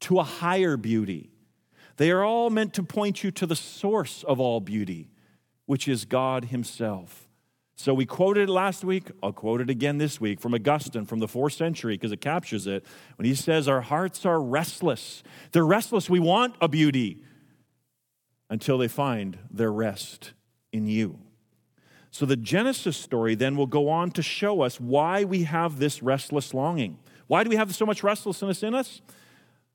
to 0.00 0.18
a 0.18 0.24
higher 0.24 0.76
beauty. 0.76 1.30
They 1.96 2.10
are 2.10 2.24
all 2.24 2.50
meant 2.50 2.74
to 2.74 2.82
point 2.82 3.24
you 3.24 3.30
to 3.32 3.46
the 3.46 3.56
source 3.56 4.22
of 4.24 4.38
all 4.38 4.60
beauty, 4.60 5.10
which 5.66 5.88
is 5.88 6.04
God 6.04 6.46
Himself. 6.46 7.28
So 7.74 7.94
we 7.94 8.06
quoted 8.06 8.48
it 8.48 8.52
last 8.52 8.84
week. 8.84 9.10
I'll 9.22 9.32
quote 9.32 9.60
it 9.60 9.70
again 9.70 9.98
this 9.98 10.20
week 10.20 10.40
from 10.40 10.52
Augustine 10.52 11.06
from 11.06 11.20
the 11.20 11.28
fourth 11.28 11.52
century 11.52 11.94
because 11.94 12.10
it 12.10 12.20
captures 12.20 12.66
it 12.66 12.84
when 13.16 13.24
he 13.24 13.36
says, 13.36 13.68
Our 13.68 13.82
hearts 13.82 14.26
are 14.26 14.40
restless. 14.40 15.22
They're 15.52 15.64
restless. 15.64 16.10
We 16.10 16.18
want 16.18 16.56
a 16.60 16.66
beauty 16.66 17.22
until 18.50 18.78
they 18.78 18.88
find 18.88 19.38
their 19.50 19.72
rest 19.72 20.32
in 20.72 20.86
you. 20.86 21.18
So 22.10 22.26
the 22.26 22.36
Genesis 22.36 22.96
story 22.96 23.34
then 23.34 23.56
will 23.56 23.66
go 23.66 23.88
on 23.88 24.10
to 24.12 24.22
show 24.22 24.62
us 24.62 24.80
why 24.80 25.24
we 25.24 25.42
have 25.44 25.78
this 25.78 26.02
restless 26.02 26.54
longing. 26.54 26.98
Why 27.26 27.44
do 27.44 27.50
we 27.50 27.56
have 27.56 27.74
so 27.74 27.84
much 27.84 28.02
restlessness 28.02 28.62
in 28.62 28.74
us? 28.74 29.02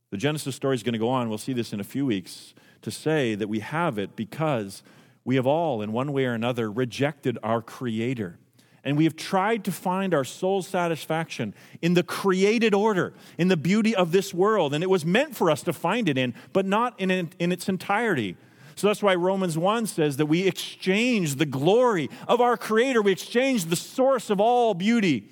The 0.09 0.17
Genesis 0.17 0.55
story 0.55 0.75
is 0.75 0.83
going 0.83 0.93
to 0.93 0.99
go 0.99 1.09
on, 1.09 1.29
we'll 1.29 1.37
see 1.37 1.53
this 1.53 1.73
in 1.73 1.79
a 1.79 1.83
few 1.83 2.05
weeks, 2.05 2.53
to 2.81 2.91
say 2.91 3.35
that 3.35 3.47
we 3.47 3.59
have 3.59 3.97
it 3.97 4.15
because 4.15 4.83
we 5.25 5.35
have 5.35 5.47
all, 5.47 5.81
in 5.81 5.91
one 5.91 6.11
way 6.11 6.25
or 6.25 6.33
another, 6.33 6.71
rejected 6.71 7.37
our 7.43 7.61
Creator. 7.61 8.37
And 8.83 8.97
we 8.97 9.05
have 9.05 9.15
tried 9.15 9.63
to 9.63 9.71
find 9.71 10.13
our 10.13 10.25
soul's 10.25 10.67
satisfaction 10.67 11.55
in 11.81 11.93
the 11.93 12.03
created 12.03 12.73
order, 12.73 13.13
in 13.37 13.47
the 13.47 13.55
beauty 13.55 13.95
of 13.95 14.11
this 14.11 14.33
world. 14.33 14.73
And 14.73 14.83
it 14.83 14.89
was 14.89 15.05
meant 15.05 15.37
for 15.37 15.49
us 15.49 15.63
to 15.63 15.71
find 15.71 16.09
it 16.09 16.17
in, 16.17 16.33
but 16.51 16.65
not 16.65 16.99
in, 16.99 17.09
in 17.39 17.51
its 17.51 17.69
entirety. 17.69 18.35
So 18.75 18.87
that's 18.87 19.03
why 19.03 19.15
Romans 19.15 19.57
1 19.57 19.85
says 19.87 20.17
that 20.17 20.25
we 20.25 20.47
exchange 20.47 21.35
the 21.35 21.45
glory 21.45 22.09
of 22.27 22.41
our 22.41 22.57
Creator, 22.57 23.01
we 23.01 23.11
exchange 23.11 23.65
the 23.65 23.75
source 23.75 24.29
of 24.29 24.39
all 24.39 24.73
beauty 24.73 25.29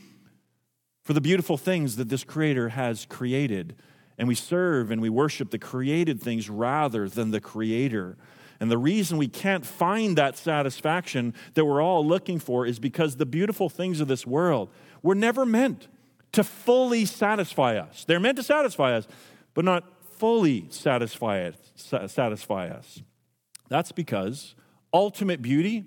for 1.03 1.13
the 1.13 1.21
beautiful 1.21 1.57
things 1.57 1.95
that 1.95 2.09
this 2.09 2.23
Creator 2.23 2.69
has 2.69 3.05
created. 3.05 3.75
And 4.17 4.27
we 4.27 4.35
serve 4.35 4.91
and 4.91 5.01
we 5.01 5.09
worship 5.09 5.49
the 5.49 5.57
created 5.57 6.21
things 6.21 6.49
rather 6.49 7.09
than 7.09 7.31
the 7.31 7.41
Creator. 7.41 8.17
And 8.59 8.69
the 8.69 8.77
reason 8.77 9.17
we 9.17 9.27
can't 9.27 9.65
find 9.65 10.15
that 10.17 10.37
satisfaction 10.37 11.33
that 11.55 11.65
we're 11.65 11.81
all 11.81 12.05
looking 12.05 12.37
for 12.37 12.67
is 12.67 12.77
because 12.77 13.15
the 13.15 13.25
beautiful 13.25 13.69
things 13.69 13.99
of 13.99 14.07
this 14.07 14.27
world 14.27 14.69
were 15.01 15.15
never 15.15 15.47
meant 15.47 15.87
to 16.33 16.43
fully 16.43 17.05
satisfy 17.05 17.75
us. 17.77 18.05
They're 18.05 18.19
meant 18.19 18.37
to 18.37 18.43
satisfy 18.43 18.95
us, 18.95 19.07
but 19.55 19.65
not 19.65 19.83
fully 20.17 20.67
satisfy, 20.69 21.39
it, 21.39 21.55
satisfy 21.75 22.67
us. 22.67 23.01
That's 23.71 23.93
because 23.93 24.53
ultimate 24.93 25.41
beauty 25.41 25.85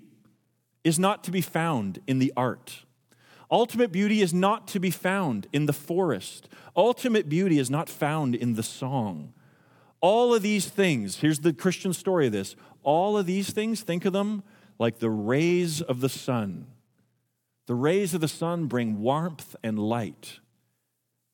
is 0.83 0.97
not 0.97 1.23
to 1.25 1.31
be 1.31 1.41
found 1.41 1.99
in 2.07 2.17
the 2.17 2.33
art. 2.35 2.83
Ultimate 3.51 3.91
beauty 3.91 4.23
is 4.23 4.33
not 4.33 4.67
to 4.69 4.79
be 4.79 4.89
found 4.89 5.45
in 5.53 5.67
the 5.67 5.71
forest. 5.71 6.49
Ultimate 6.75 7.29
beauty 7.29 7.59
is 7.59 7.69
not 7.69 7.87
found 7.87 8.33
in 8.33 8.55
the 8.55 8.63
song. 8.63 9.33
All 10.01 10.33
of 10.33 10.41
these 10.41 10.67
things, 10.67 11.17
here's 11.17 11.41
the 11.41 11.53
Christian 11.53 11.93
story 11.93 12.25
of 12.25 12.31
this 12.31 12.55
all 12.81 13.19
of 13.19 13.27
these 13.27 13.51
things, 13.51 13.81
think 13.81 14.03
of 14.05 14.13
them 14.13 14.41
like 14.79 14.97
the 14.97 15.11
rays 15.11 15.79
of 15.79 16.01
the 16.01 16.09
sun. 16.09 16.65
The 17.67 17.75
rays 17.75 18.15
of 18.15 18.21
the 18.21 18.27
sun 18.27 18.65
bring 18.65 18.99
warmth 18.99 19.55
and 19.63 19.77
light, 19.77 20.39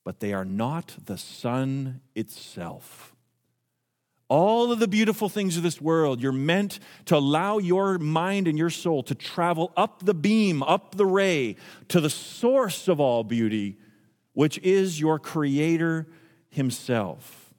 but 0.03 0.19
they 0.19 0.33
are 0.33 0.43
not 0.43 0.97
the 1.05 1.17
sun 1.17 2.01
itself 2.13 3.10
all 4.31 4.71
of 4.71 4.79
the 4.79 4.87
beautiful 4.87 5.27
things 5.27 5.57
of 5.57 5.63
this 5.63 5.81
world, 5.81 6.21
you're 6.21 6.31
meant 6.31 6.79
to 7.03 7.17
allow 7.17 7.57
your 7.57 7.97
mind 7.99 8.47
and 8.47 8.57
your 8.57 8.69
soul 8.69 9.03
to 9.03 9.13
travel 9.13 9.73
up 9.75 10.05
the 10.05 10.13
beam, 10.13 10.63
up 10.63 10.95
the 10.95 11.05
ray, 11.05 11.57
to 11.89 11.99
the 11.99 12.09
source 12.09 12.87
of 12.87 13.01
all 13.01 13.25
beauty, 13.25 13.77
which 14.31 14.57
is 14.59 15.01
your 15.01 15.19
Creator 15.19 16.07
Himself. 16.47 17.53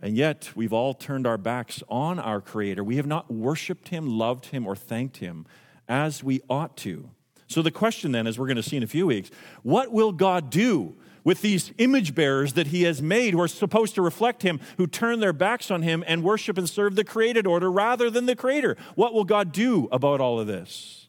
And 0.00 0.16
yet, 0.16 0.50
we've 0.56 0.72
all 0.72 0.94
turned 0.94 1.26
our 1.26 1.36
backs 1.36 1.82
on 1.90 2.18
our 2.18 2.40
Creator. 2.40 2.82
We 2.82 2.96
have 2.96 3.06
not 3.06 3.30
worshiped 3.30 3.88
Him, 3.88 4.18
loved 4.18 4.46
Him, 4.46 4.66
or 4.66 4.74
thanked 4.74 5.18
Him 5.18 5.44
as 5.86 6.24
we 6.24 6.40
ought 6.48 6.74
to. 6.78 7.10
So, 7.48 7.62
the 7.62 7.70
question 7.70 8.12
then, 8.12 8.26
as 8.26 8.38
we're 8.38 8.46
going 8.46 8.56
to 8.56 8.62
see 8.62 8.76
in 8.76 8.82
a 8.82 8.86
few 8.86 9.06
weeks, 9.06 9.30
what 9.62 9.90
will 9.90 10.12
God 10.12 10.50
do 10.50 10.94
with 11.24 11.42
these 11.42 11.72
image 11.78 12.14
bearers 12.14 12.52
that 12.52 12.68
he 12.68 12.82
has 12.84 13.02
made 13.02 13.34
who 13.34 13.40
are 13.40 13.48
supposed 13.48 13.94
to 13.94 14.02
reflect 14.02 14.42
him, 14.42 14.60
who 14.76 14.86
turn 14.86 15.20
their 15.20 15.32
backs 15.32 15.70
on 15.70 15.82
him 15.82 16.04
and 16.06 16.22
worship 16.22 16.56
and 16.56 16.68
serve 16.68 16.94
the 16.94 17.04
created 17.04 17.46
order 17.46 17.70
rather 17.70 18.10
than 18.10 18.26
the 18.26 18.36
creator. 18.36 18.76
What 18.94 19.12
will 19.12 19.24
God 19.24 19.52
do 19.52 19.88
about 19.90 20.20
all 20.20 20.38
of 20.38 20.46
this? 20.46 21.08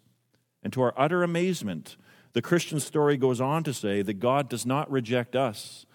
And 0.64 0.74
to 0.74 0.82
our 0.82 0.94
utter 0.98 1.24
amazement, 1.24 1.98
the 2.34 2.42
Christian 2.42 2.80
story 2.80 3.18
goes 3.18 3.42
on 3.42 3.64
to 3.64 3.74
say 3.74 4.02
that 4.02 4.16
God 4.16 4.50
does 4.50 4.66
not 4.66 4.90
reject 4.92 5.36
us, 5.36 5.86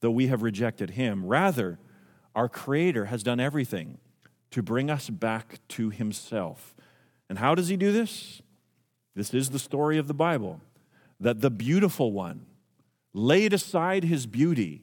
though 0.00 0.10
we 0.10 0.28
have 0.28 0.42
rejected 0.42 0.90
him. 0.90 1.24
Rather, 1.24 1.78
our 2.34 2.48
creator 2.48 3.06
has 3.06 3.22
done 3.22 3.40
everything 3.40 3.98
to 4.50 4.62
bring 4.62 4.90
us 4.90 5.10
back 5.10 5.60
to 5.68 5.90
himself. 5.90 6.74
And 7.28 7.38
how 7.38 7.54
does 7.54 7.68
he 7.68 7.76
do 7.76 7.92
this? 7.92 8.42
This 9.18 9.34
is 9.34 9.50
the 9.50 9.58
story 9.58 9.98
of 9.98 10.06
the 10.06 10.14
Bible 10.14 10.60
that 11.18 11.40
the 11.40 11.50
beautiful 11.50 12.12
one, 12.12 12.46
laid 13.12 13.52
aside 13.52 14.04
his 14.04 14.26
beauty 14.26 14.80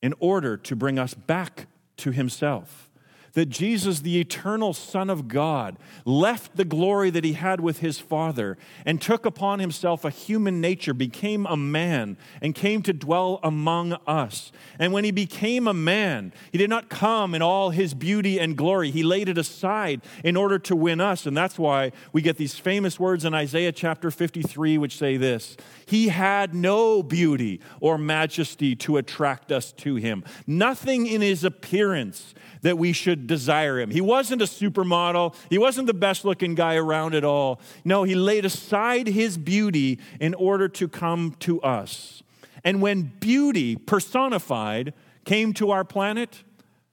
in 0.00 0.14
order 0.20 0.56
to 0.56 0.76
bring 0.76 1.00
us 1.00 1.14
back 1.14 1.66
to 1.96 2.12
himself 2.12 2.88
that 3.34 3.46
Jesus, 3.46 4.00
the 4.00 4.20
eternal 4.20 4.72
Son 4.72 5.10
of 5.10 5.28
God, 5.28 5.76
left 6.04 6.56
the 6.56 6.64
glory 6.64 7.10
that 7.10 7.24
he 7.24 7.34
had 7.34 7.60
with 7.60 7.80
his 7.80 7.98
Father 7.98 8.56
and 8.86 9.02
took 9.02 9.26
upon 9.26 9.58
himself 9.58 10.04
a 10.04 10.10
human 10.10 10.60
nature, 10.60 10.94
became 10.94 11.44
a 11.46 11.56
man, 11.56 12.16
and 12.40 12.54
came 12.54 12.80
to 12.82 12.92
dwell 12.92 13.40
among 13.42 13.92
us. 14.06 14.52
And 14.78 14.92
when 14.92 15.04
he 15.04 15.10
became 15.10 15.66
a 15.66 15.74
man, 15.74 16.32
he 16.52 16.58
did 16.58 16.70
not 16.70 16.88
come 16.88 17.34
in 17.34 17.42
all 17.42 17.70
his 17.70 17.92
beauty 17.92 18.38
and 18.38 18.56
glory. 18.56 18.92
He 18.92 19.02
laid 19.02 19.28
it 19.28 19.36
aside 19.36 20.02
in 20.22 20.36
order 20.36 20.58
to 20.60 20.76
win 20.76 21.00
us. 21.00 21.26
And 21.26 21.36
that's 21.36 21.58
why 21.58 21.90
we 22.12 22.22
get 22.22 22.36
these 22.36 22.54
famous 22.54 23.00
words 23.00 23.24
in 23.24 23.34
Isaiah 23.34 23.72
chapter 23.72 24.12
53, 24.12 24.78
which 24.78 24.96
say 24.96 25.16
this 25.16 25.56
He 25.86 26.08
had 26.08 26.54
no 26.54 27.02
beauty 27.02 27.60
or 27.80 27.98
majesty 27.98 28.76
to 28.76 28.96
attract 28.96 29.50
us 29.50 29.72
to 29.72 29.96
him, 29.96 30.22
nothing 30.46 31.06
in 31.08 31.20
his 31.20 31.42
appearance 31.42 32.32
that 32.62 32.78
we 32.78 32.92
should 32.92 33.23
desire 33.26 33.80
him. 33.80 33.90
He 33.90 34.00
wasn't 34.00 34.42
a 34.42 34.46
supermodel, 34.46 35.34
he 35.50 35.58
wasn't 35.58 35.86
the 35.86 35.94
best 35.94 36.24
looking 36.24 36.54
guy 36.54 36.76
around 36.76 37.14
at 37.14 37.24
all. 37.24 37.60
No, 37.84 38.04
he 38.04 38.14
laid 38.14 38.44
aside 38.44 39.06
his 39.06 39.38
beauty 39.38 39.98
in 40.20 40.34
order 40.34 40.68
to 40.68 40.88
come 40.88 41.36
to 41.40 41.60
us. 41.62 42.22
And 42.62 42.80
when 42.80 43.12
beauty 43.20 43.76
personified 43.76 44.94
came 45.24 45.52
to 45.54 45.70
our 45.70 45.84
planet, 45.84 46.44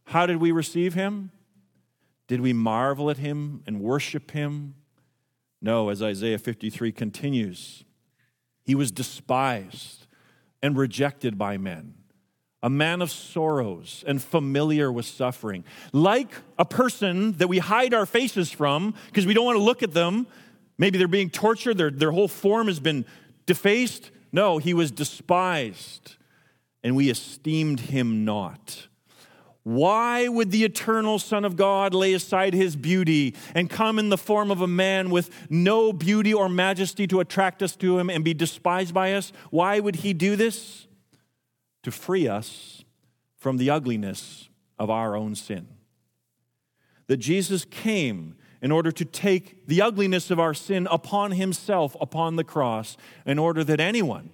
how 0.06 0.26
did 0.26 0.38
we 0.38 0.52
receive 0.52 0.94
him? 0.94 1.32
Did 2.28 2.42
we 2.42 2.54
marvel 2.54 3.10
at 3.10 3.18
him 3.18 3.62
and 3.66 3.82
worship 3.82 4.32
him? 4.32 4.76
No, 5.62 5.90
as 5.90 6.02
Isaiah 6.02 6.40
53 6.40 6.92
continues, 6.92 7.84
he 8.64 8.76
was 8.76 8.92
despised 8.92 10.08
and 10.62 10.78
rejected 10.78 11.38
by 11.38 11.58
men 11.58 11.96
a 12.64 12.70
man 12.70 13.02
of 13.02 13.10
sorrows 13.10 14.04
and 14.08 14.22
familiar 14.22 14.92
with 14.92 15.06
suffering. 15.06 15.64
Like 15.94 16.30
a 16.60 16.66
person 16.66 17.34
that 17.34 17.48
we 17.48 17.58
hide 17.58 17.94
our 17.94 18.06
faces 18.06 18.52
from 18.52 18.94
because 19.08 19.26
we 19.26 19.34
don't 19.34 19.46
want 19.46 19.58
to 19.58 19.64
look 19.64 19.82
at 19.82 19.94
them. 19.94 20.28
Maybe 20.78 20.98
they're 20.98 21.08
being 21.08 21.30
tortured, 21.30 21.78
their, 21.78 21.92
their 21.92 22.12
whole 22.12 22.28
form 22.28 22.68
has 22.68 22.80
been 22.80 23.06
defaced. 23.46 24.12
No, 24.32 24.58
he 24.58 24.74
was 24.74 24.92
despised, 24.92 26.16
and 26.84 26.96
we 26.96 27.10
esteemed 27.10 27.82
him 27.82 28.24
not. 28.24 28.88
Why 29.64 30.28
would 30.28 30.50
the 30.50 30.64
eternal 30.64 31.20
Son 31.20 31.46
of 31.46 31.56
God 31.56 31.94
lay 31.94 32.14
aside 32.14 32.54
his 32.54 32.76
beauty 32.76 33.36
and 33.54 33.70
come 33.70 34.00
in 34.00 34.10
the 34.10 34.18
form 34.18 34.50
of 34.50 34.62
a 34.62 34.68
man 34.68 35.12
with 35.12 35.30
no 35.52 35.94
beauty 35.94 36.34
or 36.34 36.50
majesty 36.50 37.06
to 37.08 37.20
attract 37.20 37.62
us 37.62 37.76
to 37.76 38.00
him 38.00 38.10
and 38.10 38.24
be 38.24 38.34
despised 38.34 38.94
by 38.94 39.14
us? 39.14 39.32
Why 39.52 39.80
would 39.80 39.98
he 39.98 40.14
do 40.14 40.36
this? 40.36 40.88
To 41.84 41.92
free 41.92 42.28
us 42.28 42.84
from 43.38 43.58
the 43.58 43.70
ugliness 43.70 44.50
of 44.78 44.90
our 44.90 45.16
own 45.16 45.36
sin. 45.36 45.68
That 47.08 47.18
Jesus 47.18 47.66
came 47.66 48.36
in 48.62 48.72
order 48.72 48.92
to 48.92 49.04
take 49.04 49.68
the 49.68 49.82
ugliness 49.82 50.30
of 50.30 50.40
our 50.40 50.54
sin 50.54 50.88
upon 50.92 51.32
himself 51.32 51.96
upon 52.00 52.36
the 52.36 52.44
cross, 52.44 52.96
in 53.26 53.40
order 53.40 53.64
that 53.64 53.80
anyone, 53.80 54.30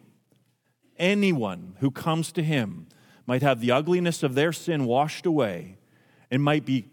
anyone 0.98 1.76
who 1.80 1.90
comes 1.90 2.32
to 2.34 2.44
him 2.44 2.88
might 3.26 3.42
have 3.42 3.62
the 3.62 3.72
ugliness 3.72 4.24
of 4.24 4.36
their 4.36 4.52
sin 4.52 4.86
washed 4.86 5.26
away 5.26 5.78
and 6.30 6.44
might 6.44 6.66
be 6.66 6.90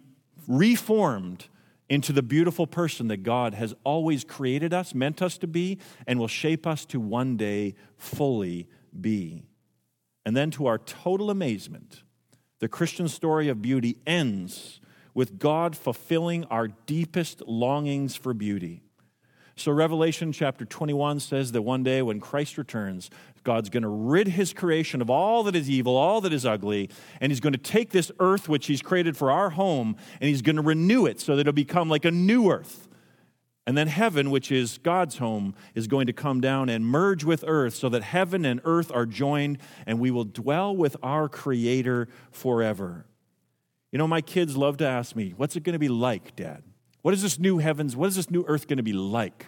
reformed 0.46 1.46
into 1.88 2.12
the 2.12 2.22
beautiful 2.22 2.66
person 2.66 3.08
that 3.08 3.22
God 3.22 3.54
has 3.54 3.74
always 3.84 4.24
created 4.24 4.72
us, 4.72 4.94
meant 4.94 5.20
us 5.20 5.36
to 5.38 5.46
be, 5.46 5.78
and 6.06 6.18
will 6.18 6.28
shape 6.28 6.66
us 6.66 6.84
to 6.86 7.00
one 7.00 7.36
day 7.36 7.74
fully 7.96 8.68
be. 8.98 9.42
And 10.26 10.36
then, 10.36 10.50
to 10.52 10.66
our 10.66 10.78
total 10.78 11.30
amazement, 11.30 12.02
the 12.60 12.68
Christian 12.68 13.08
story 13.08 13.48
of 13.48 13.60
beauty 13.60 13.98
ends 14.06 14.80
with 15.12 15.38
God 15.38 15.76
fulfilling 15.76 16.44
our 16.46 16.68
deepest 16.68 17.42
longings 17.46 18.16
for 18.16 18.34
beauty. 18.34 18.82
So, 19.56 19.70
Revelation 19.70 20.32
chapter 20.32 20.64
21 20.64 21.20
says 21.20 21.52
that 21.52 21.62
one 21.62 21.84
day 21.84 22.02
when 22.02 22.18
Christ 22.18 22.58
returns, 22.58 23.08
God's 23.44 23.68
going 23.68 23.84
to 23.84 23.88
rid 23.88 24.28
his 24.28 24.52
creation 24.52 25.00
of 25.00 25.10
all 25.10 25.44
that 25.44 25.54
is 25.54 25.70
evil, 25.70 25.96
all 25.96 26.20
that 26.22 26.32
is 26.32 26.44
ugly, 26.44 26.90
and 27.20 27.30
he's 27.30 27.40
going 27.40 27.52
to 27.52 27.58
take 27.58 27.90
this 27.90 28.10
earth, 28.18 28.48
which 28.48 28.66
he's 28.66 28.82
created 28.82 29.16
for 29.16 29.30
our 29.30 29.50
home, 29.50 29.96
and 30.20 30.28
he's 30.28 30.42
going 30.42 30.56
to 30.56 30.62
renew 30.62 31.06
it 31.06 31.20
so 31.20 31.36
that 31.36 31.42
it'll 31.42 31.52
become 31.52 31.88
like 31.88 32.04
a 32.04 32.10
new 32.10 32.50
earth. 32.50 32.88
And 33.66 33.78
then 33.78 33.88
heaven, 33.88 34.30
which 34.30 34.52
is 34.52 34.78
God's 34.78 35.16
home, 35.18 35.54
is 35.74 35.86
going 35.86 36.06
to 36.06 36.12
come 36.12 36.40
down 36.40 36.68
and 36.68 36.84
merge 36.84 37.24
with 37.24 37.44
earth 37.46 37.74
so 37.74 37.88
that 37.88 38.02
heaven 38.02 38.44
and 38.44 38.60
earth 38.64 38.92
are 38.92 39.06
joined, 39.06 39.58
and 39.86 39.98
we 39.98 40.10
will 40.10 40.24
dwell 40.24 40.76
with 40.76 40.96
our 41.02 41.28
Creator 41.30 42.08
forever. 42.30 43.06
You 43.90 43.98
know, 43.98 44.06
my 44.06 44.20
kids 44.20 44.56
love 44.56 44.76
to 44.78 44.86
ask 44.86 45.16
me, 45.16 45.32
What's 45.36 45.56
it 45.56 45.62
going 45.62 45.74
to 45.74 45.78
be 45.78 45.88
like, 45.88 46.36
Dad? 46.36 46.62
What 47.00 47.14
is 47.14 47.22
this 47.22 47.38
new 47.38 47.58
heavens, 47.58 47.96
what 47.96 48.08
is 48.08 48.16
this 48.16 48.30
new 48.30 48.44
earth 48.48 48.66
going 48.66 48.78
to 48.78 48.82
be 48.82 48.92
like? 48.92 49.46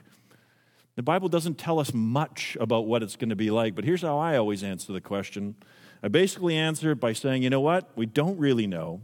The 0.95 1.03
Bible 1.03 1.29
doesn't 1.29 1.59
tell 1.59 1.79
us 1.79 1.93
much 1.93 2.57
about 2.59 2.87
what 2.87 3.03
it's 3.03 3.17
going 3.17 3.29
to 3.29 3.37
be 3.37 3.51
like, 3.51 3.75
but 3.75 3.85
here's 3.85 4.03
how 4.03 4.19
I 4.19 4.37
always 4.37 4.63
answer 4.63 4.95
the 4.95 5.01
question. 5.01 5.57
I 6.03 6.09
basically 6.09 6.57
answer 6.57 6.93
it 6.93 7.01
by 7.01 7.13
saying, 7.13 7.43
you 7.43 7.51
know 7.51 7.61
what? 7.61 7.91
We 7.97 8.07
don't 8.07 8.39
really 8.39 8.67
know, 8.67 9.03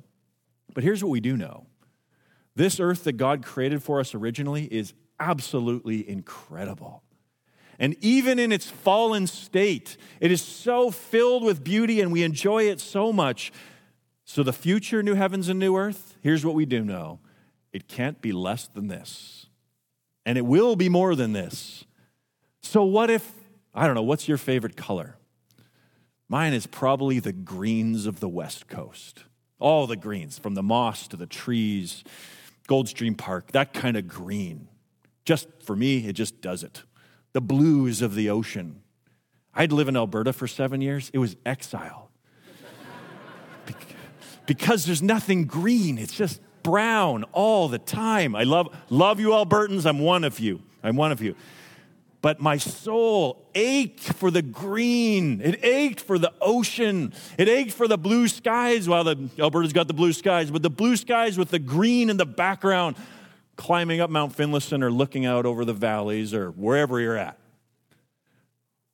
but 0.75 0.85
here's 0.85 1.03
what 1.05 1.11
we 1.11 1.21
do 1.21 1.37
know. 1.37 1.67
This 2.55 2.81
earth 2.81 3.05
that 3.05 3.15
God 3.15 3.43
created 3.45 3.83
for 3.83 4.01
us 4.01 4.15
originally 4.15 4.65
is 4.65 4.95
absolutely 5.23 6.09
incredible. 6.09 7.03
And 7.79 7.97
even 8.01 8.39
in 8.39 8.53
its 8.53 8.69
fallen 8.69 9.27
state, 9.27 9.97
it 10.21 10.31
is 10.31 10.43
so 10.43 10.91
filled 10.91 11.45
with 11.45 11.65
beauty 11.65 12.01
and 12.01 12.13
we 12.13 12.23
enjoy 12.23 12.65
it 12.65 12.81
so 12.81 13.13
much. 13.13 13.53
So, 14.25 14.43
the 14.43 14.53
future 14.53 15.03
new 15.03 15.15
heavens 15.15 15.49
and 15.49 15.59
new 15.59 15.77
earth, 15.77 16.17
here's 16.21 16.45
what 16.45 16.55
we 16.55 16.65
do 16.65 16.85
know 16.85 17.21
it 17.73 17.89
can't 17.89 18.21
be 18.21 18.33
less 18.33 18.67
than 18.69 18.89
this. 18.89 19.47
And 20.25 20.39
it 20.39 20.47
will 20.47 20.77
be 20.77 20.89
more 20.89 21.15
than 21.15 21.33
this. 21.33 21.85
So, 22.61 22.85
what 22.85 23.11
if, 23.11 23.29
I 23.75 23.87
don't 23.87 23.97
know, 23.97 24.03
what's 24.03 24.29
your 24.29 24.39
favorite 24.39 24.77
color? 24.77 25.17
Mine 26.29 26.53
is 26.55 26.67
probably 26.67 27.19
the 27.19 27.33
greens 27.33 28.07
of 28.07 28.21
the 28.21 28.29
West 28.29 28.69
Coast. 28.69 29.25
All 29.59 29.87
the 29.87 29.97
greens, 29.97 30.39
from 30.39 30.55
the 30.55 30.63
moss 30.63 31.07
to 31.09 31.17
the 31.17 31.27
trees, 31.27 32.05
Goldstream 32.69 33.17
Park, 33.19 33.53
that 33.53 33.73
kind 33.73 33.97
of 33.97 34.09
green. 34.09 34.69
Just 35.25 35.49
for 35.63 35.77
me, 35.77 36.07
it 36.07 36.15
just 36.15 36.41
does 36.41 36.63
it. 36.63 36.83
The 37.33 37.41
blues 37.41 38.03
of 38.03 38.15
the 38.15 38.31
ocean. 38.31 38.83
I'd 39.55 39.73
live 39.73 39.89
in 39.89 39.97
Alberta 39.97 40.33
for 40.33 40.47
seven 40.47 40.81
years, 40.81 41.11
it 41.13 41.19
was 41.19 41.37
exile. 41.45 42.11
because 44.47 44.87
there's 44.87 45.03
nothing 45.03 45.45
green, 45.45 45.99
it's 45.99 46.15
just 46.15 46.41
brown 46.63 47.25
all 47.33 47.69
the 47.69 47.79
time. 47.79 48.35
I 48.35 48.45
love, 48.45 48.69
love 48.89 49.21
you, 49.21 49.31
Albertans. 49.31 49.87
I'm 49.87 49.99
one 49.99 50.25
of 50.25 50.39
you. 50.41 50.63
I'm 50.83 50.97
one 50.97 51.13
of 51.13 51.21
you. 51.21 51.35
But 52.21 52.41
my 52.41 52.57
soul 52.57 53.49
ached 53.55 54.13
for 54.15 54.31
the 54.31 54.43
green. 54.43 55.41
It 55.41 55.65
ached 55.65 56.01
for 56.01 56.19
the 56.19 56.33
ocean. 56.41 57.13
It 57.37 57.49
ached 57.49 57.73
for 57.73 57.89
the 57.89 57.99
blue 57.99 58.29
skies. 58.29 58.89
Well, 58.89 59.03
the 59.03 59.29
Alberta's 59.41 59.73
got 59.73 59.89
the 59.89 59.95
blue 59.95 60.13
skies, 60.13 60.49
but 60.49 60.63
the 60.63 60.71
blue 60.71 60.97
skies 60.97 61.37
with 61.37 61.51
the 61.51 61.59
green 61.59 62.09
in 62.11 62.17
the 62.17 62.27
background, 62.27 62.95
climbing 63.57 64.01
up 64.01 64.11
Mount 64.11 64.35
Finlayson 64.35 64.83
or 64.83 64.91
looking 64.91 65.27
out 65.27 65.47
over 65.47 65.65
the 65.65 65.75
valleys 65.75 66.33
or 66.35 66.51
wherever 66.51 67.01
you're 67.01 67.17
at. 67.17 67.39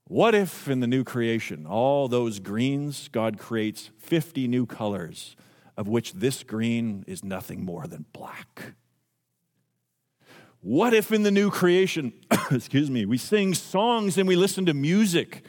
What 0.05 0.35
if 0.35 0.69
in 0.69 0.81
the 0.81 0.87
new 0.87 1.05
creation, 1.05 1.67
all 1.67 2.09
those 2.09 2.39
greens, 2.39 3.09
God 3.09 3.39
creates 3.39 3.91
50 3.99 4.49
new 4.49 4.65
colors 4.67 5.37
of 5.79 5.87
which 5.87 6.13
this 6.13 6.43
green 6.43 7.05
is 7.07 7.23
nothing 7.23 7.65
more 7.65 7.87
than 7.87 8.05
black. 8.13 8.75
What 10.61 10.93
if 10.93 11.13
in 11.13 11.23
the 11.23 11.31
new 11.31 11.53
creation, 11.53 12.13
excuse 12.51 12.91
me, 12.91 13.07
we 13.07 13.17
sing 13.17 13.55
songs 13.55 14.19
and 14.19 14.27
we 14.27 14.35
listen 14.35 14.67
to 14.67 14.75
music 14.75 15.45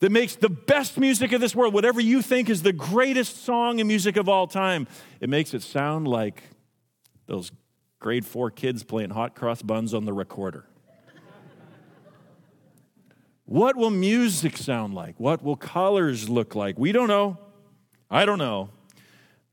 that 0.00 0.10
makes 0.10 0.34
the 0.34 0.48
best 0.48 0.98
music 0.98 1.30
of 1.30 1.40
this 1.40 1.54
world, 1.54 1.72
whatever 1.72 2.00
you 2.00 2.22
think 2.22 2.50
is 2.50 2.62
the 2.62 2.72
greatest 2.72 3.44
song 3.44 3.78
and 3.78 3.86
music 3.86 4.16
of 4.16 4.28
all 4.28 4.48
time, 4.48 4.88
it 5.20 5.30
makes 5.30 5.54
it 5.54 5.62
sound 5.62 6.08
like 6.08 6.42
those 7.28 7.52
grade 7.98 8.24
four 8.24 8.50
kids 8.50 8.84
playing 8.84 9.10
hot 9.10 9.34
cross 9.34 9.62
buns 9.62 9.94
on 9.94 10.04
the 10.04 10.12
recorder. 10.12 10.66
what 13.44 13.76
will 13.76 13.90
music 13.90 14.56
sound 14.56 14.94
like? 14.94 15.18
What 15.18 15.42
will 15.42 15.56
colors 15.56 16.28
look 16.28 16.54
like? 16.54 16.78
We 16.78 16.92
don't 16.92 17.08
know. 17.08 17.38
I 18.10 18.24
don't 18.24 18.38
know. 18.38 18.70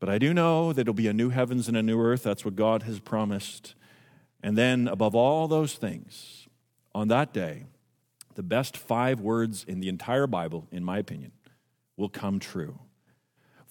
But 0.00 0.08
I 0.08 0.18
do 0.18 0.34
know 0.34 0.72
that 0.72 0.82
it'll 0.82 0.94
be 0.94 1.08
a 1.08 1.12
new 1.12 1.30
heavens 1.30 1.66
and 1.68 1.76
a 1.76 1.82
new 1.82 2.00
earth. 2.00 2.22
That's 2.22 2.44
what 2.44 2.56
God 2.56 2.82
has 2.82 3.00
promised. 3.00 3.74
And 4.42 4.58
then, 4.58 4.86
above 4.86 5.14
all 5.14 5.48
those 5.48 5.74
things, 5.74 6.46
on 6.94 7.08
that 7.08 7.32
day, 7.32 7.64
the 8.34 8.42
best 8.42 8.76
five 8.76 9.20
words 9.20 9.64
in 9.66 9.80
the 9.80 9.88
entire 9.88 10.26
Bible, 10.26 10.66
in 10.70 10.84
my 10.84 10.98
opinion, 10.98 11.32
will 11.96 12.08
come 12.08 12.38
true. 12.38 12.78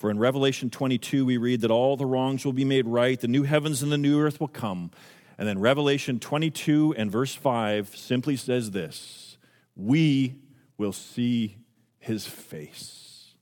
For 0.03 0.11
in 0.11 0.19
Revelation 0.19 0.69
22, 0.69 1.23
we 1.23 1.37
read 1.37 1.61
that 1.61 1.71
all 1.71 1.95
the 1.95 2.05
wrongs 2.05 2.43
will 2.43 2.51
be 2.51 2.65
made 2.65 2.85
right, 2.85 3.17
the 3.17 3.29
new 3.29 3.43
heavens 3.43 3.81
and 3.81 3.89
the 3.89 3.97
new 3.97 4.19
earth 4.19 4.37
will 4.37 4.49
come. 4.49 4.91
And 5.37 5.47
then 5.47 5.59
Revelation 5.59 6.19
22 6.19 6.95
and 6.97 7.09
verse 7.09 7.33
5 7.33 7.95
simply 7.95 8.35
says 8.35 8.71
this 8.71 9.37
We 9.77 10.35
will 10.77 10.91
see 10.91 11.55
his 11.99 12.27
face. 12.27 13.33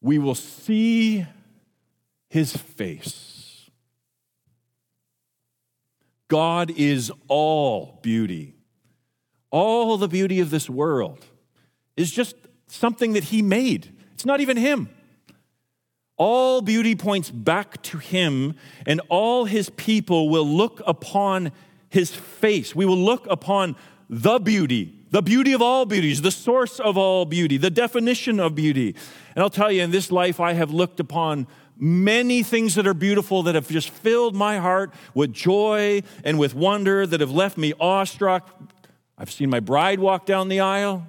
we 0.00 0.20
will 0.20 0.36
see 0.36 1.26
his 2.28 2.56
face. 2.56 3.68
God 6.28 6.70
is 6.70 7.10
all 7.26 7.98
beauty. 8.02 8.54
All 9.50 9.96
the 9.96 10.06
beauty 10.06 10.38
of 10.38 10.50
this 10.50 10.70
world 10.70 11.24
is 11.96 12.10
just 12.10 12.36
something 12.66 13.12
that 13.14 13.24
he 13.24 13.42
made. 13.42 13.92
It's 14.14 14.26
not 14.26 14.40
even 14.40 14.56
him. 14.56 14.88
All 16.16 16.62
beauty 16.62 16.94
points 16.94 17.30
back 17.30 17.82
to 17.82 17.98
him, 17.98 18.54
and 18.86 19.00
all 19.08 19.44
his 19.44 19.70
people 19.70 20.30
will 20.30 20.46
look 20.46 20.80
upon 20.86 21.52
his 21.90 22.14
face. 22.14 22.74
We 22.74 22.86
will 22.86 22.96
look 22.96 23.26
upon 23.28 23.76
the 24.08 24.38
beauty 24.38 24.96
the 25.10 25.22
beauty 25.22 25.52
of 25.52 25.62
all 25.62 25.86
beauties, 25.86 26.22
the 26.22 26.30
source 26.30 26.80
of 26.80 26.98
all 26.98 27.24
beauty, 27.24 27.56
the 27.56 27.70
definition 27.70 28.40
of 28.40 28.54
beauty. 28.54 28.94
And 29.34 29.42
I'll 29.42 29.50
tell 29.50 29.70
you, 29.70 29.82
in 29.82 29.90
this 29.90 30.10
life, 30.10 30.40
I 30.40 30.52
have 30.54 30.70
looked 30.70 31.00
upon 31.00 31.46
many 31.78 32.42
things 32.42 32.74
that 32.74 32.86
are 32.86 32.94
beautiful 32.94 33.42
that 33.44 33.54
have 33.54 33.68
just 33.68 33.90
filled 33.90 34.34
my 34.34 34.58
heart 34.58 34.92
with 35.14 35.32
joy 35.32 36.02
and 36.24 36.38
with 36.38 36.54
wonder, 36.54 37.06
that 37.06 37.20
have 37.20 37.30
left 37.30 37.56
me 37.56 37.72
awestruck. 37.78 38.50
I've 39.16 39.30
seen 39.30 39.48
my 39.48 39.60
bride 39.60 40.00
walk 40.00 40.26
down 40.26 40.48
the 40.48 40.60
aisle. 40.60 41.06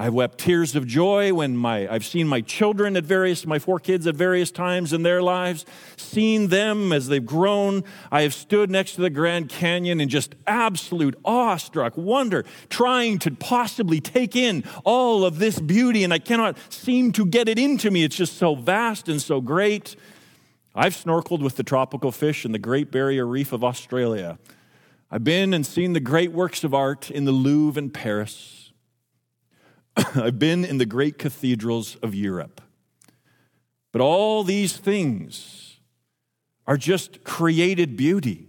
I've 0.00 0.14
wept 0.14 0.38
tears 0.38 0.76
of 0.76 0.86
joy 0.86 1.34
when 1.34 1.56
my, 1.56 1.92
I've 1.92 2.04
seen 2.04 2.28
my 2.28 2.40
children 2.40 2.96
at 2.96 3.02
various, 3.02 3.44
my 3.44 3.58
four 3.58 3.80
kids 3.80 4.06
at 4.06 4.14
various 4.14 4.52
times 4.52 4.92
in 4.92 5.02
their 5.02 5.20
lives, 5.20 5.66
seen 5.96 6.50
them 6.50 6.92
as 6.92 7.08
they've 7.08 7.26
grown. 7.26 7.82
I 8.12 8.22
have 8.22 8.32
stood 8.32 8.70
next 8.70 8.94
to 8.94 9.00
the 9.00 9.10
Grand 9.10 9.48
Canyon 9.48 10.00
in 10.00 10.08
just 10.08 10.36
absolute 10.46 11.16
awestruck 11.24 11.96
wonder, 11.96 12.44
trying 12.70 13.18
to 13.18 13.32
possibly 13.32 14.00
take 14.00 14.36
in 14.36 14.62
all 14.84 15.24
of 15.24 15.40
this 15.40 15.58
beauty, 15.58 16.04
and 16.04 16.14
I 16.14 16.20
cannot 16.20 16.56
seem 16.72 17.10
to 17.12 17.26
get 17.26 17.48
it 17.48 17.58
into 17.58 17.90
me. 17.90 18.04
It's 18.04 18.16
just 18.16 18.38
so 18.38 18.54
vast 18.54 19.08
and 19.08 19.20
so 19.20 19.40
great. 19.40 19.96
I've 20.76 20.94
snorkeled 20.94 21.42
with 21.42 21.56
the 21.56 21.64
tropical 21.64 22.12
fish 22.12 22.44
in 22.44 22.52
the 22.52 22.60
Great 22.60 22.92
Barrier 22.92 23.26
Reef 23.26 23.52
of 23.52 23.64
Australia. 23.64 24.38
I've 25.10 25.24
been 25.24 25.52
and 25.52 25.66
seen 25.66 25.92
the 25.92 25.98
great 25.98 26.30
works 26.30 26.62
of 26.62 26.72
art 26.72 27.10
in 27.10 27.24
the 27.24 27.32
Louvre 27.32 27.82
in 27.82 27.90
Paris. 27.90 28.57
I've 30.14 30.38
been 30.38 30.64
in 30.64 30.78
the 30.78 30.86
great 30.86 31.18
cathedrals 31.18 31.96
of 31.96 32.14
Europe. 32.14 32.60
But 33.92 34.00
all 34.00 34.44
these 34.44 34.76
things 34.76 35.80
are 36.66 36.76
just 36.76 37.24
created 37.24 37.96
beauty. 37.96 38.47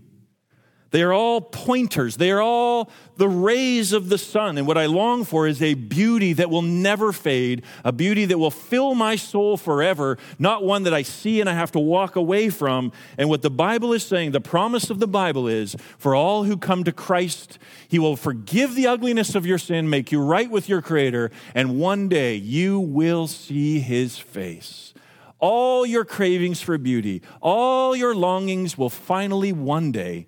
They 0.92 1.04
are 1.04 1.14
all 1.14 1.40
pointers. 1.42 2.18
They 2.18 2.32
are 2.32 2.42
all 2.42 2.90
the 3.18 3.30
rays 3.30 3.94
of 3.94 4.10
the 4.10 4.18
sun. 4.18 4.58
And 4.58 4.66
what 4.66 4.78
I 4.78 4.88
long 4.88 5.24
for 5.24 5.46
is 5.46 5.62
a 5.62 5.76
beauty 5.76 6.34
that 6.34 6.50
will 6.50 6.64
never 6.64 7.12
fade, 7.12 7.64
a 7.84 7.92
beauty 7.92 8.26
that 8.26 8.40
will 8.40 8.50
fill 8.50 8.96
my 8.96 9.16
soul 9.16 9.56
forever, 9.56 10.18
not 10.40 10.64
one 10.64 10.84
that 10.84 10.94
I 10.94 11.04
see 11.04 11.42
and 11.42 11.50
I 11.50 11.54
have 11.54 11.72
to 11.74 11.80
walk 11.80 12.16
away 12.16 12.50
from. 12.50 12.92
And 13.18 13.30
what 13.30 13.44
the 13.44 13.52
Bible 13.52 13.94
is 13.94 14.04
saying, 14.04 14.32
the 14.32 14.42
promise 14.42 14.90
of 14.90 15.00
the 15.00 15.08
Bible 15.08 15.48
is 15.48 15.76
for 15.98 16.16
all 16.16 16.46
who 16.46 16.58
come 16.58 16.84
to 16.86 16.92
Christ, 16.92 17.60
He 17.88 18.00
will 18.00 18.16
forgive 18.16 18.74
the 18.74 18.88
ugliness 18.88 19.36
of 19.36 19.46
your 19.46 19.60
sin, 19.60 19.90
make 19.90 20.12
you 20.12 20.22
right 20.22 20.50
with 20.50 20.68
your 20.68 20.82
Creator, 20.82 21.30
and 21.54 21.80
one 21.80 22.10
day 22.10 22.36
you 22.36 22.80
will 22.80 23.28
see 23.28 23.80
His 23.80 24.18
face. 24.18 24.94
All 25.38 25.86
your 25.86 26.04
cravings 26.04 26.62
for 26.62 26.78
beauty, 26.78 27.22
all 27.42 27.96
your 27.96 28.16
longings 28.16 28.78
will 28.78 28.90
finally 28.90 29.54
one 29.54 29.92
day 29.92 30.26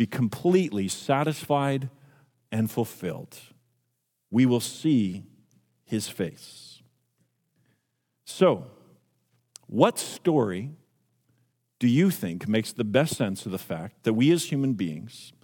be 0.00 0.06
completely 0.06 0.88
satisfied 0.88 1.90
and 2.50 2.70
fulfilled. 2.70 3.38
We 4.30 4.46
will 4.46 4.60
see 4.60 5.24
his 5.84 6.08
face. 6.08 6.80
So, 8.24 8.64
what 9.66 9.98
story 9.98 10.70
do 11.78 11.86
you 11.86 12.10
think 12.10 12.48
makes 12.48 12.72
the 12.72 12.82
best 12.82 13.14
sense 13.14 13.44
of 13.44 13.52
the 13.52 13.58
fact 13.58 14.04
that 14.04 14.14
we 14.14 14.32
as 14.32 14.46
human 14.50 14.72
beings 14.72 15.34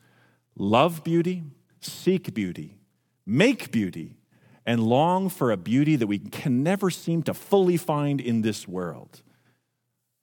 love 0.58 1.04
beauty, 1.04 1.42
seek 1.82 2.32
beauty, 2.32 2.78
make 3.26 3.70
beauty, 3.70 4.16
and 4.64 4.82
long 4.82 5.28
for 5.28 5.50
a 5.50 5.58
beauty 5.58 5.96
that 5.96 6.06
we 6.06 6.18
can 6.18 6.62
never 6.62 6.88
seem 6.88 7.22
to 7.24 7.34
fully 7.34 7.76
find 7.76 8.22
in 8.22 8.40
this 8.40 8.66
world? 8.66 9.20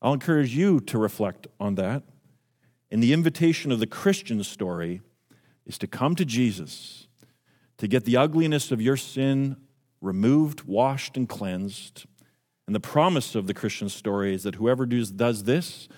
I'll 0.02 0.14
encourage 0.14 0.56
you 0.56 0.80
to 0.80 0.98
reflect 0.98 1.46
on 1.60 1.76
that 1.76 2.02
and 2.94 3.02
the 3.02 3.12
invitation 3.12 3.72
of 3.72 3.80
the 3.80 3.88
Christian 3.88 4.44
story 4.44 5.02
is 5.66 5.80
to 5.80 5.88
come 5.88 6.16
to 6.16 6.24
Jesus, 6.24 7.08
to 7.80 7.88
get 7.88 8.06
the 8.06 8.16
ugliness 8.16 8.72
of 8.72 8.84
your 8.84 8.98
sin 8.98 9.58
removed, 10.00 10.66
washed, 10.66 11.18
and 11.18 11.28
cleansed. 11.28 12.06
And 12.68 12.76
the 12.76 12.80
promise 12.80 13.34
of 13.34 13.48
the 13.48 13.54
Christian 13.56 13.90
story 13.90 14.36
is 14.36 14.44
that 14.44 14.56
whoever 14.56 14.86
does, 14.86 15.44
this, 15.46 15.90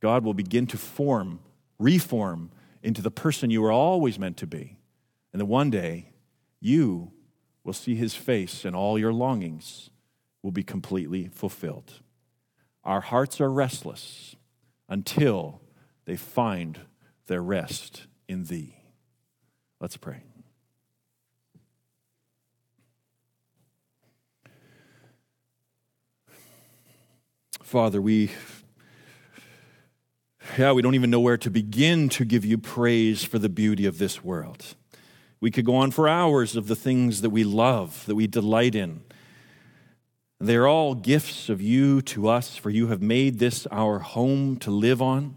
God 0.00 0.22
will 0.22 0.34
begin 0.34 0.66
to 0.66 0.76
form, 0.76 1.40
reform 1.78 2.50
into 2.82 3.00
the 3.00 3.10
person 3.10 3.48
you 3.48 3.62
were 3.62 3.72
always 3.72 4.18
meant 4.18 4.36
to 4.36 4.46
be. 4.46 4.76
And 5.32 5.40
that 5.40 5.46
one 5.46 5.70
day, 5.70 6.10
you 6.60 7.10
will 7.64 7.72
see 7.72 7.94
his 7.94 8.14
face 8.14 8.66
and 8.66 8.76
all 8.76 8.98
your 8.98 9.14
longings 9.14 9.88
will 10.42 10.52
be 10.52 10.62
completely 10.62 11.28
fulfilled. 11.28 12.02
Our 12.84 13.00
hearts 13.00 13.40
are 13.40 13.50
restless 13.50 14.36
until 14.90 15.62
they 16.04 16.16
find 16.16 16.80
their 17.26 17.42
rest 17.42 18.06
in 18.28 18.44
thee. 18.44 18.76
Let's 19.80 19.96
pray. 19.96 20.22
Father, 27.62 28.00
we 28.00 28.30
yeah, 30.58 30.72
we 30.72 30.82
don't 30.82 30.94
even 30.94 31.10
know 31.10 31.20
where 31.20 31.38
to 31.38 31.50
begin 31.50 32.08
to 32.10 32.24
give 32.24 32.44
you 32.44 32.58
praise 32.58 33.24
for 33.24 33.38
the 33.38 33.48
beauty 33.48 33.86
of 33.86 33.98
this 33.98 34.22
world. 34.22 34.76
We 35.40 35.50
could 35.50 35.64
go 35.64 35.74
on 35.74 35.90
for 35.90 36.08
hours 36.08 36.54
of 36.54 36.68
the 36.68 36.76
things 36.76 37.22
that 37.22 37.30
we 37.30 37.42
love, 37.42 38.06
that 38.06 38.14
we 38.14 38.26
delight 38.26 38.74
in. 38.74 39.02
They're 40.38 40.68
all 40.68 40.94
gifts 40.94 41.48
of 41.48 41.60
you 41.60 42.02
to 42.02 42.28
us, 42.28 42.56
for 42.56 42.70
you 42.70 42.88
have 42.88 43.02
made 43.02 43.38
this 43.38 43.66
our 43.72 43.98
home 43.98 44.58
to 44.58 44.70
live 44.70 45.02
on. 45.02 45.36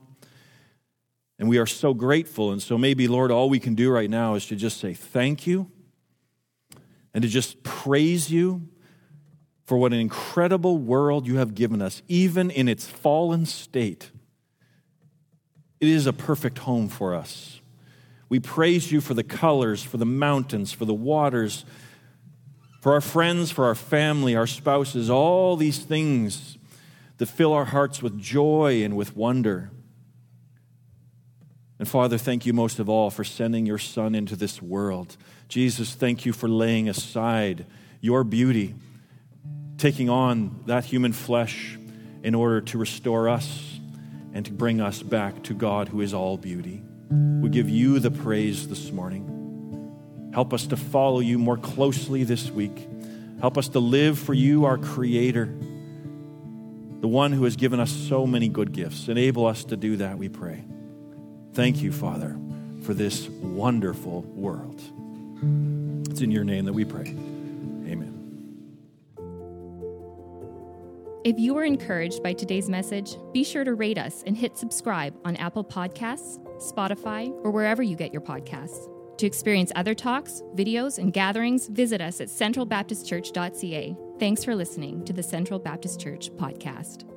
And 1.40 1.48
we 1.48 1.58
are 1.58 1.68
so 1.68 1.94
grateful. 1.94 2.52
And 2.52 2.62
so 2.62 2.78
maybe, 2.78 3.08
Lord, 3.08 3.32
all 3.32 3.50
we 3.50 3.60
can 3.60 3.76
do 3.76 3.92
right 3.92 4.10
now 4.10 4.36
is 4.36 4.46
to 4.48 4.56
just 4.56 4.80
say 4.80 4.94
thank 4.94 5.46
you 5.46 5.72
and 7.14 7.22
to 7.22 7.28
just 7.28 7.64
praise 7.64 8.32
you 8.32 8.68
for 9.64 9.78
what 9.78 9.94
an 9.94 10.00
incredible 10.00 10.78
world 10.78 11.28
you 11.28 11.38
have 11.38 11.54
given 11.54 11.82
us, 11.82 12.02
even 12.08 12.50
in 12.50 12.68
its 12.68 12.88
fallen 12.88 13.46
state. 13.46 14.12
It 15.80 15.90
is 15.90 16.08
a 16.08 16.14
perfect 16.14 16.60
home 16.60 16.88
for 16.88 17.14
us. 17.14 17.60
We 18.30 18.40
praise 18.40 18.92
you 18.92 19.02
for 19.02 19.14
the 19.14 19.24
colors, 19.24 19.84
for 19.84 19.98
the 19.98 20.06
mountains, 20.06 20.72
for 20.72 20.86
the 20.86 20.94
waters, 20.94 21.66
for 22.82 22.94
our 22.94 23.02
friends, 23.02 23.52
for 23.52 23.66
our 23.66 23.76
family, 23.76 24.36
our 24.36 24.48
spouses, 24.48 25.10
all 25.10 25.56
these 25.56 25.80
things 25.80 26.58
that 27.18 27.26
fill 27.28 27.54
our 27.54 27.66
hearts 27.66 28.02
with 28.02 28.18
joy 28.20 28.84
and 28.84 28.96
with 28.96 29.16
wonder. 29.16 29.72
And 31.80 31.88
Father, 31.88 32.18
thank 32.18 32.46
you 32.46 32.54
most 32.54 32.80
of 32.80 32.90
all 32.90 33.10
for 33.10 33.24
sending 33.24 33.66
your 33.66 33.78
Son 33.78 34.16
into 34.16 34.36
this 34.36 34.62
world. 34.62 35.16
Jesus, 35.48 35.94
thank 35.94 36.26
you 36.26 36.34
for 36.34 36.50
laying 36.50 36.90
aside 36.90 37.66
your 38.02 38.24
beauty, 38.24 38.76
taking 39.78 40.10
on 40.10 40.64
that 40.66 40.86
human 40.86 41.14
flesh 41.14 41.78
in 42.24 42.34
order 42.34 42.62
to 42.62 42.78
restore 42.78 43.30
us 43.30 43.80
and 44.34 44.46
to 44.46 44.52
bring 44.52 44.82
us 44.82 45.04
back 45.04 45.44
to 45.44 45.54
God 45.54 45.88
who 45.88 46.02
is 46.02 46.14
all 46.14 46.38
beauty. 46.38 46.82
We 47.10 47.50
give 47.50 47.70
you 47.70 48.00
the 48.00 48.12
praise 48.12 48.68
this 48.68 48.92
morning. 48.92 50.32
Help 50.34 50.54
us 50.54 50.68
to 50.68 50.78
follow 50.78 51.20
you 51.20 51.38
more 51.38 51.58
closely 51.58 52.24
this 52.24 52.50
week. 52.50 52.88
Help 53.40 53.58
us 53.58 53.70
to 53.70 53.80
live 53.80 54.18
for 54.18 54.34
you, 54.34 54.66
our 54.66 54.78
Creator, 54.78 55.46
the 57.00 57.08
one 57.08 57.32
who 57.32 57.44
has 57.44 57.56
given 57.56 57.80
us 57.80 57.92
so 57.92 58.26
many 58.26 58.50
good 58.50 58.72
gifts. 58.72 59.08
Enable 59.08 59.46
us 59.46 59.64
to 59.66 59.78
do 59.78 59.98
that, 59.98 60.18
we 60.18 60.28
pray. 60.28 60.66
Thank 61.58 61.82
you, 61.82 61.92
Father, 61.92 62.38
for 62.84 62.94
this 62.94 63.28
wonderful 63.30 64.22
world. 64.22 64.80
It's 66.08 66.22
in 66.22 66.30
your 66.30 66.44
name 66.44 66.66
that 66.66 66.74
we 66.74 66.86
pray. 66.86 67.08
Amen. 67.88 68.14
If 71.26 71.40
you 71.40 71.56
were 71.56 71.64
encouraged 71.64 72.22
by 72.22 72.34
today's 72.34 72.70
message, 72.70 73.16
be 73.34 73.44
sure 73.44 73.64
to 73.64 73.74
rate 73.74 73.98
us 73.98 74.22
and 74.28 74.38
hit 74.38 74.56
subscribe 74.56 75.16
on 75.26 75.36
Apple 75.38 75.64
Podcasts, 75.64 76.38
Spotify, 76.62 77.30
or 77.44 77.50
wherever 77.50 77.82
you 77.82 77.96
get 77.96 78.14
your 78.14 78.22
podcasts. 78.22 78.88
To 79.18 79.26
experience 79.26 79.72
other 79.76 79.96
talks, 79.96 80.44
videos, 80.54 81.00
and 81.00 81.12
gatherings, 81.12 81.70
visit 81.70 82.02
us 82.02 82.22
at 82.22 82.28
centralbaptistchurch.ca. 82.28 83.98
Thanks 84.20 84.44
for 84.44 84.54
listening 84.54 85.04
to 85.06 85.12
the 85.12 85.24
Central 85.24 85.58
Baptist 85.58 86.00
Church 86.00 86.30
podcast. 86.34 87.17